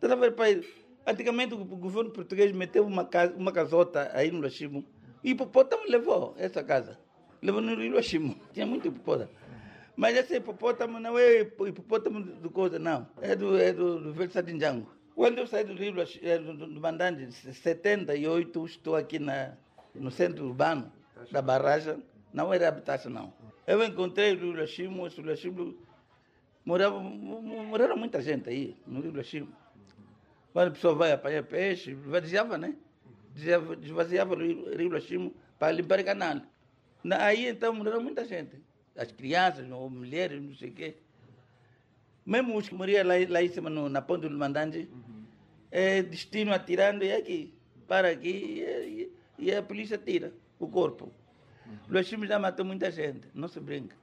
Toda 0.00 0.16
vez, 0.16 0.34
pai, 0.34 0.60
antigamente 1.06 1.54
o 1.54 1.64
governo 1.64 2.10
português 2.10 2.52
meteu 2.52 2.86
uma, 2.86 3.04
casa, 3.04 3.34
uma 3.36 3.52
casota 3.52 4.10
aí 4.14 4.30
no 4.30 4.40
Luachimo 4.40 4.84
e 5.22 5.30
o 5.30 5.32
hipopótamo 5.32 5.84
levou 5.88 6.34
essa 6.38 6.62
casa. 6.62 6.98
Levou 7.42 7.60
no 7.60 7.74
Rio 7.74 7.92
Luachimo. 7.92 8.36
Tinha 8.52 8.66
muito 8.66 8.88
hipopótamo. 8.88 9.30
Mas 9.96 10.16
esse 10.16 10.36
hipopótamo 10.36 10.98
não 10.98 11.18
é 11.18 11.40
hipopótamo 11.40 12.20
do 12.22 12.50
coisa, 12.50 12.78
não. 12.78 13.06
É 13.20 13.36
do, 13.36 13.58
é 13.58 13.72
do, 13.72 14.00
do 14.00 14.12
Velho 14.12 14.30
Sadinjango. 14.30 14.86
Quando 15.14 15.38
eu 15.38 15.46
saí 15.46 15.64
do 15.64 15.74
Rio 15.74 15.94
eh, 16.22 16.38
do, 16.38 16.56
do 16.56 16.66
do 16.66 16.80
Mandante, 16.80 17.24
em 17.24 17.30
78, 17.30 18.64
estou 18.64 18.96
aqui 18.96 19.18
na, 19.18 19.52
no 19.94 20.10
centro 20.10 20.46
urbano 20.46 20.90
da 21.30 21.42
barragem. 21.42 22.02
Não 22.32 22.54
era 22.54 22.68
habitação, 22.68 23.12
não. 23.12 23.34
Eu 23.66 23.82
encontrei 23.84 24.32
o 24.32 24.38
Rio 24.38 24.52
Luachimo, 24.52 25.06
esse 25.06 25.20
Luachimo 25.20 25.76
morava, 26.64 26.98
mo- 27.00 27.42
mo- 27.42 27.64
moraram 27.64 27.96
muita 27.96 28.20
gente 28.20 28.48
aí, 28.48 28.76
no 28.86 29.00
Rio 29.00 29.12
Luachimo. 29.12 29.48
Quando 30.52 30.68
a 30.68 30.70
pessoa 30.72 30.94
vai 30.94 31.12
apanhar 31.12 31.42
peixe, 31.44 31.92
esvaziava, 31.92 32.58
né? 32.58 32.74
Esvaziava- 33.34 33.74
Esvaziava 33.82 34.34
o 34.34 34.38
Rio 34.38 34.88
Luachimo 34.88 35.34
para 35.58 35.72
limpar 35.72 36.00
o 36.00 36.04
canal. 36.04 36.40
Na- 37.04 37.24
Aí 37.24 37.46
então 37.48 37.72
moraram 37.74 38.02
muita 38.02 38.24
gente. 38.24 38.56
As 38.96 39.12
crianças, 39.12 39.70
ou 39.70 39.88
mulheres, 39.88 40.42
não 40.42 40.54
sei 40.54 40.70
o 40.70 40.72
quê. 40.72 40.96
Mesmo 42.26 42.56
os 42.56 42.68
que 42.68 42.74
morriam 42.74 43.06
lá, 43.06 43.14
lá 43.28 43.42
em 43.42 43.48
cima, 43.48 43.70
no, 43.70 43.88
na 43.88 44.02
ponta 44.02 44.28
do 44.28 44.36
Mandante, 44.36 44.88
é 45.70 46.02
destino 46.02 46.52
atirando 46.52 47.04
e 47.04 47.12
aqui. 47.12 47.54
Para 47.88 48.10
aqui 48.10 48.62
e, 48.62 49.12
e 49.38 49.54
a 49.54 49.62
polícia 49.62 49.96
tira 49.98 50.32
o 50.58 50.68
corpo. 50.68 51.12
O 51.88 51.92
Luachimo 51.92 52.26
já 52.26 52.38
matou 52.38 52.64
muita 52.64 52.90
gente, 52.90 53.28
não 53.34 53.48
se 53.48 53.58
brinca. 53.60 53.96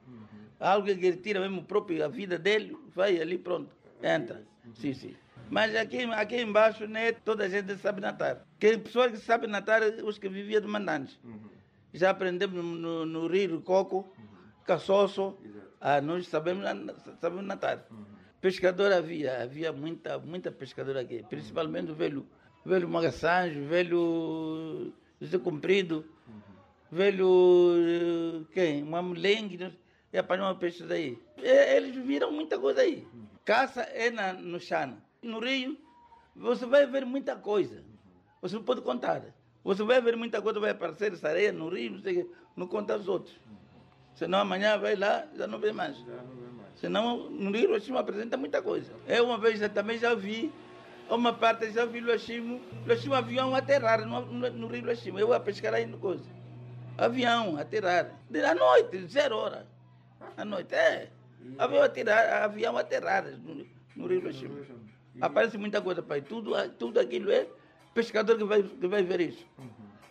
Algo 0.59 0.85
que 0.85 0.91
ele 0.91 1.17
tira 1.17 1.39
mesmo 1.39 1.63
próprio 1.63 2.03
a 2.03 2.07
vida 2.07 2.37
dele, 2.37 2.75
vai 2.95 3.19
ali 3.21 3.37
pronto, 3.37 3.69
entra. 4.01 4.43
Sim, 4.73 4.93
sim. 4.93 5.15
Mas 5.49 5.75
aqui, 5.75 6.03
aqui 6.03 6.41
embaixo, 6.41 6.87
né, 6.87 7.11
toda 7.11 7.45
a 7.45 7.49
gente 7.49 7.77
sabe 7.77 8.01
nadar. 8.01 8.45
Quem 8.59 8.79
pessoas 8.79 9.11
que 9.11 9.17
sabem 9.17 9.49
nadar, 9.49 9.81
os 10.03 10.17
que 10.17 10.27
viviam 10.27 10.61
do 10.61 10.67
Mandante. 10.67 11.19
Já 11.93 12.09
aprendemos 12.09 12.63
no, 12.63 13.05
no, 13.05 13.27
Rio 13.27 13.61
Coco, 13.61 14.05
Caçoço, 14.65 15.37
ah, 15.79 16.01
nós 16.01 16.27
sabemos, 16.27 16.65
sabemos 17.21 17.45
nadar. 17.45 17.85
Pescador 18.41 18.91
havia, 18.91 19.43
havia 19.43 19.71
muita, 19.71 20.19
muita 20.19 20.51
pescadora 20.51 21.01
aqui, 21.01 21.23
principalmente 21.29 21.91
o 21.91 21.95
velho, 21.95 22.25
velho 22.65 22.87
Magasanjo, 22.87 23.65
velho 23.65 24.93
José 25.19 25.39
Comprido, 25.39 26.05
velho 26.91 27.73
eh, 27.77 28.53
quem? 28.53 28.83
Mamulengue, 28.83 29.73
e 30.17 30.19
apanhou 30.19 30.53
peixes 30.55 30.89
aí. 30.89 31.17
E- 31.37 31.75
Eles 31.75 31.95
viram 31.95 32.31
muita 32.31 32.57
coisa 32.57 32.81
aí. 32.81 33.07
Caça 33.45 33.81
é 33.81 34.09
na, 34.09 34.33
no 34.33 34.59
Chana. 34.59 34.97
No 35.21 35.39
Rio, 35.39 35.77
você 36.35 36.65
vai 36.65 36.85
ver 36.87 37.05
muita 37.05 37.35
coisa. 37.35 37.83
Você 38.41 38.55
não 38.55 38.63
pode 38.63 38.81
contar. 38.81 39.21
Você 39.63 39.83
vai 39.83 40.01
ver 40.01 40.15
muita 40.17 40.41
coisa, 40.41 40.59
vai 40.59 40.71
aparecer 40.71 41.13
essa 41.13 41.27
areia 41.29 41.51
no 41.51 41.69
Rio, 41.69 41.91
não 41.91 41.99
sei 42.01 42.21
o 42.21 42.25
quê. 42.25 42.31
Não 42.55 42.67
conta 42.67 42.93
aos 42.93 43.07
outros. 43.07 43.35
Senão 44.15 44.39
amanhã 44.39 44.77
vai 44.79 44.95
lá, 44.95 45.27
já 45.35 45.45
não 45.45 45.59
vê 45.59 45.71
mais. 45.71 45.95
Senão 46.77 47.29
no 47.29 47.51
Rio 47.51 47.69
Luachimo 47.69 47.97
apresenta 47.99 48.35
muita 48.37 48.61
coisa. 48.61 48.91
Eu 49.07 49.25
uma 49.25 49.37
vez 49.37 49.59
já, 49.59 49.69
também 49.69 49.97
já 49.99 50.15
vi, 50.15 50.51
uma 51.09 51.31
parte 51.33 51.69
já 51.71 51.85
vi 51.85 51.99
Luachimo, 51.99 52.59
Luachimo 52.87 53.13
avião 53.13 53.53
aterrar 53.55 54.05
no, 54.07 54.21
no, 54.25 54.49
no 54.49 54.67
Rio. 54.67 54.83
Eu 55.19 55.31
a 55.33 55.39
pescar 55.39 55.73
aí 55.75 55.85
no 55.85 55.97
coisa. 55.99 56.23
Avião 56.97 57.57
aterrar. 57.57 58.11
De- 58.29 58.43
À 58.43 58.55
noite, 58.55 59.05
zero 59.07 59.37
hora. 59.37 59.67
À 60.35 60.45
noite, 60.45 60.73
é. 60.73 61.09
Avião 61.57 61.81
a 61.81 61.85
aterrar, 61.85 62.43
avião 62.43 62.77
a 62.77 62.81
aterrar 62.81 63.25
no, 63.25 63.65
no 63.95 64.07
Rio 64.07 64.21
Luachimo. 64.21 64.57
Aparece 65.21 65.57
muita 65.57 65.81
coisa, 65.81 66.01
pai. 66.01 66.21
Tudo, 66.21 66.51
tudo 66.77 66.99
aquilo 66.99 67.31
é 67.31 67.47
pescador 67.93 68.37
que 68.37 68.43
vai, 68.43 68.61
que 68.61 68.87
vai 68.87 69.03
ver 69.03 69.21
isso. 69.21 69.45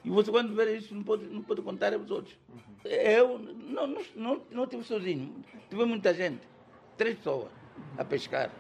E 0.05 0.11
você 0.11 0.31
quando 0.31 0.55
ver 0.55 0.77
isso 0.77 0.95
não 0.95 1.03
pode, 1.03 1.27
não 1.27 1.43
pode 1.43 1.63
contar 1.63 1.93
aos 1.93 2.11
outros. 2.11 2.37
Eu 2.85 3.39
não, 3.39 3.87
não, 3.87 4.03
não, 4.15 4.43
não 4.51 4.67
tive 4.67 4.85
sozinho, 4.85 5.45
tive 5.69 5.85
muita 5.85 6.15
gente, 6.15 6.43
três 6.97 7.17
pessoas 7.17 7.51
a 7.99 8.05
pescar. 8.05 8.51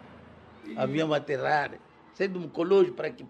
Avião 0.76 1.12
a 1.14 1.18
aterrar, 1.18 1.78
saindo 2.14 2.40
um 2.40 2.48
colégio 2.48 2.92
para 2.94 3.10
que 3.10 3.24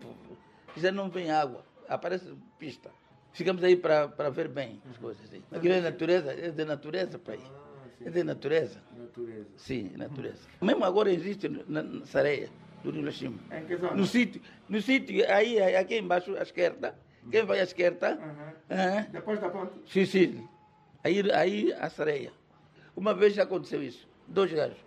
já 0.77 0.91
não 0.91 1.11
vem 1.11 1.31
água, 1.31 1.65
aparece 1.89 2.35
pista. 2.59 2.91
Ficamos 3.33 3.63
aí 3.63 3.77
para 3.77 4.31
ver 4.31 4.49
bem 4.49 4.81
as 4.91 4.97
coisas. 4.97 5.23
Assim. 5.25 5.43
Aquilo 5.53 5.75
é 5.75 5.81
natureza, 5.83 6.33
é 6.33 6.51
de 6.51 6.65
natureza, 6.65 7.19
pai. 7.19 7.39
É 8.05 8.11
de 8.11 8.23
natureza. 8.23 8.83
natureza. 8.97 9.47
Sim, 9.57 9.93
natureza. 9.97 10.47
Mesmo 10.61 10.85
agora 10.85 11.11
existe 11.11 11.49
na, 11.49 11.83
na 11.83 12.05
Sareia, 12.05 12.51
do 12.85 12.91
Rio 12.91 13.05
Lachimo. 13.05 13.39
Em 13.51 13.65
que 13.65 13.77
zona? 13.77 13.95
No 13.95 14.07
sítio, 14.07 14.41
no 14.69 14.81
sítio, 14.83 15.25
aí, 15.31 15.59
aqui 15.77 15.99
embaixo, 15.99 16.37
à 16.37 16.43
esquerda. 16.43 16.95
Quem 17.31 17.45
vai 17.45 17.61
à 17.61 17.65
esquerda? 17.65 18.19
Aham. 18.71 19.07
Depois 19.11 19.41
da 19.41 19.49
ponte? 19.49 19.73
Sim, 19.87 20.05
sim. 20.07 20.49
Aí, 21.03 21.31
aí 21.33 21.73
a 21.73 21.89
Sareia. 21.89 22.33
Uma 22.95 23.15
vez 23.15 23.35
já 23.35 23.43
aconteceu 23.43 23.83
isso. 23.83 24.09
Dois 24.29 24.53
gajos. 24.53 24.79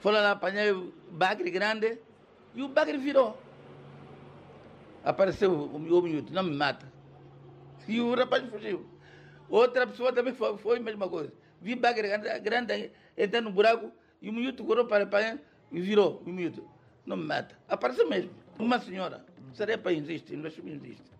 Foram 0.00 0.18
lá 0.18 0.30
apanhar 0.30 0.72
o 0.74 0.92
bagre 1.10 1.50
grande 1.50 1.98
e 2.54 2.62
o 2.62 2.68
bagre 2.68 2.96
virou. 2.96 3.38
Apareceu 5.04 5.50
o, 5.50 5.76
o 5.76 5.78
miúdo, 5.78 6.32
não 6.32 6.42
me 6.42 6.54
mata. 6.56 6.90
E 7.86 8.00
o 8.00 8.14
rapaz 8.14 8.48
fugiu. 8.48 8.86
Outra 9.48 9.86
pessoa 9.86 10.12
também 10.12 10.32
foi, 10.32 10.56
foi 10.58 10.78
a 10.78 10.80
mesma 10.80 11.08
coisa. 11.08 11.32
Vi 11.60 11.74
bagre 11.74 12.08
grande, 12.08 12.40
grande 12.40 12.90
entrando 13.16 13.44
no 13.46 13.52
buraco 13.52 13.92
e 14.20 14.30
o 14.30 14.32
miúdo 14.32 14.64
correu 14.64 14.86
para 14.86 15.04
apanhar 15.04 15.38
e 15.70 15.80
virou 15.80 16.22
o 16.24 16.30
miúdo. 16.30 16.66
Não 17.06 17.16
me 17.16 17.24
mata. 17.24 17.58
Apareceu 17.68 18.08
mesmo. 18.08 18.30
Uma 18.58 18.78
senhora. 18.78 19.24
Para 19.82 19.92
existe, 19.92 20.36
não 20.36 20.46
existe. 20.46 21.10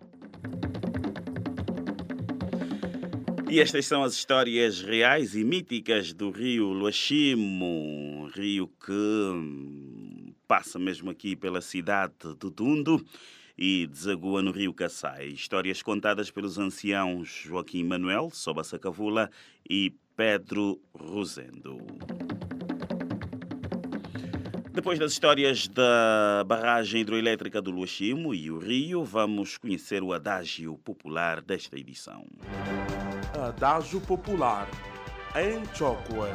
E 3.51 3.59
estas 3.59 3.85
são 3.85 4.01
as 4.03 4.13
histórias 4.13 4.81
reais 4.81 5.35
e 5.35 5.43
míticas 5.43 6.13
do 6.13 6.31
rio 6.31 6.67
Luachimo, 6.67 8.31
rio 8.33 8.67
que 8.67 10.33
passa 10.47 10.79
mesmo 10.79 11.11
aqui 11.11 11.35
pela 11.35 11.59
cidade 11.59 12.13
de 12.39 12.51
Tundo 12.51 13.05
e 13.57 13.87
desagua 13.87 14.41
no 14.41 14.51
rio 14.51 14.73
Kassai. 14.73 15.27
Histórias 15.27 15.83
contadas 15.83 16.31
pelos 16.31 16.57
anciãos 16.57 17.27
Joaquim 17.27 17.83
Manuel, 17.83 18.29
Soba 18.31 18.63
Sacavula 18.63 19.29
e 19.69 19.93
Pedro 20.21 20.79
Rosendo. 20.93 21.79
Depois 24.71 24.99
das 24.99 25.13
histórias 25.13 25.67
da 25.67 26.43
barragem 26.45 27.01
hidroelétrica 27.01 27.59
do 27.59 27.71
Luachimo 27.71 28.31
e 28.31 28.51
o 28.51 28.59
rio, 28.59 29.03
vamos 29.03 29.57
conhecer 29.57 30.03
o 30.03 30.13
adágio 30.13 30.77
popular 30.77 31.41
desta 31.41 31.75
edição. 31.75 32.23
Adágio 33.33 33.99
Popular, 33.99 34.67
em 35.35 35.65
Chokwe 35.75 36.29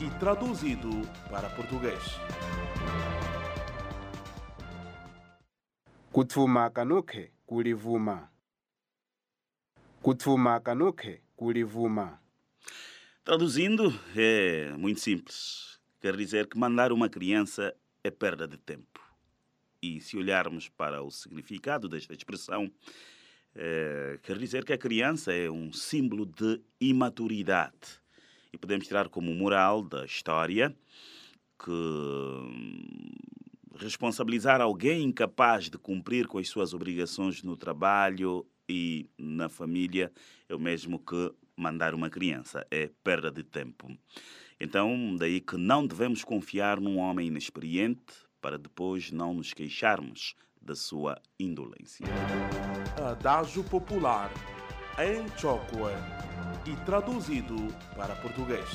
e 0.00 0.08
traduzido 0.20 0.88
para 1.28 1.50
português. 1.50 2.20
Kutfuma 6.12 6.70
kanuke 6.70 7.32
kulivuma. 7.44 8.30
Kutfuma 10.00 10.60
kanuke 10.60 11.20
kulivuma. 11.34 12.27
Traduzindo, 13.28 13.92
é 14.16 14.72
muito 14.78 15.00
simples. 15.00 15.78
Quer 16.00 16.16
dizer 16.16 16.46
que 16.46 16.56
mandar 16.56 16.92
uma 16.92 17.10
criança 17.10 17.74
é 18.02 18.10
perda 18.10 18.48
de 18.48 18.56
tempo. 18.56 18.98
E 19.82 20.00
se 20.00 20.16
olharmos 20.16 20.70
para 20.70 21.02
o 21.02 21.10
significado 21.10 21.90
desta 21.90 22.14
expressão, 22.14 22.72
é, 23.54 24.18
quer 24.22 24.38
dizer 24.38 24.64
que 24.64 24.72
a 24.72 24.78
criança 24.78 25.30
é 25.30 25.50
um 25.50 25.70
símbolo 25.74 26.24
de 26.24 26.58
imaturidade. 26.80 28.00
E 28.50 28.56
podemos 28.56 28.86
tirar 28.86 29.10
como 29.10 29.30
moral 29.34 29.82
da 29.82 30.06
história 30.06 30.74
que 31.62 31.70
hum, 31.70 33.10
responsabilizar 33.76 34.62
alguém 34.62 35.04
incapaz 35.04 35.68
de 35.68 35.76
cumprir 35.76 36.26
com 36.26 36.38
as 36.38 36.48
suas 36.48 36.72
obrigações 36.72 37.42
no 37.42 37.58
trabalho 37.58 38.46
e 38.66 39.06
na 39.18 39.50
família 39.50 40.10
é 40.48 40.54
o 40.54 40.58
mesmo 40.58 40.98
que 40.98 41.30
mandar 41.58 41.94
uma 41.94 42.08
criança, 42.08 42.66
é 42.70 42.90
perda 43.02 43.30
de 43.30 43.42
tempo. 43.42 43.88
Então, 44.60 45.16
daí 45.16 45.40
que 45.40 45.56
não 45.56 45.86
devemos 45.86 46.24
confiar 46.24 46.80
num 46.80 46.98
homem 46.98 47.28
inexperiente 47.28 48.14
para 48.40 48.58
depois 48.58 49.10
não 49.10 49.34
nos 49.34 49.52
queixarmos 49.52 50.34
da 50.60 50.74
sua 50.74 51.20
indolência. 51.38 52.06
Adágio 53.10 53.64
Popular, 53.64 54.30
em 54.98 55.26
Chokwe 55.38 55.92
e 56.66 56.76
traduzido 56.84 57.56
para 57.96 58.14
português. 58.16 58.68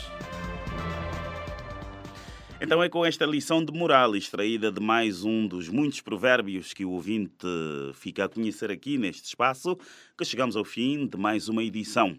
Então 2.62 2.82
é 2.82 2.88
com 2.88 3.06
esta 3.06 3.26
lição 3.26 3.64
de 3.64 3.74
moral 3.74 4.16
extraída 4.16 4.72
de 4.72 4.80
mais 4.80 5.26
um 5.26 5.46
dos 5.46 5.68
muitos 5.68 6.00
provérbios 6.00 6.74
que 6.74 6.86
o 6.86 6.92
ouvinte 6.92 7.46
fica 7.94 8.24
a 8.24 8.30
conhecer 8.30 8.72
aqui 8.72 8.98
neste 8.98 9.28
espaço 9.28 9.78
que 10.18 10.24
chegamos 10.24 10.56
ao 10.56 10.64
fim 10.64 11.06
de 11.06 11.18
mais 11.18 11.50
uma 11.50 11.62
edição. 11.62 12.18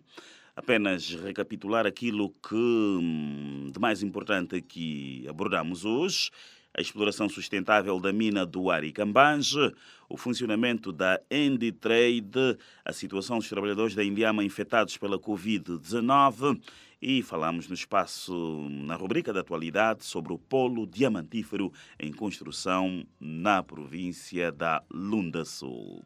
Apenas 0.57 1.11
recapitular 1.11 1.85
aquilo 1.85 2.31
que 2.31 2.55
hum, 2.55 3.73
de 3.73 3.81
mais 3.81 4.05
importante 4.05 4.63
que 4.63 5.27
abordamos 5.29 5.85
hoje 5.85 6.31
a 6.77 6.81
exploração 6.81 7.29
sustentável 7.29 7.99
da 7.99 8.13
mina 8.13 8.47
do 8.47 8.71
Aricambange, 8.71 9.73
o 10.09 10.17
funcionamento 10.17 10.93
da 10.93 11.21
Andy 11.31 11.73
Trade, 11.73 12.57
a 12.85 12.93
situação 12.93 13.39
dos 13.39 13.49
trabalhadores 13.49 13.97
da 13.97 14.05
Indiama 14.05 14.45
infectados 14.45 14.97
pela 14.97 15.19
Covid-19 15.19 16.61
e 17.03 17.21
falamos 17.21 17.69
no 17.69 17.75
espaço, 17.75 18.69
na 18.71 18.95
rubrica 18.95 19.33
da 19.33 19.41
atualidade, 19.41 20.05
sobre 20.05 20.33
o 20.33 20.39
polo 20.39 20.87
diamantífero 20.87 21.73
em 21.99 22.13
construção 22.13 23.05
na 23.21 23.63
província 23.63 24.51
da 24.53 24.83
Lunda 24.91 25.45
Sul. 25.45 26.03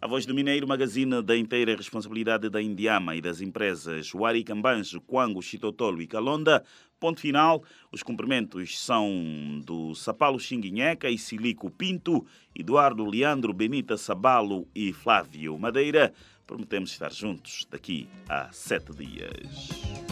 A 0.00 0.06
Voz 0.08 0.26
do 0.26 0.34
Mineiro, 0.34 0.66
magazine 0.66 1.22
da 1.22 1.36
inteira 1.36 1.76
responsabilidade 1.76 2.50
da 2.50 2.60
Indiama 2.60 3.14
e 3.14 3.20
das 3.20 3.40
empresas 3.40 4.12
Wari 4.12 4.42
Cambanjo, 4.42 5.00
Quango, 5.00 5.40
Chitotolo 5.40 6.02
e 6.02 6.08
Calonda. 6.08 6.64
Ponto 6.98 7.20
final, 7.20 7.62
os 7.90 8.02
cumprimentos 8.02 8.78
são 8.80 9.60
do 9.64 9.94
Sapalo 9.94 10.40
Xinguinheca 10.40 11.08
e 11.08 11.16
Silico 11.16 11.70
Pinto, 11.70 12.26
Eduardo 12.54 13.04
Leandro 13.04 13.52
Benita 13.52 13.96
Sabalo 13.96 14.66
e 14.74 14.92
Flávio 14.92 15.58
Madeira. 15.58 16.12
Prometemos 16.46 16.90
estar 16.90 17.12
juntos 17.12 17.66
daqui 17.70 18.08
a 18.28 18.50
sete 18.52 18.92
dias. 18.92 20.11